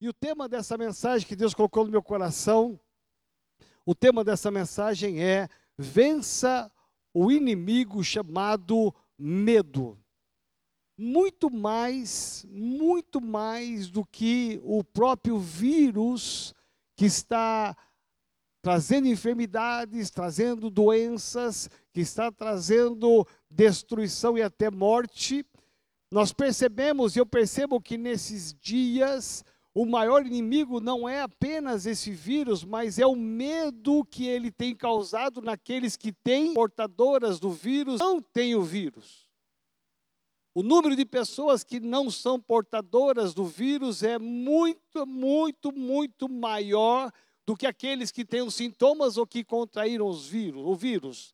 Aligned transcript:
E 0.00 0.08
o 0.08 0.12
tema 0.12 0.48
dessa 0.48 0.78
mensagem 0.78 1.26
que 1.26 1.34
Deus 1.34 1.54
colocou 1.54 1.84
no 1.84 1.90
meu 1.90 2.02
coração, 2.02 2.78
o 3.84 3.94
tema 3.94 4.22
dessa 4.22 4.50
mensagem 4.50 5.22
é: 5.22 5.48
vença 5.76 6.70
o 7.12 7.32
inimigo 7.32 8.04
chamado 8.04 8.94
medo. 9.18 9.98
Muito 10.96 11.50
mais, 11.50 12.44
muito 12.48 13.20
mais 13.20 13.88
do 13.88 14.04
que 14.04 14.60
o 14.62 14.84
próprio 14.84 15.38
vírus 15.38 16.54
que 16.96 17.06
está 17.06 17.76
trazendo 18.60 19.08
enfermidades, 19.08 20.10
trazendo 20.10 20.68
doenças, 20.70 21.70
que 21.92 22.00
está 22.00 22.30
trazendo 22.30 23.26
destruição 23.50 24.36
e 24.36 24.42
até 24.42 24.70
morte. 24.70 25.46
Nós 26.10 26.32
percebemos, 26.32 27.16
eu 27.16 27.24
percebo 27.24 27.80
que 27.80 27.96
nesses 27.96 28.52
dias, 28.52 29.44
o 29.80 29.86
maior 29.86 30.26
inimigo 30.26 30.80
não 30.80 31.08
é 31.08 31.20
apenas 31.20 31.86
esse 31.86 32.10
vírus, 32.10 32.64
mas 32.64 32.98
é 32.98 33.06
o 33.06 33.14
medo 33.14 34.04
que 34.04 34.26
ele 34.26 34.50
tem 34.50 34.74
causado 34.74 35.40
naqueles 35.40 35.96
que 35.96 36.10
têm 36.10 36.52
portadoras 36.52 37.38
do 37.38 37.52
vírus, 37.52 38.00
não 38.00 38.20
têm 38.20 38.56
o 38.56 38.62
vírus. 38.62 39.28
O 40.52 40.64
número 40.64 40.96
de 40.96 41.06
pessoas 41.06 41.62
que 41.62 41.78
não 41.78 42.10
são 42.10 42.40
portadoras 42.40 43.32
do 43.32 43.44
vírus 43.44 44.02
é 44.02 44.18
muito, 44.18 45.06
muito, 45.06 45.70
muito 45.70 46.28
maior 46.28 47.12
do 47.46 47.56
que 47.56 47.64
aqueles 47.64 48.10
que 48.10 48.24
têm 48.24 48.42
os 48.42 48.56
sintomas 48.56 49.16
ou 49.16 49.24
que 49.24 49.44
contraíram 49.44 50.08
os 50.08 50.26
vírus, 50.26 50.60
o 50.60 50.74
vírus. 50.74 51.32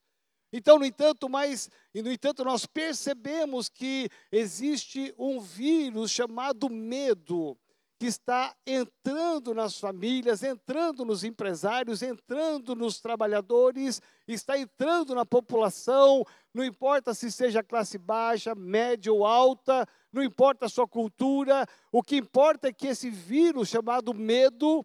Então, 0.53 0.79
no 0.79 0.85
entanto, 0.85 1.31
mas, 1.31 1.71
no 1.95 2.13
entanto, 2.13 2.45
nós 2.45 2.67
percebemos 2.67 3.71
que 3.71 4.11
existe 4.31 5.15
um 5.17 5.41
vírus 5.41 6.11
chamado 6.11 6.69
medo 6.69 7.57
que 7.99 8.07
está 8.07 8.55
entrando 8.67 9.55
nas 9.55 9.79
famílias, 9.79 10.43
entrando 10.43 11.05
nos 11.05 11.23
empresários, 11.23 12.03
entrando 12.03 12.75
nos 12.75 13.01
trabalhadores, 13.01 14.03
está 14.27 14.59
entrando 14.59 15.15
na 15.15 15.25
população, 15.25 16.25
não 16.53 16.65
importa 16.65 17.15
se 17.15 17.31
seja 17.31 17.63
classe 17.63 17.97
baixa, 17.97 18.55
média 18.55 19.13
ou 19.13 19.25
alta, 19.25 19.87
não 20.13 20.23
importa 20.23 20.67
a 20.67 20.69
sua 20.69 20.89
cultura, 20.89 21.67
o 21.93 22.03
que 22.03 22.17
importa 22.17 22.69
é 22.69 22.73
que 22.73 22.89
esse 22.89 23.11
vírus 23.11 23.69
chamado 23.69 24.13
medo, 24.13 24.85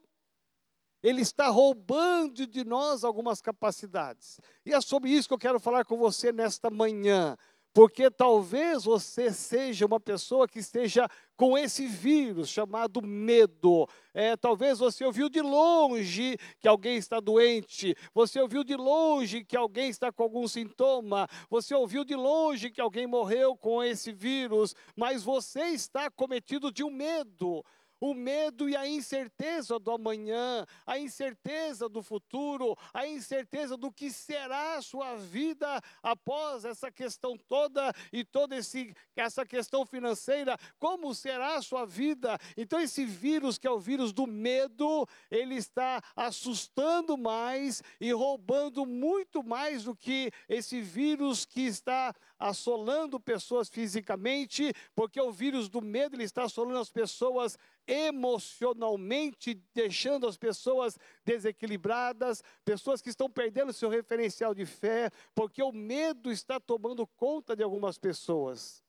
ele 1.02 1.22
está 1.22 1.48
roubando 1.48 2.46
de 2.46 2.64
nós 2.64 3.04
algumas 3.04 3.42
capacidades. 3.42 4.40
E 4.66 4.74
é 4.74 4.82
sobre 4.82 5.10
isso 5.10 5.28
que 5.28 5.34
eu 5.34 5.40
quero 5.40 5.60
falar 5.60 5.86
com 5.86 5.98
você 5.98 6.32
nesta 6.32 6.70
manhã. 6.70 7.38
Porque 7.80 8.12
talvez 8.12 8.84
você 8.84 9.32
seja 9.32 9.86
uma 9.86 10.02
pessoa 10.02 10.50
que 10.50 10.60
esteja 10.60 11.08
com 11.38 11.58
esse 11.58 11.88
vírus 11.88 12.50
chamado 12.50 13.02
medo. 13.02 13.88
É, 14.14 14.36
talvez 14.36 14.80
você 14.80 15.06
ouviu 15.06 15.30
de 15.30 15.42
longe 15.42 16.38
que 16.60 16.68
alguém 16.68 16.98
está 16.98 17.22
doente, 17.22 17.96
você 18.14 18.42
ouviu 18.42 18.66
de 18.66 18.76
longe 18.76 19.46
que 19.46 19.56
alguém 19.56 19.90
está 19.90 20.12
com 20.12 20.24
algum 20.24 20.46
sintoma, 20.46 21.26
você 21.50 21.74
ouviu 21.74 22.04
de 22.04 22.16
longe 22.16 22.70
que 22.70 22.82
alguém 22.82 23.08
morreu 23.08 23.56
com 23.56 23.82
esse 23.82 24.12
vírus, 24.12 24.76
mas 24.94 25.24
você 25.24 25.68
está 25.68 26.12
cometido 26.12 26.74
de 26.74 26.84
um 26.84 26.92
medo 26.92 27.64
o 28.00 28.14
medo 28.14 28.70
e 28.70 28.76
a 28.76 28.88
incerteza 28.88 29.78
do 29.78 29.92
amanhã, 29.92 30.66
a 30.86 30.98
incerteza 30.98 31.90
do 31.90 32.02
futuro, 32.02 32.78
a 32.94 33.08
incerteza 33.08 33.76
do 33.76 33.92
que 33.92 34.10
será 34.12 34.76
a 34.76 34.82
sua 34.82 35.16
vida 35.16 35.82
após 36.02 36.66
essa 36.66 36.92
questão 36.92 37.38
toda 37.38 37.94
e 38.12 38.24
toda 38.24 38.56
esse, 38.56 38.94
essa 39.16 39.46
questão 39.46 39.86
financeira, 39.86 40.58
como 40.78 41.14
será 41.14 41.56
a 41.56 41.62
sua 41.62 41.86
vida. 41.86 42.38
Então, 42.56 42.80
esse 42.80 43.06
vírus, 43.06 43.58
que 43.58 43.68
é 43.68 43.72
o 43.72 43.80
vírus 43.80 44.14
do 44.14 44.26
medo, 44.26 45.08
ele 45.30 45.56
está 45.56 46.02
assustando 46.16 47.18
mais 47.18 47.82
e 48.00 48.12
roubando 48.12 48.86
muito 48.86 49.44
mais 49.44 49.84
do 49.84 49.96
que 49.96 50.32
esse 50.48 50.82
vírus 50.82 51.46
que 51.46 51.62
está 51.62 52.14
assolando 52.40 53.20
pessoas 53.20 53.68
fisicamente, 53.68 54.74
porque 54.96 55.20
o 55.20 55.32
vírus 55.32 55.68
do 55.68 55.82
medo 55.82 56.16
ele 56.16 56.24
está 56.24 56.44
assolando 56.44 56.80
as 56.80 56.90
pessoas 56.90 57.58
emocionalmente, 57.90 59.56
deixando 59.74 60.28
as 60.28 60.38
pessoas 60.38 60.98
desequilibradas, 61.26 62.44
pessoas 62.64 63.02
que 63.02 63.10
estão 63.10 63.30
perdendo 63.30 63.74
seu 63.74 63.90
referencial 63.90 64.54
de 64.54 64.66
fé, 64.66 65.10
porque 65.34 65.64
o 65.64 65.72
medo 65.72 66.32
está 66.32 66.60
tomando 66.60 67.08
conta 67.08 67.56
de 67.56 67.64
algumas 67.64 67.98
pessoas. 67.98 68.84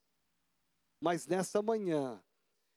Mas 1.00 1.26
nessa 1.26 1.62
manhã, 1.62 2.22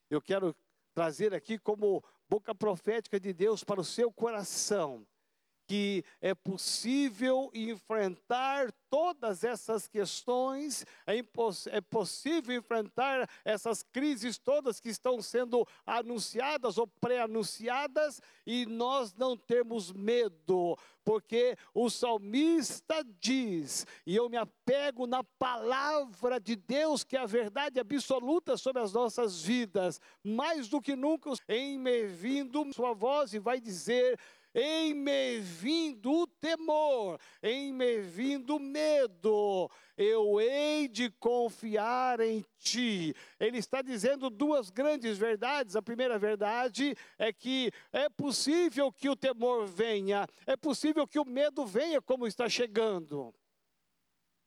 eu 0.08 0.20
quero 0.20 0.56
trazer 0.94 1.34
aqui 1.34 1.58
como 1.58 2.02
boca 2.28 2.54
profética 2.54 3.20
de 3.20 3.32
Deus 3.32 3.62
para 3.62 3.80
o 3.80 3.84
seu 3.84 4.10
coração 4.10 5.06
que 5.66 6.04
é 6.20 6.34
possível 6.34 7.50
enfrentar 7.54 8.72
todas 8.90 9.42
essas 9.42 9.88
questões, 9.88 10.86
é, 11.06 11.16
é, 11.18 11.80
possível 11.80 12.56
enfrentar 12.56 13.28
essas 13.44 13.82
crises 13.82 14.38
todas 14.38 14.78
que 14.78 14.88
estão 14.88 15.20
sendo 15.20 15.66
anunciadas 15.84 16.78
ou 16.78 16.86
pré-anunciadas 16.86 18.20
e 18.46 18.64
nós 18.66 19.12
não 19.14 19.36
temos 19.36 19.92
medo, 19.92 20.78
porque 21.04 21.56
o 21.74 21.90
salmista 21.90 23.04
diz, 23.20 23.84
e 24.06 24.14
eu 24.14 24.28
me 24.28 24.36
apego 24.36 25.08
na 25.08 25.24
palavra 25.24 26.38
de 26.38 26.54
Deus, 26.54 27.02
que 27.02 27.16
é 27.16 27.20
a 27.20 27.26
verdade 27.26 27.80
absoluta 27.80 28.56
sobre 28.56 28.80
as 28.80 28.92
nossas 28.92 29.42
vidas, 29.42 30.00
mais 30.22 30.68
do 30.68 30.80
que 30.80 30.94
nunca, 30.94 31.32
em 31.48 31.78
me 31.78 32.06
vindo 32.06 32.72
sua 32.72 32.92
voz 32.92 33.34
e 33.34 33.38
vai 33.38 33.60
dizer 33.60 34.18
em 34.54 34.94
me 34.94 35.40
vindo 35.40 36.12
o 36.12 36.26
temor, 36.26 37.18
em 37.42 37.72
me 37.72 38.00
vindo 38.00 38.56
o 38.56 38.60
medo, 38.60 39.68
eu 39.96 40.40
hei 40.40 40.86
de 40.86 41.10
confiar 41.10 42.20
em 42.20 42.44
ti. 42.58 43.14
Ele 43.40 43.58
está 43.58 43.82
dizendo 43.82 44.30
duas 44.30 44.70
grandes 44.70 45.18
verdades. 45.18 45.74
A 45.74 45.82
primeira 45.82 46.18
verdade 46.18 46.96
é 47.18 47.32
que 47.32 47.72
é 47.92 48.08
possível 48.08 48.92
que 48.92 49.08
o 49.08 49.16
temor 49.16 49.66
venha, 49.66 50.26
é 50.46 50.56
possível 50.56 51.06
que 51.06 51.18
o 51.18 51.24
medo 51.24 51.66
venha 51.66 52.00
como 52.00 52.26
está 52.26 52.48
chegando. 52.48 53.34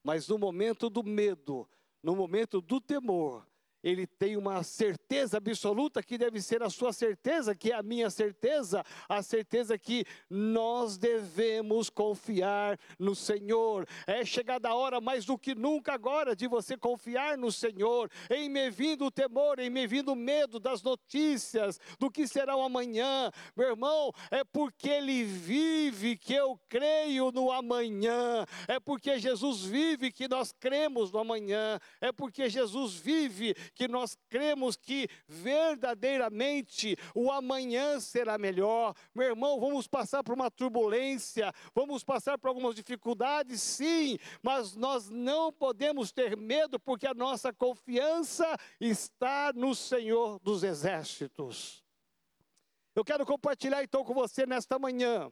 Mas 0.03 0.28
no 0.28 0.38
momento 0.38 0.90
do 0.90 1.03
medo, 1.03 1.67
no 2.01 2.16
momento 2.16 2.62
do 2.62 2.79
temor, 2.79 3.46
ele 3.87 4.05
tem 4.05 4.35
uma 4.35 4.63
certeza 4.63 5.37
absoluta 5.37 6.03
que 6.03 6.17
deve 6.17 6.41
ser 6.41 6.61
a 6.61 6.69
sua 6.69 6.91
certeza, 6.91 7.55
que 7.55 7.71
é 7.71 7.75
a 7.75 7.81
minha 7.81 8.09
certeza, 8.09 8.83
a 9.07 9.23
certeza 9.23 9.77
que 9.77 10.03
nós 10.29 10.97
devemos 10.97 11.89
confiar 11.89 12.77
no 12.99 13.15
Senhor. 13.15 13.87
É 14.05 14.25
chegada 14.25 14.69
a 14.69 14.75
hora 14.75 14.99
mais 14.99 15.23
do 15.23 15.37
que 15.37 15.55
nunca 15.55 15.93
agora 15.93 16.35
de 16.35 16.47
você 16.47 16.77
confiar 16.77 17.37
no 17.37 17.49
Senhor, 17.49 18.11
em 18.29 18.49
me 18.49 18.69
vindo 18.69 19.05
o 19.05 19.11
temor, 19.11 19.57
em 19.57 19.69
me 19.69 19.87
vindo 19.87 20.11
o 20.11 20.15
medo 20.15 20.59
das 20.59 20.83
notícias, 20.83 21.79
do 21.97 22.11
que 22.11 22.27
será 22.27 22.57
o 22.57 22.61
amanhã. 22.61 23.31
Meu 23.55 23.69
irmão, 23.69 24.11
é 24.29 24.43
porque 24.43 24.89
ele 24.89 25.23
vive 25.23 26.17
que 26.17 26.33
eu 26.33 26.59
creio 26.67 27.31
no 27.31 27.51
amanhã. 27.51 28.45
É 28.67 28.79
porque 28.79 29.17
Jesus 29.17 29.63
vive 29.63 30.11
que 30.11 30.27
nós 30.27 30.51
cremos 30.51 31.09
no 31.09 31.19
amanhã. 31.19 31.79
É 32.01 32.11
porque 32.11 32.49
Jesus 32.49 32.95
vive 32.95 33.55
que 33.77 33.88
nós 33.88 34.17
cremos 34.27 34.75
que 34.75 35.07
verdadeiramente 35.27 36.97
o 37.13 37.31
amanhã 37.31 37.99
será 37.99 38.38
melhor. 38.38 38.95
Meu 39.13 39.27
irmão, 39.27 39.59
vamos 39.59 39.88
passar 39.88 40.23
por 40.23 40.33
uma 40.33 40.49
turbulência, 40.49 41.53
vamos 41.73 42.03
passar 42.03 42.37
por 42.37 42.47
algumas 42.47 42.75
dificuldades, 42.75 43.61
sim, 43.61 44.17
mas 44.41 44.75
nós 44.75 45.09
não 45.09 45.53
podemos 45.53 46.11
ter 46.11 46.35
medo, 46.35 46.79
porque 46.79 47.05
a 47.05 47.13
nossa 47.13 47.53
confiança 47.53 48.57
está 48.81 49.53
no 49.53 49.75
Senhor 49.75 50.39
dos 50.39 50.63
Exércitos. 50.63 51.83
Eu 52.95 53.05
quero 53.05 53.25
compartilhar 53.25 53.84
então 53.84 54.03
com 54.03 54.13
você 54.13 54.47
nesta 54.47 54.79
manhã 54.79 55.31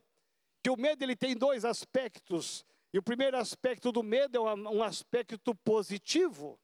que 0.62 0.70
o 0.70 0.78
medo 0.78 1.04
ele 1.04 1.16
tem 1.16 1.36
dois 1.36 1.66
aspectos. 1.66 2.64
E 2.94 2.98
o 2.98 3.04
primeiro 3.04 3.38
aspecto 3.38 3.92
do 3.92 4.02
medo 4.02 4.38
é 4.38 4.54
um 4.54 4.82
aspecto 4.82 5.54
positivo. 5.54 6.60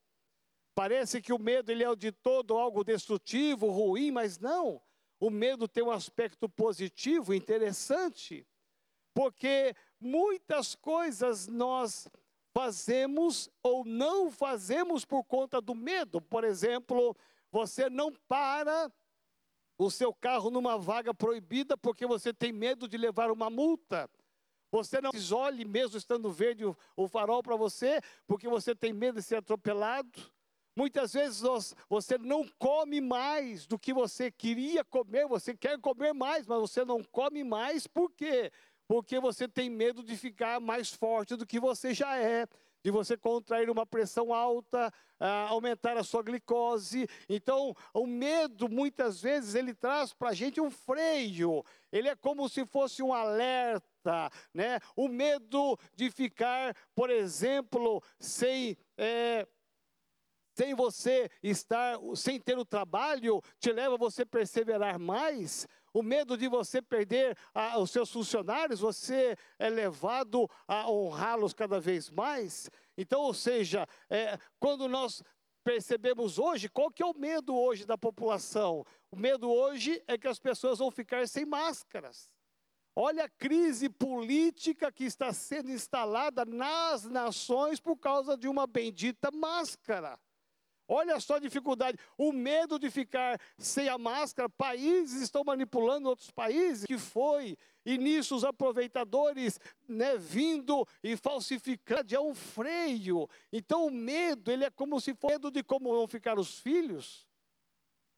Parece 0.73 1.21
que 1.21 1.33
o 1.33 1.39
medo 1.39 1.71
ele 1.71 1.83
é 1.83 1.95
de 1.95 2.11
todo 2.11 2.57
algo 2.57 2.83
destrutivo, 2.83 3.69
ruim, 3.69 4.11
mas 4.11 4.39
não. 4.39 4.81
O 5.19 5.29
medo 5.29 5.67
tem 5.67 5.83
um 5.83 5.91
aspecto 5.91 6.49
positivo, 6.49 7.33
interessante, 7.33 8.47
porque 9.13 9.75
muitas 9.99 10.73
coisas 10.73 11.47
nós 11.47 12.07
fazemos 12.53 13.49
ou 13.61 13.85
não 13.85 14.31
fazemos 14.31 15.05
por 15.05 15.23
conta 15.23 15.61
do 15.61 15.75
medo. 15.75 16.21
Por 16.21 16.43
exemplo, 16.43 17.15
você 17.51 17.89
não 17.89 18.11
para 18.27 18.91
o 19.77 19.89
seu 19.89 20.13
carro 20.13 20.49
numa 20.49 20.77
vaga 20.77 21.13
proibida 21.13 21.77
porque 21.77 22.05
você 22.05 22.33
tem 22.33 22.51
medo 22.51 22.87
de 22.87 22.97
levar 22.97 23.31
uma 23.31 23.49
multa. 23.49 24.09
Você 24.71 25.01
não 25.01 25.11
isole 25.13 25.65
mesmo 25.65 25.97
estando 25.97 26.31
verde 26.31 26.63
o 26.95 27.07
farol 27.07 27.43
para 27.43 27.55
você 27.55 27.99
porque 28.25 28.47
você 28.47 28.73
tem 28.73 28.93
medo 28.93 29.15
de 29.19 29.23
ser 29.23 29.35
atropelado. 29.35 30.31
Muitas 30.81 31.13
vezes 31.13 31.43
você 31.87 32.17
não 32.17 32.43
come 32.57 32.99
mais 32.99 33.67
do 33.67 33.77
que 33.77 33.93
você 33.93 34.31
queria 34.31 34.83
comer, 34.83 35.27
você 35.27 35.55
quer 35.55 35.77
comer 35.77 36.11
mais, 36.11 36.47
mas 36.47 36.59
você 36.59 36.83
não 36.83 37.03
come 37.03 37.43
mais, 37.43 37.85
por 37.85 38.11
quê? 38.11 38.51
Porque 38.87 39.19
você 39.19 39.47
tem 39.47 39.69
medo 39.69 40.01
de 40.01 40.17
ficar 40.17 40.59
mais 40.59 40.91
forte 40.91 41.35
do 41.35 41.45
que 41.45 41.59
você 41.59 41.93
já 41.93 42.17
é 42.17 42.47
de 42.83 42.89
você 42.89 43.15
contrair 43.15 43.69
uma 43.69 43.85
pressão 43.85 44.33
alta, 44.33 44.91
uh, 45.19 45.49
aumentar 45.49 45.97
a 45.97 46.03
sua 46.03 46.23
glicose. 46.23 47.07
Então, 47.29 47.75
o 47.93 48.07
medo, 48.07 48.67
muitas 48.67 49.21
vezes, 49.21 49.53
ele 49.53 49.75
traz 49.75 50.13
para 50.13 50.29
a 50.29 50.33
gente 50.33 50.59
um 50.59 50.71
freio, 50.71 51.63
ele 51.91 52.09
é 52.09 52.15
como 52.15 52.49
se 52.49 52.65
fosse 52.65 53.03
um 53.03 53.13
alerta, 53.13 54.31
né? 54.51 54.79
O 54.95 55.07
medo 55.07 55.77
de 55.95 56.09
ficar, 56.09 56.75
por 56.95 57.11
exemplo, 57.11 58.01
sem. 58.19 58.75
É, 58.97 59.47
sem 60.53 60.73
você 60.73 61.29
estar, 61.41 61.97
sem 62.15 62.39
ter 62.39 62.57
o 62.57 62.65
trabalho, 62.65 63.41
te 63.59 63.71
leva 63.71 63.95
a 63.95 63.97
você 63.97 64.25
perseverar 64.25 64.99
mais. 64.99 65.67
O 65.93 66.01
medo 66.01 66.37
de 66.37 66.47
você 66.47 66.81
perder 66.81 67.37
a, 67.53 67.77
os 67.77 67.91
seus 67.91 68.09
funcionários, 68.11 68.79
você 68.79 69.35
é 69.59 69.69
levado 69.69 70.49
a 70.67 70.89
honrá-los 70.89 71.53
cada 71.53 71.79
vez 71.79 72.09
mais. 72.09 72.69
Então, 72.97 73.21
ou 73.21 73.33
seja, 73.33 73.87
é, 74.09 74.37
quando 74.59 74.87
nós 74.87 75.21
percebemos 75.63 76.39
hoje, 76.39 76.69
qual 76.69 76.89
que 76.89 77.03
é 77.03 77.05
o 77.05 77.17
medo 77.17 77.55
hoje 77.55 77.85
da 77.85 77.97
população? 77.97 78.85
O 79.11 79.15
medo 79.17 79.49
hoje 79.49 80.01
é 80.07 80.17
que 80.17 80.27
as 80.27 80.39
pessoas 80.39 80.79
vão 80.79 80.89
ficar 80.89 81.27
sem 81.27 81.45
máscaras. 81.45 82.31
Olha 82.95 83.25
a 83.25 83.29
crise 83.29 83.89
política 83.89 84.91
que 84.91 85.05
está 85.05 85.31
sendo 85.31 85.71
instalada 85.71 86.43
nas 86.45 87.05
nações 87.05 87.79
por 87.79 87.97
causa 87.97 88.37
de 88.37 88.47
uma 88.47 88.67
bendita 88.67 89.31
máscara. 89.31 90.19
Olha 90.87 91.19
só 91.19 91.35
a 91.35 91.39
dificuldade, 91.39 91.97
o 92.17 92.31
medo 92.31 92.77
de 92.77 92.89
ficar 92.89 93.39
sem 93.57 93.87
a 93.87 93.97
máscara. 93.97 94.49
Países 94.49 95.21
estão 95.21 95.43
manipulando 95.43 96.09
outros 96.09 96.31
países, 96.31 96.85
que 96.85 96.97
foi, 96.97 97.57
e 97.85 97.97
nisso 97.97 98.35
os 98.35 98.43
aproveitadores 98.43 99.59
né, 99.87 100.17
vindo 100.17 100.85
e 101.03 101.15
falsificando, 101.15 102.13
é 102.13 102.19
um 102.19 102.35
freio. 102.35 103.29
Então 103.51 103.87
o 103.87 103.91
medo, 103.91 104.51
ele 104.51 104.65
é 104.65 104.69
como 104.69 104.99
se 104.99 105.13
fosse 105.13 105.33
medo 105.33 105.49
de 105.51 105.63
como 105.63 105.93
vão 105.93 106.07
ficar 106.07 106.37
os 106.37 106.59
filhos. 106.59 107.25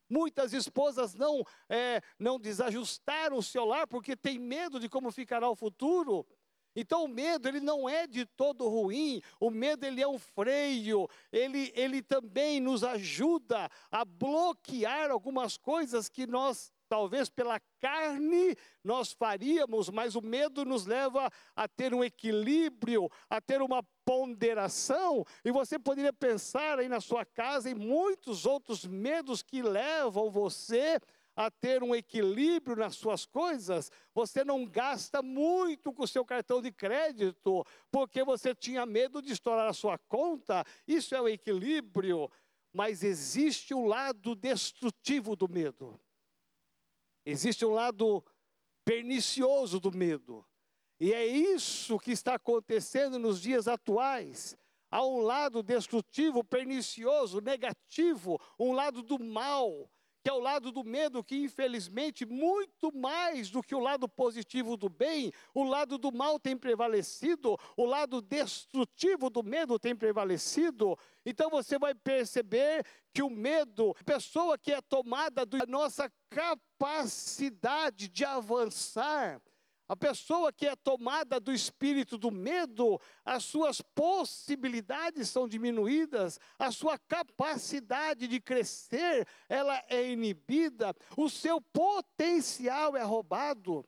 Muitas 0.09 0.53
esposas 0.53 1.15
não, 1.15 1.43
é, 1.69 2.01
não 2.19 2.39
desajustaram 2.39 3.37
o 3.37 3.43
seu 3.43 3.65
lar 3.65 3.87
porque 3.87 4.15
tem 4.15 4.37
medo 4.37 4.79
de 4.79 4.89
como 4.89 5.11
ficará 5.11 5.49
o 5.49 5.55
futuro. 5.55 6.25
Então 6.75 7.05
o 7.05 7.07
medo 7.07 7.47
ele 7.47 7.59
não 7.59 7.87
é 7.87 8.07
de 8.07 8.25
todo 8.25 8.67
ruim, 8.67 9.21
o 9.39 9.49
medo 9.49 9.85
ele 9.85 10.01
é 10.01 10.07
um 10.07 10.19
freio, 10.19 11.07
ele, 11.31 11.71
ele 11.75 12.01
também 12.01 12.59
nos 12.59 12.83
ajuda 12.83 13.69
a 13.91 14.03
bloquear 14.03 15.11
algumas 15.11 15.57
coisas 15.57 16.09
que 16.09 16.25
nós 16.25 16.71
talvez 16.93 17.27
pela 17.27 17.59
carne 17.79 18.55
nós 18.83 19.13
faríamos, 19.13 19.89
mas 19.89 20.13
o 20.13 20.21
medo 20.21 20.63
nos 20.63 20.85
leva 20.85 21.27
a 21.55 21.67
ter 21.67 21.91
um 21.91 22.03
equilíbrio, 22.03 23.09
a 23.27 23.41
ter 23.41 23.63
uma 23.63 23.83
ponderação, 24.05 25.25
e 25.43 25.51
você 25.51 25.79
poderia 25.79 26.13
pensar 26.13 26.77
aí 26.77 26.87
na 26.87 27.01
sua 27.01 27.25
casa 27.25 27.67
em 27.67 27.73
muitos 27.73 28.45
outros 28.45 28.85
medos 28.85 29.41
que 29.41 29.63
levam 29.63 30.29
você 30.29 30.99
a 31.35 31.49
ter 31.49 31.81
um 31.83 31.95
equilíbrio 31.95 32.75
nas 32.75 32.95
suas 32.95 33.25
coisas, 33.25 33.91
você 34.13 34.43
não 34.43 34.65
gasta 34.65 35.21
muito 35.21 35.91
com 35.91 36.03
o 36.03 36.07
seu 36.07 36.23
cartão 36.23 36.61
de 36.61 36.71
crédito, 36.71 37.65
porque 37.91 38.23
você 38.23 38.53
tinha 38.53 38.85
medo 38.85 39.21
de 39.21 39.33
estourar 39.33 39.67
a 39.67 39.73
sua 39.73 39.97
conta. 39.97 40.63
Isso 40.87 41.15
é 41.15 41.21
o 41.21 41.27
equilíbrio. 41.27 42.29
Mas 42.71 43.03
existe 43.03 43.73
o 43.73 43.85
lado 43.85 44.35
destrutivo 44.35 45.35
do 45.35 45.47
medo. 45.47 45.99
Existe 47.25 47.63
um 47.65 47.71
lado 47.71 48.23
pernicioso 48.83 49.79
do 49.79 49.91
medo. 49.91 50.45
E 50.99 51.13
é 51.13 51.25
isso 51.25 51.99
que 51.99 52.11
está 52.11 52.35
acontecendo 52.35 53.19
nos 53.19 53.39
dias 53.41 53.67
atuais. 53.67 54.57
Há 54.89 55.05
um 55.05 55.21
lado 55.21 55.63
destrutivo, 55.63 56.43
pernicioso, 56.43 57.41
negativo, 57.41 58.39
um 58.59 58.73
lado 58.73 59.01
do 59.01 59.17
mal 59.19 59.89
que 60.23 60.29
é 60.29 60.33
o 60.33 60.39
lado 60.39 60.71
do 60.71 60.85
medo, 60.85 61.21
que 61.21 61.35
infelizmente, 61.35 62.25
muito 62.25 62.95
mais 62.95 63.49
do 63.49 63.61
que 63.61 63.75
o 63.75 63.79
lado 63.79 64.07
positivo 64.07 64.77
do 64.77 64.87
bem, 64.87 65.33
o 65.53 65.63
lado 65.63 65.97
do 65.97 66.13
mal 66.13 66.39
tem 66.39 66.55
prevalecido, 66.55 67.59
o 67.75 67.85
lado 67.85 68.21
destrutivo 68.21 69.29
do 69.29 69.43
medo 69.43 69.77
tem 69.77 69.93
prevalecido. 69.93 70.97
Então 71.25 71.49
você 71.49 71.77
vai 71.77 71.93
perceber 71.93 72.85
que 73.13 73.21
o 73.21 73.29
medo, 73.29 73.93
pessoa 74.05 74.57
que 74.57 74.71
é 74.71 74.81
tomada 74.81 75.45
da 75.45 75.65
nossa 75.67 76.09
capacidade 76.29 78.07
de 78.07 78.23
avançar, 78.23 79.41
a 79.87 79.95
pessoa 79.95 80.51
que 80.51 80.65
é 80.65 80.75
tomada 80.75 81.39
do 81.39 81.51
espírito 81.51 82.17
do 82.17 82.31
medo, 82.31 82.99
as 83.25 83.43
suas 83.43 83.81
possibilidades 83.81 85.29
são 85.29 85.47
diminuídas, 85.47 86.39
a 86.57 86.71
sua 86.71 86.97
capacidade 86.97 88.27
de 88.27 88.39
crescer, 88.39 89.27
ela 89.49 89.81
é 89.89 90.09
inibida, 90.09 90.95
o 91.17 91.29
seu 91.29 91.59
potencial 91.59 92.95
é 92.95 93.03
roubado. 93.03 93.85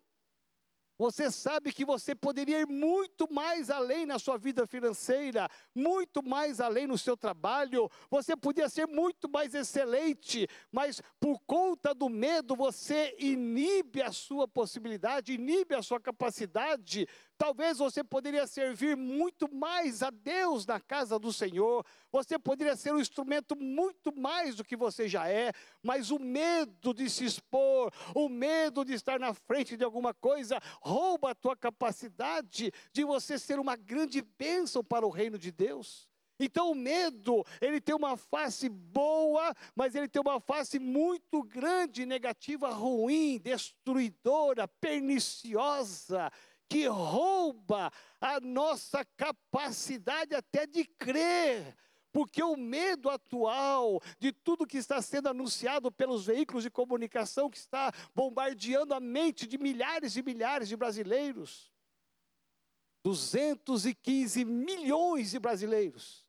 Você 0.98 1.30
sabe 1.30 1.74
que 1.74 1.84
você 1.84 2.16
poderia 2.16 2.62
ir 2.62 2.68
muito 2.68 3.32
mais 3.32 3.70
além 3.70 4.06
na 4.06 4.18
sua 4.18 4.38
vida 4.38 4.66
financeira, 4.66 5.50
muito 5.74 6.24
mais 6.24 6.62
além 6.62 6.88
no 6.88 6.98
seu 6.98 7.18
trabalho, 7.18 7.90
você 8.10 8.36
podia 8.36 8.70
ser 8.70 8.88
muito 8.88 9.30
mais 9.30 9.54
excelente, 9.54 10.48
mas 10.72 11.02
por 11.20 11.40
conta 11.46 11.94
do 11.94 12.08
medo 12.08 12.56
você 12.56 13.14
inibe 13.20 14.02
a 14.02 14.12
sua 14.12 14.48
possibilidade, 14.48 15.34
inibe 15.34 15.76
a 15.76 15.84
sua 15.84 16.00
capacidade, 16.00 17.08
Talvez 17.38 17.80
você 17.80 18.02
poderia 18.02 18.48
servir 18.48 18.96
muito 18.96 19.54
mais 19.54 20.02
a 20.02 20.10
Deus 20.10 20.66
na 20.66 20.80
casa 20.80 21.20
do 21.20 21.34
Senhor. 21.34 21.86
Você 22.10 22.40
poderia 22.40 22.78
ser 22.78 22.94
um 22.94 23.00
instrumento 23.00 23.58
muito 23.58 24.18
mais 24.18 24.56
do 24.56 24.64
que 24.64 24.78
você 24.78 25.08
já 25.08 25.28
é, 25.28 25.52
mas 25.84 26.12
o 26.12 26.20
medo 26.20 26.94
de 26.94 27.10
se 27.10 27.26
expor, 27.26 27.92
o 28.16 28.30
medo 28.30 28.86
de 28.86 28.94
estar 28.94 29.20
na 29.20 29.34
frente 29.34 29.76
de 29.76 29.84
alguma 29.84 30.14
coisa, 30.14 30.62
rouba 30.80 31.32
a 31.32 31.36
tua 31.36 31.58
capacidade 31.58 32.72
de 32.94 33.04
você 33.04 33.38
ser 33.38 33.60
uma 33.60 33.76
grande 33.76 34.22
bênção 34.22 34.82
para 34.82 35.06
o 35.06 35.10
reino 35.10 35.38
de 35.38 35.52
Deus. 35.52 36.08
Então 36.40 36.72
o 36.72 36.76
medo, 36.76 37.46
ele 37.62 37.80
tem 37.80 37.96
uma 37.96 38.18
face 38.18 38.68
boa, 38.68 39.54
mas 39.74 39.96
ele 39.96 40.08
tem 40.08 40.22
uma 40.22 40.40
face 40.40 40.80
muito 40.80 41.44
grande, 41.44 42.06
negativa, 42.06 42.70
ruim, 42.70 43.40
destruidora, 43.40 44.68
perniciosa 44.68 46.32
que 46.70 46.88
rouba 46.88 47.92
a 48.20 48.40
nossa 48.40 49.06
capacidade 49.18 50.36
até 50.36 50.66
de 50.66 50.86
crer. 50.86 51.76
Porque 52.12 52.42
o 52.42 52.56
medo 52.56 53.10
atual 53.10 54.02
de 54.18 54.32
tudo 54.32 54.66
que 54.66 54.78
está 54.78 55.02
sendo 55.02 55.28
anunciado 55.28 55.92
pelos 55.92 56.26
veículos 56.26 56.64
de 56.64 56.72
comunicação 56.72 57.50
que 57.50 57.58
está 57.58 57.92
bombardeando 58.14 58.94
a 58.94 59.00
mente 59.00 59.46
de 59.46 59.58
milhares 59.58 60.16
e 60.16 60.24
milhares 60.24 60.70
de 60.70 60.78
brasileiros. 60.78 61.72
215 63.04 64.46
milhões 64.46 65.32
de 65.32 65.40
brasileiros 65.40 66.25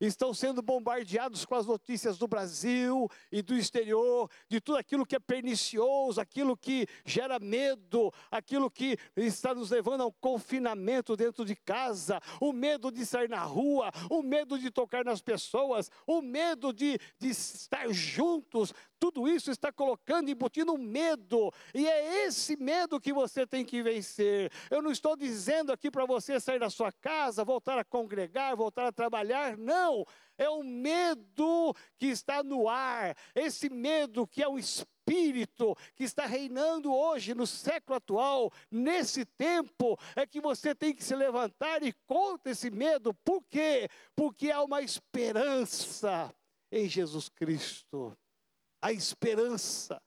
estão 0.00 0.32
sendo 0.32 0.62
bombardeados 0.62 1.44
com 1.44 1.54
as 1.54 1.66
notícias 1.66 2.18
do 2.18 2.26
Brasil 2.26 3.08
e 3.30 3.42
do 3.42 3.54
exterior, 3.54 4.30
de 4.48 4.60
tudo 4.60 4.78
aquilo 4.78 5.04
que 5.04 5.16
é 5.16 5.20
pernicioso, 5.20 6.20
aquilo 6.20 6.56
que 6.56 6.86
gera 7.04 7.38
medo, 7.38 8.12
aquilo 8.30 8.70
que 8.70 8.96
está 9.16 9.54
nos 9.54 9.70
levando 9.70 10.02
ao 10.02 10.12
confinamento 10.12 11.16
dentro 11.16 11.44
de 11.44 11.54
casa, 11.54 12.20
o 12.40 12.52
medo 12.52 12.90
de 12.90 13.04
sair 13.04 13.28
na 13.28 13.42
rua, 13.42 13.90
o 14.10 14.22
medo 14.22 14.58
de 14.58 14.70
tocar 14.70 15.04
nas 15.04 15.20
pessoas, 15.20 15.90
o 16.06 16.22
medo 16.22 16.72
de, 16.72 16.98
de 17.18 17.28
estar 17.28 17.92
juntos, 17.92 18.72
tudo 19.00 19.26
isso 19.26 19.50
está 19.50 19.72
colocando, 19.72 20.28
embutindo 20.28 20.76
medo, 20.76 21.50
e 21.74 21.88
é 21.88 22.26
esse 22.26 22.54
medo 22.56 23.00
que 23.00 23.14
você 23.14 23.46
tem 23.46 23.64
que 23.64 23.82
vencer. 23.82 24.52
Eu 24.70 24.82
não 24.82 24.92
estou 24.92 25.16
dizendo 25.16 25.72
aqui 25.72 25.90
para 25.90 26.04
você 26.04 26.38
sair 26.38 26.58
da 26.58 26.68
sua 26.68 26.92
casa, 26.92 27.42
voltar 27.42 27.78
a 27.78 27.84
congregar, 27.84 28.54
voltar 28.54 28.86
a 28.86 28.92
trabalhar, 28.92 29.56
não. 29.56 30.04
É 30.36 30.48
o 30.50 30.62
medo 30.62 31.74
que 31.98 32.06
está 32.06 32.42
no 32.42 32.68
ar, 32.68 33.16
esse 33.34 33.70
medo 33.70 34.26
que 34.26 34.42
é 34.42 34.48
o 34.48 34.58
espírito 34.58 35.74
que 35.96 36.04
está 36.04 36.26
reinando 36.26 36.94
hoje 36.94 37.34
no 37.34 37.46
século 37.46 37.96
atual, 37.96 38.52
nesse 38.70 39.24
tempo, 39.24 39.98
é 40.14 40.26
que 40.26 40.40
você 40.40 40.74
tem 40.74 40.94
que 40.94 41.02
se 41.02 41.16
levantar 41.16 41.82
e 41.82 41.92
contra 42.06 42.52
esse 42.52 42.70
medo. 42.70 43.14
Por 43.24 43.42
quê? 43.50 43.88
Porque 44.14 44.50
há 44.50 44.62
uma 44.62 44.82
esperança 44.82 46.32
em 46.70 46.88
Jesus 46.88 47.28
Cristo 47.28 48.16
a 48.80 48.92
esperança. 48.92 50.00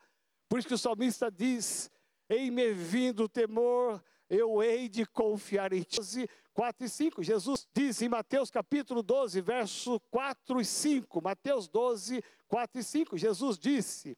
Por 0.49 0.59
isso 0.59 0.67
que 0.67 0.73
o 0.73 0.77
salmista 0.77 1.31
diz: 1.31 1.89
Em 2.29 2.51
me 2.51 2.73
vindo 2.73 3.23
o 3.23 3.29
temor, 3.29 4.03
eu 4.29 4.61
hei 4.63 4.89
de 4.89 5.05
confiar 5.05 5.73
em 5.73 5.83
ti. 5.83 6.29
4 6.53 6.85
e 6.85 6.89
5, 6.89 7.23
Jesus 7.23 7.67
diz 7.73 8.01
em 8.01 8.09
Mateus 8.09 8.51
capítulo 8.51 9.01
12, 9.01 9.41
verso 9.41 9.99
4 10.11 10.61
e 10.61 10.65
5, 10.65 11.21
Mateus 11.21 11.67
12, 11.67 12.23
4 12.47 12.79
e 12.79 12.83
5, 12.83 13.17
Jesus 13.17 13.57
disse 13.57 14.15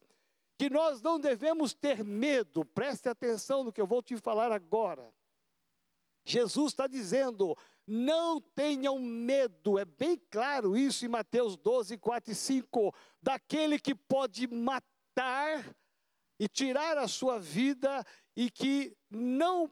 que 0.58 0.70
nós 0.70 1.02
não 1.02 1.18
devemos 1.18 1.74
ter 1.74 2.04
medo, 2.04 2.66
preste 2.66 3.08
atenção 3.08 3.64
no 3.64 3.72
que 3.72 3.80
eu 3.80 3.88
vou 3.88 4.02
te 4.02 4.18
falar 4.18 4.52
agora. 4.52 5.14
Jesus 6.26 6.74
está 6.74 6.88
dizendo, 6.88 7.58
não 7.88 8.42
tenham 8.42 9.00
medo, 9.00 9.78
é 9.78 9.86
bem 9.86 10.20
claro 10.30 10.76
isso 10.76 11.06
em 11.06 11.10
Mateus 11.10 11.56
12, 11.56 11.98
4 11.98 12.32
e 12.32 12.36
5, 12.36 12.96
daquele 13.22 13.80
que 13.80 13.94
pode 13.94 14.48
matar 14.48 15.76
e 16.40 16.48
tirar 16.48 16.98
a 16.98 17.08
sua 17.08 17.40
vida 17.40 18.04
e 18.36 18.50
que 18.50 18.96
não 19.10 19.72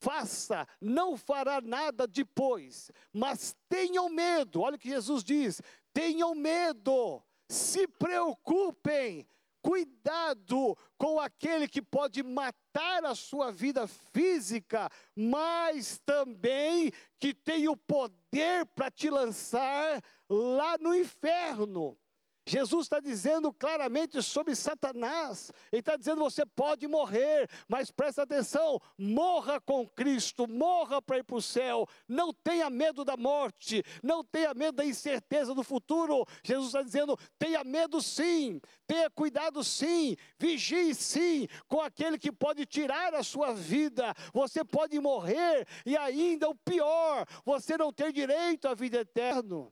faça, 0.00 0.66
não 0.80 1.16
fará 1.16 1.60
nada 1.60 2.06
depois, 2.06 2.90
mas 3.12 3.54
tenham 3.68 4.08
medo, 4.08 4.60
olha 4.60 4.76
o 4.76 4.78
que 4.78 4.88
Jesus 4.88 5.22
diz: 5.22 5.60
tenham 5.92 6.34
medo, 6.34 7.22
se 7.48 7.86
preocupem, 7.86 9.26
cuidado 9.62 10.76
com 10.98 11.20
aquele 11.20 11.68
que 11.68 11.80
pode 11.80 12.22
matar 12.22 13.04
a 13.04 13.14
sua 13.14 13.52
vida 13.52 13.86
física, 13.86 14.90
mas 15.14 16.00
também 16.04 16.92
que 17.18 17.32
tem 17.32 17.68
o 17.68 17.76
poder 17.76 18.66
para 18.74 18.90
te 18.90 19.08
lançar 19.08 20.02
lá 20.28 20.76
no 20.78 20.94
inferno. 20.94 21.96
Jesus 22.44 22.86
está 22.86 22.98
dizendo 22.98 23.52
claramente 23.52 24.20
sobre 24.20 24.56
Satanás. 24.56 25.52
Ele 25.70 25.80
está 25.80 25.96
dizendo: 25.96 26.20
você 26.20 26.44
pode 26.44 26.88
morrer, 26.88 27.48
mas 27.68 27.90
presta 27.90 28.22
atenção: 28.22 28.80
morra 28.98 29.60
com 29.60 29.86
Cristo, 29.86 30.48
morra 30.48 31.00
para 31.00 31.18
ir 31.18 31.24
para 31.24 31.36
o 31.36 31.42
céu. 31.42 31.86
Não 32.08 32.32
tenha 32.32 32.68
medo 32.68 33.04
da 33.04 33.16
morte, 33.16 33.82
não 34.02 34.24
tenha 34.24 34.52
medo 34.54 34.76
da 34.76 34.84
incerteza 34.84 35.54
do 35.54 35.62
futuro. 35.62 36.26
Jesus 36.42 36.68
está 36.68 36.82
dizendo: 36.82 37.16
tenha 37.38 37.62
medo 37.62 38.02
sim, 38.02 38.60
tenha 38.86 39.08
cuidado 39.08 39.62
sim, 39.62 40.16
vigie 40.38 40.94
sim 40.94 41.46
com 41.68 41.80
aquele 41.80 42.18
que 42.18 42.32
pode 42.32 42.66
tirar 42.66 43.14
a 43.14 43.22
sua 43.22 43.54
vida. 43.54 44.12
Você 44.32 44.64
pode 44.64 44.98
morrer 44.98 45.66
e 45.86 45.96
ainda 45.96 46.48
o 46.48 46.54
pior, 46.54 47.24
você 47.44 47.78
não 47.78 47.92
ter 47.92 48.12
direito 48.12 48.66
à 48.66 48.74
vida 48.74 48.98
eterna. 48.98 49.70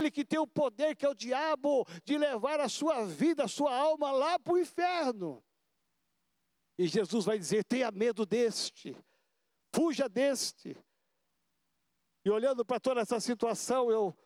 Ele 0.00 0.10
que 0.12 0.24
tem 0.24 0.38
o 0.38 0.46
poder, 0.46 0.94
que 0.94 1.04
é 1.04 1.08
o 1.08 1.14
diabo, 1.14 1.84
de 2.04 2.16
levar 2.16 2.60
a 2.60 2.68
sua 2.68 3.04
vida, 3.04 3.44
a 3.44 3.48
sua 3.48 3.74
alma 3.74 4.12
lá 4.12 4.38
para 4.38 4.52
o 4.52 4.58
inferno. 4.58 5.42
E 6.78 6.86
Jesus 6.86 7.24
vai 7.24 7.36
dizer: 7.36 7.64
tenha 7.64 7.90
medo 7.90 8.24
deste, 8.24 8.96
fuja 9.74 10.08
deste. 10.08 10.76
E 12.24 12.30
olhando 12.30 12.64
para 12.64 12.78
toda 12.78 13.00
essa 13.00 13.18
situação, 13.18 13.90
eu 13.90 14.16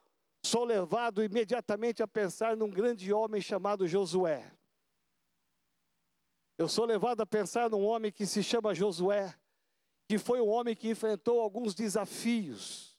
sou 0.45 0.65
levado 0.65 1.25
imediatamente 1.25 2.03
a 2.03 2.09
pensar 2.09 2.55
num 2.55 2.69
grande 2.69 3.11
homem 3.11 3.41
chamado 3.41 3.89
Josué. 3.89 4.53
Eu 6.59 6.69
sou 6.69 6.85
levado 6.85 7.23
a 7.23 7.27
pensar 7.27 7.71
num 7.71 7.83
homem 7.83 8.13
que 8.13 8.27
se 8.27 8.43
chama 8.43 8.75
Josué, 8.75 9.35
que 10.07 10.19
foi 10.19 10.41
um 10.43 10.49
homem 10.49 10.77
que 10.77 10.91
enfrentou 10.91 11.41
alguns 11.41 11.75
desafios 11.75 12.92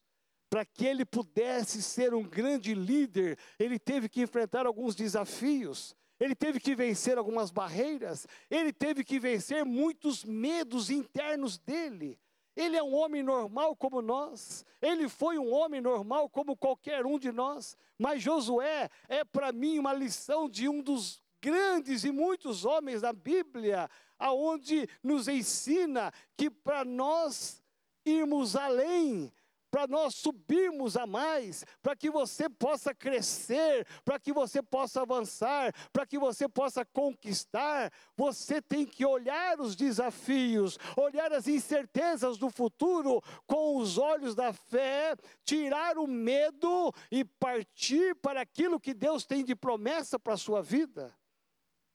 para 0.54 0.64
que 0.64 0.86
ele 0.86 1.04
pudesse 1.04 1.82
ser 1.82 2.14
um 2.14 2.22
grande 2.22 2.76
líder, 2.76 3.40
ele 3.58 3.80
teve 3.80 4.08
que 4.08 4.22
enfrentar 4.22 4.68
alguns 4.68 4.94
desafios, 4.94 5.96
ele 6.20 6.36
teve 6.36 6.60
que 6.60 6.76
vencer 6.76 7.18
algumas 7.18 7.50
barreiras, 7.50 8.28
ele 8.52 8.72
teve 8.72 9.04
que 9.04 9.20
vencer 9.20 9.66
muitos 9.66 10.24
medos 10.24 10.92
internos 10.92 11.58
dele. 11.58 12.20
Ele 12.56 12.78
é 12.78 12.84
um 12.84 12.94
homem 12.94 13.24
normal 13.24 13.76
como 13.76 14.00
nós, 14.00 14.64
ele 14.80 15.10
foi 15.10 15.40
um 15.40 15.52
homem 15.52 15.82
normal 15.82 16.30
como 16.30 16.56
qualquer 16.56 17.04
um 17.04 17.18
de 17.18 17.32
nós, 17.32 17.76
mas 17.98 18.22
Josué 18.22 18.92
é 19.10 19.24
para 19.24 19.52
mim 19.52 19.80
uma 19.80 19.92
lição 19.92 20.48
de 20.48 20.70
um 20.70 20.84
dos 20.84 21.20
grandes 21.42 22.04
e 22.04 22.12
muitos 22.12 22.64
homens 22.64 23.02
da 23.02 23.12
Bíblia, 23.12 23.90
aonde 24.20 24.88
nos 25.02 25.28
ensina 25.28 26.14
que 26.38 26.48
para 26.48 26.86
nós 26.86 27.60
irmos 28.06 28.56
além, 28.56 29.34
para 29.74 29.88
nós 29.88 30.14
subirmos 30.14 30.96
a 30.96 31.08
mais, 31.08 31.66
para 31.82 31.96
que 31.96 32.12
você 32.12 32.48
possa 32.48 32.94
crescer, 32.94 33.88
para 34.06 34.20
que 34.20 34.32
você 34.32 34.62
possa 34.62 35.02
avançar, 35.02 35.74
para 35.92 36.06
que 36.06 36.20
você 36.20 36.48
possa 36.48 36.86
conquistar, 36.86 37.92
você 38.16 38.62
tem 38.62 38.86
que 38.86 39.04
olhar 39.04 39.60
os 39.60 39.76
desafios, 39.76 40.78
olhar 40.96 41.34
as 41.34 41.48
incertezas 41.48 42.38
do 42.38 42.52
futuro 42.52 43.20
com 43.48 43.78
os 43.78 43.98
olhos 43.98 44.36
da 44.36 44.54
fé, 44.54 45.16
tirar 45.44 45.98
o 45.98 46.06
medo 46.06 46.94
e 47.10 47.26
partir 47.26 48.14
para 48.18 48.42
aquilo 48.42 48.80
que 48.80 48.94
Deus 48.94 49.26
tem 49.26 49.44
de 49.44 49.56
promessa 49.56 50.20
para 50.20 50.36
a 50.36 50.38
sua 50.38 50.62
vida. 50.62 51.12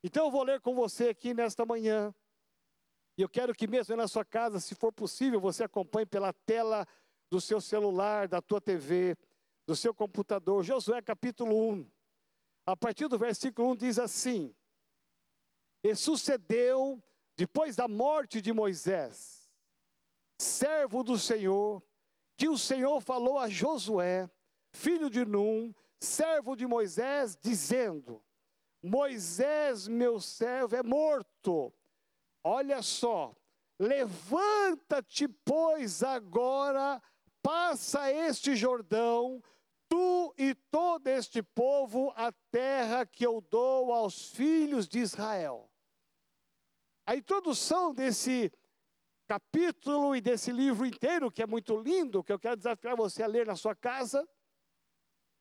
Então 0.03 0.25
eu 0.25 0.33
vou 0.33 0.43
ler 0.43 0.61
com 0.61 0.75
você 0.75 1.11
aqui 1.11 1.33
nesta 1.33 1.65
manhã. 1.65 2.13
E 3.17 3.23
eu 3.23 3.29
quero 3.29 3.55
que 3.55 3.69
mesmo 3.69 3.95
na 3.95 4.09
sua 4.09 4.25
casa, 4.25 4.59
se 4.59 4.75
for 4.75 4.93
possível, 4.93 5.41
você 5.41 5.63
acompanhe 5.63 6.07
pela 6.07 6.33
tela 6.33 6.85
do 7.31 7.41
seu 7.41 7.61
celular, 7.61 8.27
da 8.27 8.41
tua 8.41 8.61
TV, 8.61 9.17
do 9.67 9.77
seu 9.77 9.93
computador. 9.95 10.63
Josué 10.63 11.03
capítulo 11.03 11.71
1. 11.71 11.91
A 12.67 12.77
partir 12.77 13.09
do 13.09 13.19
versículo 13.19 13.71
1 13.73 13.77
diz 13.77 13.99
assim: 13.99 14.55
E 15.83 15.95
sucedeu, 15.95 17.03
depois 17.37 17.77
da 17.77 17.87
morte 17.87 18.41
de 18.41 18.53
Moisés, 18.53 19.51
servo 20.41 21.03
do 21.03 21.19
Senhor, 21.19 21.83
que 22.37 22.49
o 22.49 22.57
Senhor 22.57 23.01
falou 23.01 23.39
a 23.39 23.49
Josué, 23.49 24.31
filho 24.73 25.11
de 25.11 25.25
Num, 25.25 25.75
servo 26.01 26.57
de 26.57 26.67
Moisés, 26.67 27.37
dizendo: 27.41 28.23
Moisés, 28.83 29.87
meu 29.87 30.21
servo, 30.21 30.77
é 30.77 30.83
morto. 30.83 31.73
Olha 32.43 32.81
só, 32.81 33.35
levanta-te, 33.79 35.29
pois, 35.29 36.03
agora 36.03 37.03
passa 37.49 38.13
este 38.13 38.55
Jordão, 38.55 39.43
tu 39.89 40.35
e 40.37 40.55
todo 40.71 41.07
este 41.07 41.43
povo, 41.43 42.13
a 42.15 42.31
terra 42.51 43.07
que 43.07 43.25
eu 43.25 43.41
dou 43.41 43.91
aos 43.91 44.33
filhos 44.33 44.87
de 44.87 44.99
Israel. 44.99 45.67
A 47.07 47.17
introdução 47.17 47.95
desse 47.95 48.53
capítulo 49.27 50.15
e 50.15 50.21
desse 50.21 50.53
livro 50.53 50.85
inteiro, 50.85 51.33
que 51.33 51.43
é 51.43 51.47
muito 51.47 51.75
lindo, 51.81 52.23
que 52.23 52.31
eu 52.31 52.39
quero 52.39 52.55
desafiar 52.55 52.95
você 52.95 53.23
a 53.23 53.27
ler 53.27 53.47
na 53.47 53.57
sua 53.57 53.75
casa, 53.75 54.29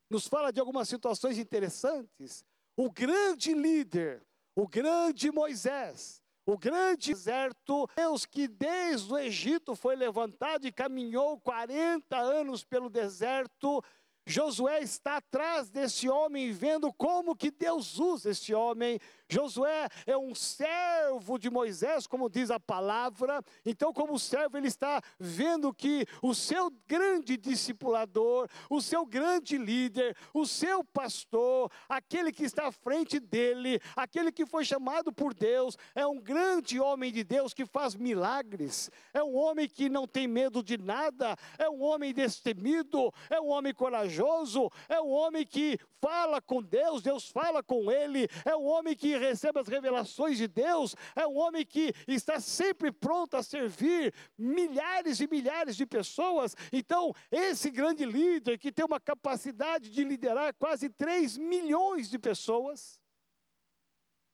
nos 0.10 0.28
fala 0.28 0.54
de 0.54 0.62
algumas 0.62 0.88
situações 0.88 1.38
interessantes. 1.38 2.46
O 2.78 2.90
grande 2.90 3.54
líder, 3.54 4.26
o 4.56 4.66
grande 4.66 5.30
Moisés, 5.30 6.24
o 6.48 6.58
grande 6.58 7.12
deserto, 7.12 7.90
Deus 7.94 8.26
que 8.26 8.48
desde 8.48 9.12
o 9.12 9.18
Egito 9.18 9.76
foi 9.76 9.98
levantado 9.98 10.66
e 10.66 10.72
caminhou 10.72 11.38
40 11.42 12.18
anos 12.18 12.64
pelo 12.64 12.90
deserto, 12.90 13.84
Josué 14.28 14.82
está 14.82 15.18
atrás 15.18 15.70
desse 15.70 16.10
homem, 16.10 16.52
vendo 16.52 16.92
como 16.92 17.34
que 17.34 17.50
Deus 17.50 17.98
usa 17.98 18.32
esse 18.32 18.54
homem. 18.54 19.00
Josué 19.30 19.88
é 20.06 20.18
um 20.18 20.36
servo 20.36 21.40
de 21.40 21.50
Moisés, 21.50 22.06
como 22.06 22.30
diz 22.30 22.52
a 22.52 22.60
palavra. 22.60 23.42
Então, 23.66 23.94
como 23.94 24.20
servo, 24.20 24.58
ele 24.58 24.68
está 24.68 25.02
vendo 25.18 25.74
que 25.74 26.06
o 26.22 26.36
seu 26.36 26.70
grande 26.86 27.38
discipulador, 27.38 28.50
o 28.70 28.82
seu 28.82 29.06
grande 29.06 29.58
líder, 29.58 30.16
o 30.34 30.46
seu 30.46 30.84
pastor, 30.84 31.72
aquele 31.88 32.32
que 32.32 32.44
está 32.44 32.68
à 32.68 32.72
frente 32.72 33.22
dele, 33.22 33.80
aquele 33.96 34.30
que 34.30 34.46
foi 34.46 34.66
chamado 34.66 35.12
por 35.12 35.34
Deus, 35.34 35.78
é 35.96 36.06
um 36.06 36.20
grande 36.20 36.82
homem 36.82 37.14
de 37.14 37.24
Deus 37.24 37.54
que 37.54 37.66
faz 37.66 37.96
milagres. 37.96 38.92
É 39.14 39.24
um 39.24 39.38
homem 39.38 39.70
que 39.70 39.88
não 39.88 40.06
tem 40.06 40.28
medo 40.28 40.62
de 40.62 40.78
nada, 40.78 41.38
é 41.58 41.70
um 41.70 41.82
homem 41.82 42.14
destemido, 42.14 43.14
é 43.30 43.40
um 43.40 43.48
homem 43.48 43.74
corajoso 43.74 44.17
corajoso, 44.18 44.72
é 44.90 45.00
o 45.00 45.08
homem 45.08 45.46
que 45.46 45.80
fala 46.02 46.42
com 46.42 46.62
Deus, 46.62 47.02
Deus 47.02 47.30
fala 47.30 47.62
com 47.62 47.92
ele, 47.92 48.28
é 48.46 48.56
o 48.56 48.64
homem 48.64 48.96
que 48.96 49.18
recebe 49.18 49.60
as 49.60 49.68
revelações 49.68 50.38
de 50.38 50.48
Deus, 50.48 50.96
é 51.16 51.28
um 51.28 51.38
homem 51.38 51.66
que 51.66 51.94
está 52.08 52.40
sempre 52.40 52.92
pronto 52.92 53.36
a 53.38 53.44
servir 53.44 54.14
milhares 54.38 55.20
e 55.20 55.28
milhares 55.28 55.76
de 55.76 55.86
pessoas. 55.86 56.56
Então, 56.72 57.14
esse 57.32 57.70
grande 57.70 58.06
líder 58.06 58.58
que 58.58 58.72
tem 58.72 58.86
uma 58.86 59.00
capacidade 59.00 59.90
de 59.90 60.04
liderar 60.04 60.54
quase 60.56 60.90
3 60.90 61.38
milhões 61.38 62.10
de 62.10 62.18
pessoas, 62.18 63.00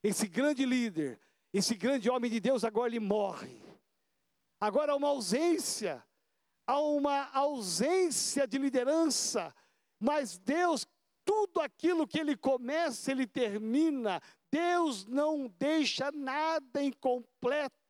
esse 0.03 0.27
grande 0.27 0.65
líder, 0.65 1.19
esse 1.53 1.75
grande 1.75 2.09
homem 2.09 2.29
de 2.29 2.39
Deus, 2.39 2.63
agora 2.63 2.89
ele 2.89 2.99
morre. 2.99 3.61
Agora 4.59 4.93
há 4.93 4.95
uma 4.95 5.09
ausência, 5.09 6.03
há 6.65 6.79
uma 6.79 7.29
ausência 7.33 8.47
de 8.47 8.57
liderança, 8.57 9.53
mas 10.03 10.37
Deus, 10.37 10.85
tudo 11.23 11.61
aquilo 11.61 12.05
que 12.05 12.19
Ele 12.19 12.35
começa, 12.35 13.09
Ele 13.09 13.25
termina. 13.25 14.21
Deus 14.51 15.05
não 15.05 15.47
deixa 15.57 16.11
nada 16.11 16.83
incompleto 16.83 17.32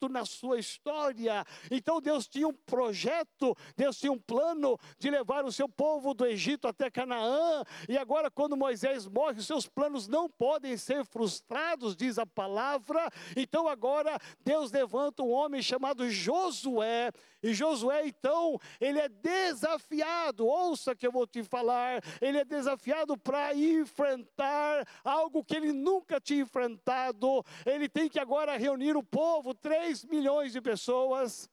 na 0.09 0.25
sua 0.25 0.59
história. 0.59 1.45
Então 1.71 2.01
Deus 2.01 2.27
tinha 2.27 2.47
um 2.47 2.53
projeto, 2.53 3.55
Deus 3.75 3.97
tinha 3.97 4.11
um 4.11 4.19
plano 4.19 4.77
de 4.99 5.09
levar 5.09 5.45
o 5.45 5.51
seu 5.51 5.67
povo 5.69 6.13
do 6.13 6.25
Egito 6.25 6.67
até 6.67 6.89
Canaã. 6.89 7.63
E 7.87 7.97
agora, 7.97 8.29
quando 8.29 8.57
Moisés 8.57 9.07
morre, 9.07 9.39
os 9.39 9.47
seus 9.47 9.67
planos 9.67 10.07
não 10.07 10.29
podem 10.29 10.77
ser 10.77 11.05
frustrados, 11.05 11.95
diz 11.95 12.17
a 12.17 12.25
palavra. 12.25 13.09
Então 13.35 13.67
agora 13.67 14.17
Deus 14.43 14.71
levanta 14.71 15.23
um 15.23 15.31
homem 15.31 15.61
chamado 15.61 16.09
Josué. 16.09 17.11
E 17.41 17.53
Josué, 17.53 18.07
então, 18.07 18.57
ele 18.79 18.99
é 18.99 19.09
desafiado, 19.09 20.47
ouça 20.47 20.95
que 20.95 21.05
eu 21.05 21.11
vou 21.11 21.27
te 21.27 21.43
falar, 21.43 22.01
ele 22.21 22.37
é 22.37 22.45
desafiado 22.45 23.17
para 23.17 23.53
enfrentar 23.53 24.87
algo 25.03 25.43
que 25.43 25.53
ele 25.53 25.73
nunca 25.73 26.21
tinha 26.21 26.41
enfrentado. 26.41 27.43
Ele 27.65 27.89
tem 27.89 28.07
que 28.07 28.17
agora 28.17 28.57
reunir 28.57 28.95
o 28.95 29.03
povo, 29.03 29.42
3 29.51 30.05
milhões 30.05 30.51
de 30.51 30.61
pessoas 30.61 31.49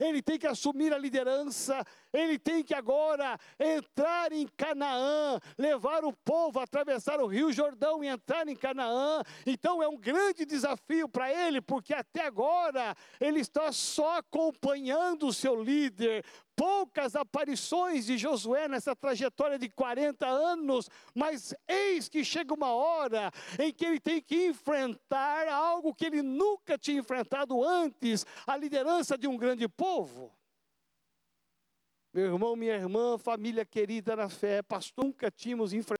ele 0.00 0.22
tem 0.22 0.38
que 0.38 0.46
assumir 0.46 0.92
a 0.94 0.98
liderança, 0.98 1.84
ele 2.10 2.38
tem 2.38 2.64
que 2.64 2.74
agora 2.74 3.38
entrar 3.58 4.32
em 4.32 4.48
Canaã, 4.56 5.38
levar 5.58 6.04
o 6.04 6.12
povo 6.24 6.58
a 6.58 6.62
atravessar 6.62 7.20
o 7.20 7.26
Rio 7.26 7.52
Jordão 7.52 8.02
e 8.02 8.08
entrar 8.08 8.48
em 8.48 8.56
Canaã. 8.56 9.22
Então 9.44 9.82
é 9.82 9.88
um 9.88 9.98
grande 9.98 10.46
desafio 10.46 11.06
para 11.06 11.30
ele, 11.30 11.60
porque 11.60 11.92
até 11.92 12.22
agora 12.22 12.96
ele 13.20 13.40
está 13.40 13.70
só 13.72 14.18
acompanhando 14.18 15.26
o 15.26 15.34
seu 15.34 15.62
líder, 15.62 16.24
poucas 16.60 17.16
aparições 17.16 18.04
de 18.04 18.18
Josué 18.18 18.68
nessa 18.68 18.94
trajetória 18.94 19.58
de 19.58 19.70
40 19.70 20.26
anos, 20.26 20.90
mas 21.14 21.54
eis 21.66 22.06
que 22.06 22.22
chega 22.22 22.52
uma 22.52 22.74
hora 22.74 23.32
em 23.58 23.72
que 23.72 23.86
ele 23.86 23.98
tem 23.98 24.20
que 24.20 24.48
enfrentar 24.48 25.48
algo 25.48 25.94
que 25.94 26.04
ele 26.04 26.20
nunca 26.20 26.76
tinha 26.76 27.00
enfrentado 27.00 27.64
antes 27.64 28.26
a 28.46 28.58
liderança 28.58 29.16
de 29.16 29.26
um 29.26 29.38
grande 29.38 29.66
povo. 29.66 30.30
Meu 32.12 32.26
irmão, 32.26 32.54
minha 32.54 32.74
irmã, 32.74 33.16
família 33.16 33.64
querida 33.64 34.14
na 34.14 34.28
fé, 34.28 34.62
pastor, 34.62 35.02
nunca 35.02 35.30
tínhamos 35.30 35.72
enfrentado. 35.72 35.98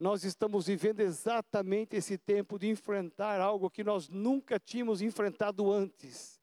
Nós 0.00 0.24
estamos 0.24 0.66
vivendo 0.66 0.98
exatamente 0.98 1.94
esse 1.94 2.18
tempo 2.18 2.58
de 2.58 2.68
enfrentar 2.68 3.40
algo 3.40 3.70
que 3.70 3.84
nós 3.84 4.08
nunca 4.08 4.58
tínhamos 4.58 5.00
enfrentado 5.00 5.70
antes. 5.70 6.40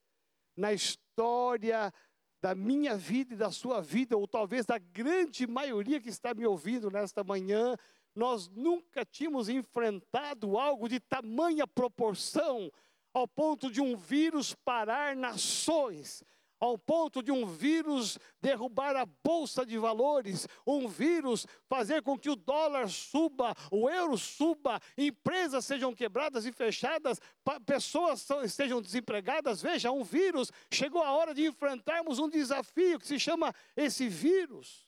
Na 0.56 0.72
história 0.72 1.94
da 2.42 2.56
minha 2.56 2.98
vida 2.98 3.34
e 3.34 3.38
da 3.38 3.52
sua 3.52 3.82
vida, 3.82 4.18
ou 4.18 4.28
talvez 4.28 4.66
da 4.66 4.78
grande 4.78 5.46
maioria 5.46 6.02
que 6.02 6.10
está 6.10 6.34
me 6.34 6.46
ouvindo 6.46 6.90
nesta 6.90 7.24
manhã, 7.24 7.76
nós 8.16 8.50
nunca 8.50 9.06
tínhamos 9.06 9.48
enfrentado 9.48 10.58
algo 10.58 10.90
de 10.90 11.00
tamanha 11.00 11.68
proporção, 11.68 12.72
ao 13.14 13.28
ponto 13.28 13.70
de 13.70 13.80
um 13.80 13.96
vírus 13.96 14.56
parar 14.56 15.16
nações 15.16 16.24
ao 16.62 16.78
ponto 16.78 17.24
de 17.24 17.32
um 17.32 17.48
vírus 17.48 18.20
derrubar 18.40 18.96
a 18.96 19.04
bolsa 19.04 19.66
de 19.66 19.80
valores, 19.80 20.48
um 20.66 20.88
vírus 20.88 21.48
fazer 21.68 22.04
com 22.04 22.18
que 22.18 22.30
o 22.30 22.36
dólar 22.36 22.88
suba, 22.88 23.56
o 23.72 23.90
euro 23.90 24.16
suba, 24.16 24.80
empresas 24.96 25.66
sejam 25.66 25.92
quebradas 25.92 26.46
e 26.46 26.52
fechadas, 26.52 27.20
pessoas 27.66 28.28
estejam 28.44 28.80
desempregadas. 28.80 29.60
Veja, 29.60 29.92
um 29.92 30.04
vírus, 30.04 30.52
chegou 30.72 31.02
a 31.02 31.12
hora 31.12 31.34
de 31.34 31.48
enfrentarmos 31.48 32.20
um 32.20 32.30
desafio 32.30 33.00
que 33.00 33.08
se 33.08 33.20
chama 33.20 33.52
esse 33.76 34.08
vírus. 34.08 34.88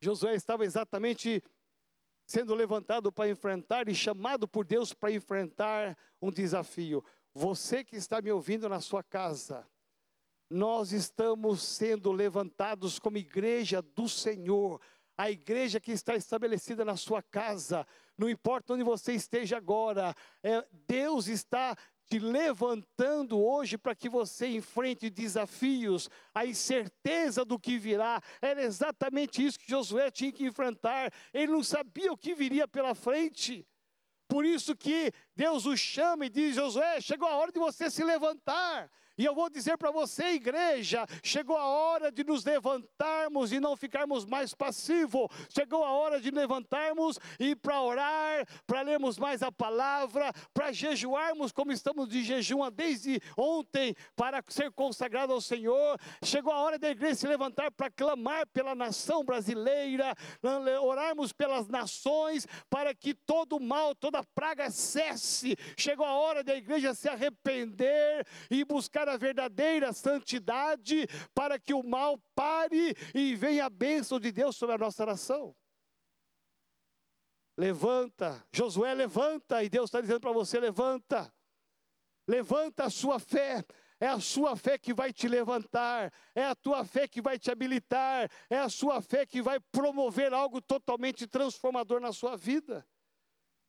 Josué 0.00 0.34
estava 0.34 0.64
exatamente 0.64 1.42
sendo 2.24 2.54
levantado 2.54 3.12
para 3.12 3.28
enfrentar 3.28 3.86
e 3.86 3.94
chamado 3.94 4.48
por 4.48 4.64
Deus 4.64 4.94
para 4.94 5.12
enfrentar 5.12 5.94
um 6.22 6.30
desafio. 6.30 7.04
Você 7.34 7.84
que 7.84 7.96
está 7.96 8.22
me 8.22 8.32
ouvindo 8.32 8.66
na 8.66 8.80
sua 8.80 9.02
casa, 9.02 9.68
nós 10.50 10.92
estamos 10.92 11.62
sendo 11.62 12.10
levantados 12.10 12.98
como 12.98 13.16
igreja 13.16 13.80
do 13.80 14.08
Senhor, 14.08 14.80
a 15.16 15.30
igreja 15.30 15.78
que 15.78 15.92
está 15.92 16.16
estabelecida 16.16 16.84
na 16.84 16.96
sua 16.96 17.22
casa, 17.22 17.86
não 18.18 18.28
importa 18.28 18.74
onde 18.74 18.82
você 18.82 19.12
esteja 19.12 19.56
agora, 19.56 20.14
é, 20.42 20.66
Deus 20.88 21.28
está 21.28 21.76
te 22.06 22.18
levantando 22.18 23.40
hoje 23.40 23.78
para 23.78 23.94
que 23.94 24.08
você 24.08 24.48
enfrente 24.48 25.08
desafios, 25.08 26.10
a 26.34 26.44
incerteza 26.44 27.44
do 27.44 27.58
que 27.58 27.78
virá. 27.78 28.20
Era 28.42 28.62
exatamente 28.62 29.44
isso 29.44 29.58
que 29.58 29.70
Josué 29.70 30.10
tinha 30.10 30.32
que 30.32 30.44
enfrentar. 30.44 31.12
Ele 31.32 31.52
não 31.52 31.62
sabia 31.62 32.12
o 32.12 32.16
que 32.16 32.34
viria 32.34 32.66
pela 32.66 32.96
frente. 32.96 33.64
Por 34.26 34.44
isso 34.44 34.74
que 34.74 35.12
Deus 35.36 35.66
o 35.66 35.76
chama 35.76 36.26
e 36.26 36.30
diz: 36.30 36.56
Josué, 36.56 37.00
chegou 37.00 37.28
a 37.28 37.36
hora 37.36 37.52
de 37.52 37.60
você 37.60 37.88
se 37.90 38.02
levantar. 38.02 38.90
E 39.20 39.24
eu 39.26 39.34
vou 39.34 39.50
dizer 39.50 39.76
para 39.76 39.90
você, 39.90 40.30
igreja, 40.30 41.06
chegou 41.22 41.54
a 41.54 41.66
hora 41.66 42.10
de 42.10 42.24
nos 42.24 42.42
levantarmos 42.42 43.52
e 43.52 43.60
não 43.60 43.76
ficarmos 43.76 44.24
mais 44.24 44.54
passivos. 44.54 45.28
Chegou 45.54 45.84
a 45.84 45.90
hora 45.90 46.18
de 46.18 46.30
levantarmos 46.30 47.18
e 47.38 47.54
para 47.54 47.82
orar, 47.82 48.46
para 48.66 48.80
lermos 48.80 49.18
mais 49.18 49.42
a 49.42 49.52
palavra, 49.52 50.32
para 50.54 50.72
jejuarmos 50.72 51.52
como 51.52 51.70
estamos 51.70 52.08
de 52.08 52.24
jejum 52.24 52.60
desde 52.70 53.20
ontem, 53.36 53.94
para 54.16 54.42
ser 54.48 54.72
consagrado 54.72 55.34
ao 55.34 55.40
Senhor. 55.42 56.00
Chegou 56.24 56.50
a 56.50 56.60
hora 56.60 56.78
da 56.78 56.88
igreja 56.88 57.16
se 57.16 57.26
levantar 57.26 57.70
para 57.70 57.90
clamar 57.90 58.46
pela 58.46 58.74
nação 58.74 59.22
brasileira, 59.22 60.14
orarmos 60.80 61.30
pelas 61.30 61.68
nações, 61.68 62.46
para 62.70 62.94
que 62.94 63.12
todo 63.12 63.60
mal, 63.60 63.94
toda 63.94 64.24
praga 64.34 64.70
cesse. 64.70 65.58
Chegou 65.76 66.06
a 66.06 66.14
hora 66.14 66.42
da 66.42 66.56
igreja 66.56 66.94
se 66.94 67.06
arrepender 67.06 68.26
e 68.50 68.64
buscar 68.64 69.09
a 69.10 69.16
verdadeira 69.16 69.92
santidade, 69.92 71.06
para 71.34 71.58
que 71.58 71.74
o 71.74 71.82
mal 71.82 72.18
pare 72.34 72.94
e 73.14 73.34
venha 73.34 73.66
a 73.66 73.70
bênção 73.70 74.18
de 74.18 74.32
Deus 74.32 74.56
sobre 74.56 74.74
a 74.74 74.78
nossa 74.78 75.04
nação. 75.04 75.54
Levanta, 77.56 78.42
Josué 78.52 78.94
levanta, 78.94 79.62
e 79.62 79.68
Deus 79.68 79.86
está 79.86 80.00
dizendo 80.00 80.20
para 80.20 80.32
você: 80.32 80.58
levanta, 80.58 81.32
levanta 82.26 82.84
a 82.84 82.90
sua 82.90 83.18
fé, 83.18 83.62
é 84.00 84.06
a 84.06 84.18
sua 84.18 84.56
fé 84.56 84.78
que 84.78 84.94
vai 84.94 85.12
te 85.12 85.28
levantar, 85.28 86.10
é 86.34 86.44
a 86.44 86.54
tua 86.54 86.84
fé 86.86 87.06
que 87.06 87.20
vai 87.20 87.38
te 87.38 87.50
habilitar, 87.50 88.30
é 88.48 88.58
a 88.58 88.70
sua 88.70 89.02
fé 89.02 89.26
que 89.26 89.42
vai 89.42 89.60
promover 89.60 90.32
algo 90.32 90.62
totalmente 90.62 91.26
transformador 91.26 92.00
na 92.00 92.12
sua 92.12 92.34
vida. 92.34 92.86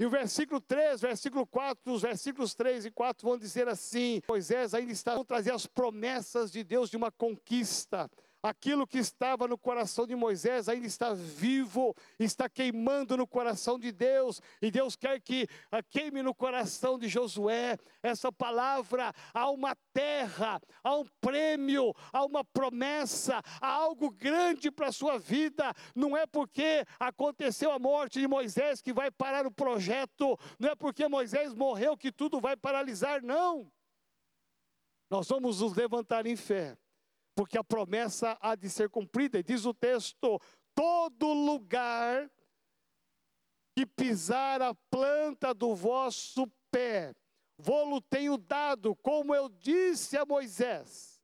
E 0.01 0.05
o 0.05 0.09
versículo 0.09 0.59
3, 0.59 0.99
versículo 0.99 1.45
4, 1.45 1.93
os 1.93 2.01
versículos 2.01 2.55
3 2.55 2.85
e 2.87 2.89
4 2.89 3.23
vão 3.23 3.37
dizer 3.37 3.67
assim: 3.67 4.19
Moisés 4.27 4.73
ainda 4.73 4.91
está 4.91 5.13
a 5.13 5.23
trazer 5.23 5.53
as 5.53 5.67
promessas 5.67 6.51
de 6.51 6.63
Deus 6.63 6.89
de 6.89 6.97
uma 6.97 7.11
conquista 7.11 8.09
aquilo 8.41 8.88
que 8.88 8.97
estava 8.97 9.47
no 9.47 9.58
coração 9.58 10.08
de 10.08 10.15
Moisés 10.15 10.67
ainda 10.67 10.88
está 10.88 11.13
vivo, 11.13 11.95
está 12.19 12.49
queimando 12.49 13.15
no 13.15 13.27
coração 13.27 13.77
de 13.77 13.91
Deus, 13.91 14.41
e 14.62 14.71
Deus 14.71 14.95
quer 14.95 15.21
que 15.21 15.47
ah, 15.71 15.84
queime 15.84 16.23
no 16.23 16.34
coração 16.34 16.97
de 16.97 17.08
Josué 17.08 17.77
essa 18.01 18.32
palavra. 18.32 19.13
Há 19.34 19.49
uma 19.49 19.75
terra, 19.93 20.60
há 20.84 20.95
um 20.95 21.06
prêmio, 21.19 21.93
há 22.12 22.25
uma 22.25 22.43
promessa, 22.43 23.41
há 23.60 23.67
algo 23.67 24.10
grande 24.10 24.71
para 24.71 24.88
a 24.88 24.91
sua 24.91 25.19
vida. 25.19 25.73
Não 25.95 26.17
é 26.17 26.25
porque 26.25 26.86
aconteceu 26.99 27.71
a 27.71 27.80
morte 27.80 28.19
de 28.19 28.27
Moisés 28.27 28.82
que 28.82 28.93
vai 28.93 29.12
parar 29.12 29.45
o 29.45 29.51
projeto, 29.51 30.38
não 30.60 30.69
é 30.69 30.75
porque 30.75 31.08
Moisés 31.08 31.54
morreu 31.54 31.95
que 31.97 32.12
tudo 32.12 32.39
vai 32.39 32.56
paralisar, 32.56 33.21
não. 33.21 33.71
Nós 35.10 35.27
vamos 35.27 35.60
nos 35.60 35.75
levantar 35.75 36.25
em 36.25 36.36
fé 36.36 36.77
porque 37.35 37.57
a 37.57 37.63
promessa 37.63 38.37
há 38.41 38.55
de 38.55 38.69
ser 38.69 38.89
cumprida. 38.89 39.39
E 39.39 39.43
diz 39.43 39.65
o 39.65 39.73
texto: 39.73 40.39
todo 40.75 41.33
lugar 41.33 42.29
que 43.75 43.85
pisar 43.85 44.61
a 44.61 44.73
planta 44.89 45.53
do 45.53 45.73
vosso 45.73 46.45
pé, 46.69 47.13
vou-lo 47.57 48.01
tenho 48.01 48.37
dado, 48.37 48.95
como 48.97 49.33
eu 49.33 49.47
disse 49.47 50.17
a 50.17 50.25
Moisés, 50.25 51.21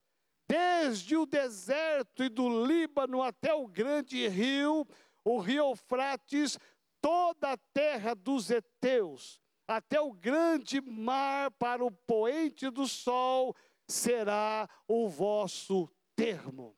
desde 0.48 1.18
o 1.18 1.26
deserto 1.26 2.24
e 2.24 2.30
do 2.30 2.66
Líbano 2.66 3.22
até 3.22 3.54
o 3.54 3.68
grande 3.68 4.28
rio, 4.28 4.88
o 5.24 5.40
rio 5.40 5.66
Eufrates, 5.70 6.58
toda 7.02 7.52
a 7.52 7.58
terra 7.74 8.16
dos 8.16 8.50
heteus, 8.50 9.42
até 9.68 10.00
o 10.00 10.14
grande 10.14 10.80
mar 10.80 11.52
para 11.52 11.84
o 11.84 11.92
poente 11.92 12.70
do 12.70 12.88
sol, 12.88 13.54
será 13.90 14.70
o 14.88 15.10
vosso 15.10 15.90
termo. 16.18 16.76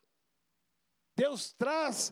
Deus 1.16 1.54
traz 1.54 2.12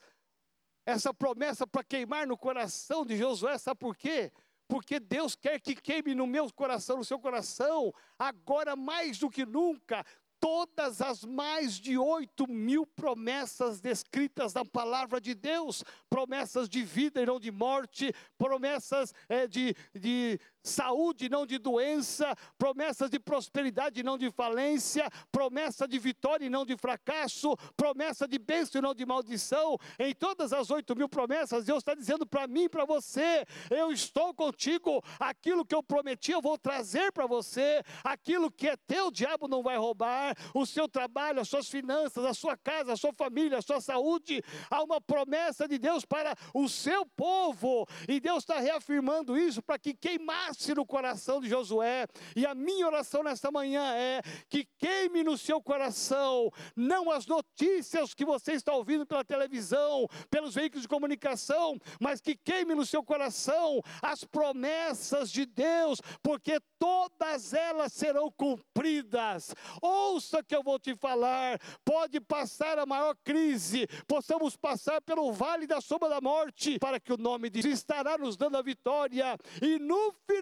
essa 0.86 1.14
promessa 1.14 1.68
para 1.68 1.84
queimar 1.84 2.26
no 2.26 2.38
coração 2.38 3.06
de 3.06 3.18
Josué, 3.18 3.58
sabe 3.58 3.80
por 3.80 3.96
quê? 3.96 4.32
Porque 4.70 5.00
Deus 5.00 5.36
quer 5.36 5.60
que 5.60 5.76
queime 5.76 6.16
no 6.16 6.26
meu 6.26 6.52
coração, 6.54 6.98
no 6.98 7.06
seu 7.06 7.20
coração, 7.20 7.94
agora 8.18 8.76
mais 8.76 9.20
do 9.20 9.30
que 9.30 9.46
nunca, 9.46 10.06
todas 10.40 11.02
as 11.02 11.24
mais 11.24 11.76
de 11.76 11.98
oito 11.98 12.48
mil 12.48 12.86
promessas 12.86 13.82
descritas 13.82 14.54
na 14.54 14.64
palavra 14.64 15.20
de 15.20 15.34
Deus, 15.34 15.84
promessas 16.10 16.70
de 16.70 16.84
vida 16.84 17.22
e 17.22 17.26
não 17.26 17.40
de 17.40 17.52
morte, 17.52 18.14
promessas 18.38 19.14
é, 19.28 19.48
de, 19.48 19.76
de 19.94 20.40
saúde 20.64 21.30
não 21.30 21.46
de 21.46 21.58
doença, 21.58 22.36
promessas 22.58 23.10
de 23.10 23.20
prosperidade 23.20 24.04
não 24.04 24.18
de 24.18 24.30
falência, 24.32 25.10
promessa 25.32 25.88
de 25.88 25.98
vitória 25.98 26.46
e 26.46 26.50
não 26.50 26.66
de 26.66 26.76
fracasso, 26.78 27.56
promessa 27.76 28.28
de 28.28 28.38
bênção 28.38 28.80
e 28.80 28.82
não 28.82 28.94
de 28.94 29.06
maldição. 29.06 29.78
Em 29.98 30.14
todas 30.14 30.54
as 30.54 30.70
oito 30.70 30.96
mil 30.96 31.10
promessas, 31.10 31.66
Deus 31.66 31.80
está 31.80 31.94
dizendo 31.94 32.26
para 32.26 32.48
mim 32.48 32.64
e 32.64 32.70
para 32.70 32.86
você: 32.86 33.46
eu 33.70 33.92
estou 33.92 34.34
contigo, 34.34 35.02
aquilo 35.20 35.66
que 35.66 35.76
eu 35.76 35.84
prometi 35.84 36.32
eu 36.32 36.42
vou 36.42 36.58
trazer 36.58 37.12
para 37.12 37.26
você, 37.26 37.82
aquilo 38.04 38.52
que 38.52 38.68
é 38.68 38.76
teu, 38.76 39.08
o 39.08 39.12
diabo 39.12 39.48
não 39.48 39.64
vai 39.64 39.78
roubar, 39.78 40.36
o 40.54 40.66
seu 40.66 40.88
trabalho, 40.88 41.40
as 41.40 41.48
suas 41.48 41.70
finanças, 41.70 42.26
a 42.26 42.34
sua 42.34 42.58
casa, 42.58 42.94
a 42.94 42.98
sua 42.98 43.14
família, 43.14 43.60
a 43.60 43.62
sua 43.62 43.80
saúde. 43.80 44.44
Há 44.70 44.84
uma 44.84 45.00
promessa 45.00 45.68
de 45.68 45.78
Deus 45.78 46.04
para 46.04 46.36
o 46.54 46.68
seu 46.68 47.06
povo, 47.06 47.88
e 48.08 48.20
Deus 48.20 48.40
está 48.40 48.60
reafirmando 48.60 49.38
isso 49.38 49.62
para 49.62 49.80
que 49.80 49.94
queimasse 49.94 50.57
nasce 50.58 50.74
no 50.74 50.86
coração 50.86 51.40
de 51.40 51.48
Josué. 51.48 52.08
E 52.36 52.46
a 52.46 52.56
minha 52.56 52.88
oração 52.88 53.22
nesta 53.22 53.52
manhã 53.52 53.94
é 53.94 54.22
que 54.50 54.68
queime 54.78 55.24
no 55.24 55.38
seu 55.38 55.62
coração, 55.62 56.50
não 56.76 57.12
as 57.12 57.28
notícias 57.28 58.14
que 58.14 58.26
você 58.26 58.54
está 58.54 58.74
ouvindo 58.74 59.06
pela 59.06 59.24
televisão, 59.24 60.08
pelos 60.30 60.56
veículos 60.56 60.82
de 60.82 60.88
comunicação, 60.88 61.78
mas 62.02 62.20
que 62.20 62.36
queime 62.36 62.74
no 62.74 62.86
seu 62.86 63.04
coração 63.04 63.82
as 64.02 64.24
promessas 64.24 65.30
de 65.30 65.46
Deus, 65.46 66.02
porque 66.24 66.60
todas 66.80 67.54
elas 67.54 67.94
serão 67.94 68.32
cumpridas. 68.32 69.54
Ouça 69.82 70.44
que 70.44 70.56
eu 70.56 70.64
vou 70.64 70.80
te 70.80 70.96
falar. 70.96 71.60
Pode 71.86 72.20
passar 72.20 72.80
a 72.80 72.86
maior 72.86 73.16
crise, 73.24 73.88
possamos 74.08 74.56
passar 74.56 75.02
pelo 75.02 75.32
vale 75.32 75.68
da 75.68 75.80
sombra 75.80 76.10
da 76.10 76.20
morte, 76.20 76.80
para 76.80 77.00
que 77.00 77.14
o 77.14 77.18
nome 77.18 77.50
de 77.50 77.62
Jesus 77.62 77.80
estará 77.80 78.18
nos 78.18 78.36
dando 78.36 78.58
a 78.58 78.62
vitória, 78.62 79.38
e 79.62 79.78
no 79.78 80.14
final 80.26 80.37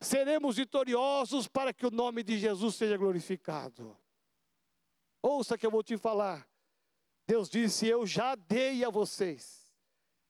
seremos 0.00 0.56
vitoriosos 0.56 1.48
para 1.48 1.72
que 1.72 1.86
o 1.86 1.90
nome 1.90 2.22
de 2.22 2.38
Jesus 2.38 2.74
seja 2.74 2.96
glorificado. 2.96 3.96
Ouça 5.22 5.58
que 5.58 5.66
eu 5.66 5.70
vou 5.70 5.82
te 5.82 5.96
falar. 5.96 6.48
Deus 7.26 7.48
disse: 7.48 7.86
Eu 7.86 8.06
já 8.06 8.34
dei 8.34 8.84
a 8.84 8.90
vocês, 8.90 9.70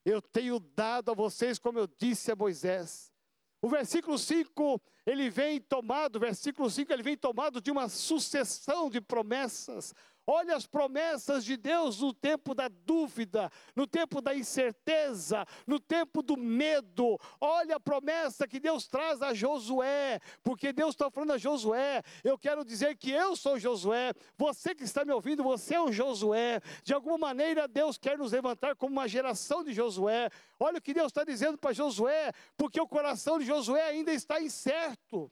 eu 0.04 0.22
tenho 0.22 0.58
dado 0.58 1.10
a 1.10 1.14
vocês, 1.14 1.58
como 1.58 1.78
eu 1.78 1.86
disse 1.86 2.32
a 2.32 2.36
Moisés. 2.36 3.12
O 3.60 3.68
versículo 3.68 4.18
5, 4.18 4.80
ele 5.04 5.28
vem 5.28 5.60
tomado, 5.60 6.20
versículo 6.20 6.70
5, 6.70 6.92
ele 6.92 7.02
vem 7.02 7.16
tomado 7.16 7.60
de 7.60 7.70
uma 7.70 7.88
sucessão 7.88 8.88
de 8.88 9.00
promessas. 9.00 9.94
Olha 10.26 10.56
as 10.56 10.66
promessas 10.66 11.44
de 11.44 11.56
Deus 11.56 12.00
no 12.00 12.12
tempo 12.12 12.52
da 12.52 12.66
dúvida, 12.66 13.48
no 13.76 13.86
tempo 13.86 14.20
da 14.20 14.34
incerteza, 14.34 15.46
no 15.64 15.78
tempo 15.78 16.20
do 16.20 16.36
medo. 16.36 17.16
Olha 17.40 17.76
a 17.76 17.80
promessa 17.80 18.48
que 18.48 18.58
Deus 18.58 18.88
traz 18.88 19.22
a 19.22 19.32
Josué, 19.32 20.18
porque 20.42 20.72
Deus 20.72 20.94
está 20.94 21.08
falando 21.08 21.34
a 21.34 21.38
Josué. 21.38 22.02
Eu 22.24 22.36
quero 22.36 22.64
dizer 22.64 22.96
que 22.96 23.12
eu 23.12 23.36
sou 23.36 23.56
Josué, 23.56 24.12
você 24.36 24.74
que 24.74 24.82
está 24.82 25.04
me 25.04 25.12
ouvindo, 25.12 25.44
você 25.44 25.76
é 25.76 25.80
o 25.80 25.92
Josué. 25.92 26.60
De 26.82 26.92
alguma 26.92 27.16
maneira, 27.16 27.68
Deus 27.68 27.96
quer 27.96 28.18
nos 28.18 28.32
levantar 28.32 28.74
como 28.74 28.92
uma 28.92 29.06
geração 29.06 29.62
de 29.62 29.72
Josué. 29.72 30.28
Olha 30.58 30.78
o 30.78 30.82
que 30.82 30.92
Deus 30.92 31.06
está 31.06 31.22
dizendo 31.22 31.56
para 31.56 31.72
Josué, 31.72 32.32
porque 32.56 32.80
o 32.80 32.88
coração 32.88 33.38
de 33.38 33.44
Josué 33.44 33.82
ainda 33.90 34.12
está 34.12 34.40
incerto. 34.40 35.30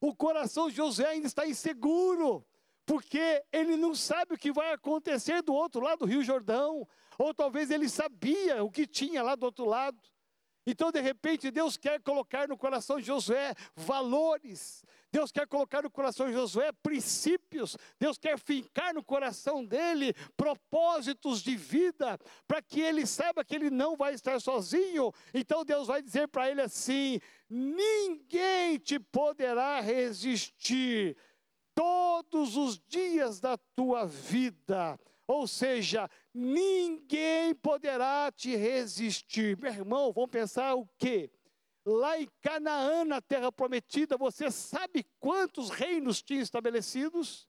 O 0.00 0.16
coração 0.16 0.70
de 0.70 0.76
Josué 0.76 1.08
ainda 1.08 1.26
está 1.26 1.46
inseguro 1.46 2.42
porque 2.84 3.42
ele 3.52 3.76
não 3.76 3.94
sabe 3.94 4.34
o 4.34 4.38
que 4.38 4.52
vai 4.52 4.72
acontecer 4.72 5.42
do 5.42 5.54
outro 5.54 5.80
lado 5.80 6.00
do 6.00 6.06
Rio 6.06 6.22
Jordão, 6.22 6.86
ou 7.18 7.32
talvez 7.32 7.70
ele 7.70 7.88
sabia 7.88 8.62
o 8.64 8.70
que 8.70 8.86
tinha 8.86 9.22
lá 9.22 9.34
do 9.34 9.44
outro 9.44 9.64
lado. 9.64 9.98
Então, 10.66 10.92
de 10.92 11.00
repente, 11.00 11.50
Deus 11.50 11.76
quer 11.76 12.00
colocar 12.00 12.46
no 12.46 12.56
coração 12.56 13.00
de 13.00 13.06
Josué 13.06 13.52
valores, 13.74 14.84
Deus 15.10 15.32
quer 15.32 15.46
colocar 15.46 15.82
no 15.82 15.90
coração 15.90 16.28
de 16.28 16.32
Josué 16.32 16.70
princípios, 16.82 17.76
Deus 17.98 18.16
quer 18.16 18.38
fincar 18.38 18.94
no 18.94 19.02
coração 19.02 19.64
dele 19.64 20.14
propósitos 20.36 21.42
de 21.42 21.56
vida, 21.56 22.18
para 22.46 22.62
que 22.62 22.80
ele 22.80 23.06
saiba 23.06 23.44
que 23.44 23.56
ele 23.56 23.70
não 23.70 23.96
vai 23.96 24.14
estar 24.14 24.40
sozinho. 24.40 25.12
Então, 25.34 25.64
Deus 25.64 25.88
vai 25.88 26.00
dizer 26.00 26.28
para 26.28 26.48
ele 26.48 26.60
assim: 26.60 27.20
ninguém 27.50 28.78
te 28.78 29.00
poderá 29.00 29.80
resistir 29.80 31.16
todos 31.74 32.56
os 32.56 32.78
dias 32.88 33.40
da 33.40 33.56
tua 33.56 34.06
vida. 34.06 34.98
Ou 35.26 35.46
seja, 35.46 36.10
ninguém 36.34 37.54
poderá 37.54 38.30
te 38.30 38.54
resistir. 38.56 39.56
Meu 39.56 39.72
irmão, 39.72 40.12
vamos 40.12 40.30
pensar 40.30 40.74
o 40.74 40.86
quê? 40.98 41.30
Lá 41.84 42.18
em 42.18 42.28
Canaã, 42.40 43.04
na 43.04 43.20
terra 43.20 43.50
prometida, 43.50 44.16
você 44.16 44.50
sabe 44.50 45.04
quantos 45.18 45.70
reinos 45.70 46.22
tinha 46.22 46.40
estabelecidos? 46.40 47.48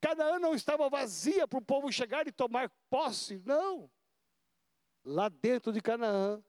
Canaã 0.00 0.38
não 0.38 0.54
estava 0.54 0.88
vazia 0.88 1.46
para 1.46 1.58
o 1.58 1.64
povo 1.64 1.92
chegar 1.92 2.26
e 2.26 2.32
tomar 2.32 2.70
posse, 2.88 3.42
não. 3.44 3.90
Lá 5.04 5.28
dentro 5.28 5.72
de 5.72 5.80
Canaã 5.80 6.42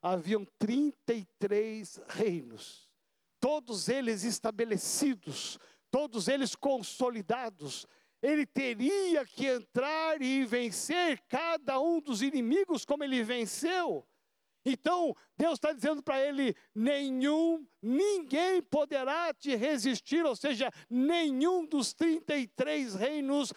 haviam 0.00 0.44
33 0.58 2.00
reinos, 2.08 2.88
todos 3.40 3.88
eles 3.88 4.24
estabelecidos, 4.24 5.58
todos 5.92 6.26
eles 6.26 6.56
consolidados. 6.56 7.86
Ele 8.20 8.46
teria 8.46 9.24
que 9.26 9.46
entrar 9.46 10.20
e 10.22 10.44
vencer 10.44 11.20
cada 11.28 11.78
um 11.78 12.00
dos 12.00 12.22
inimigos 12.22 12.84
como 12.84 13.04
ele 13.04 13.22
venceu. 13.22 14.04
Então, 14.64 15.14
Deus 15.36 15.54
está 15.54 15.72
dizendo 15.72 16.02
para 16.02 16.24
ele: 16.24 16.54
nenhum, 16.72 17.66
ninguém 17.82 18.62
poderá 18.62 19.34
te 19.34 19.56
resistir, 19.56 20.24
ou 20.24 20.36
seja, 20.36 20.70
nenhum 20.88 21.66
dos 21.66 21.92
33 21.92 22.94
reinos 22.94 23.52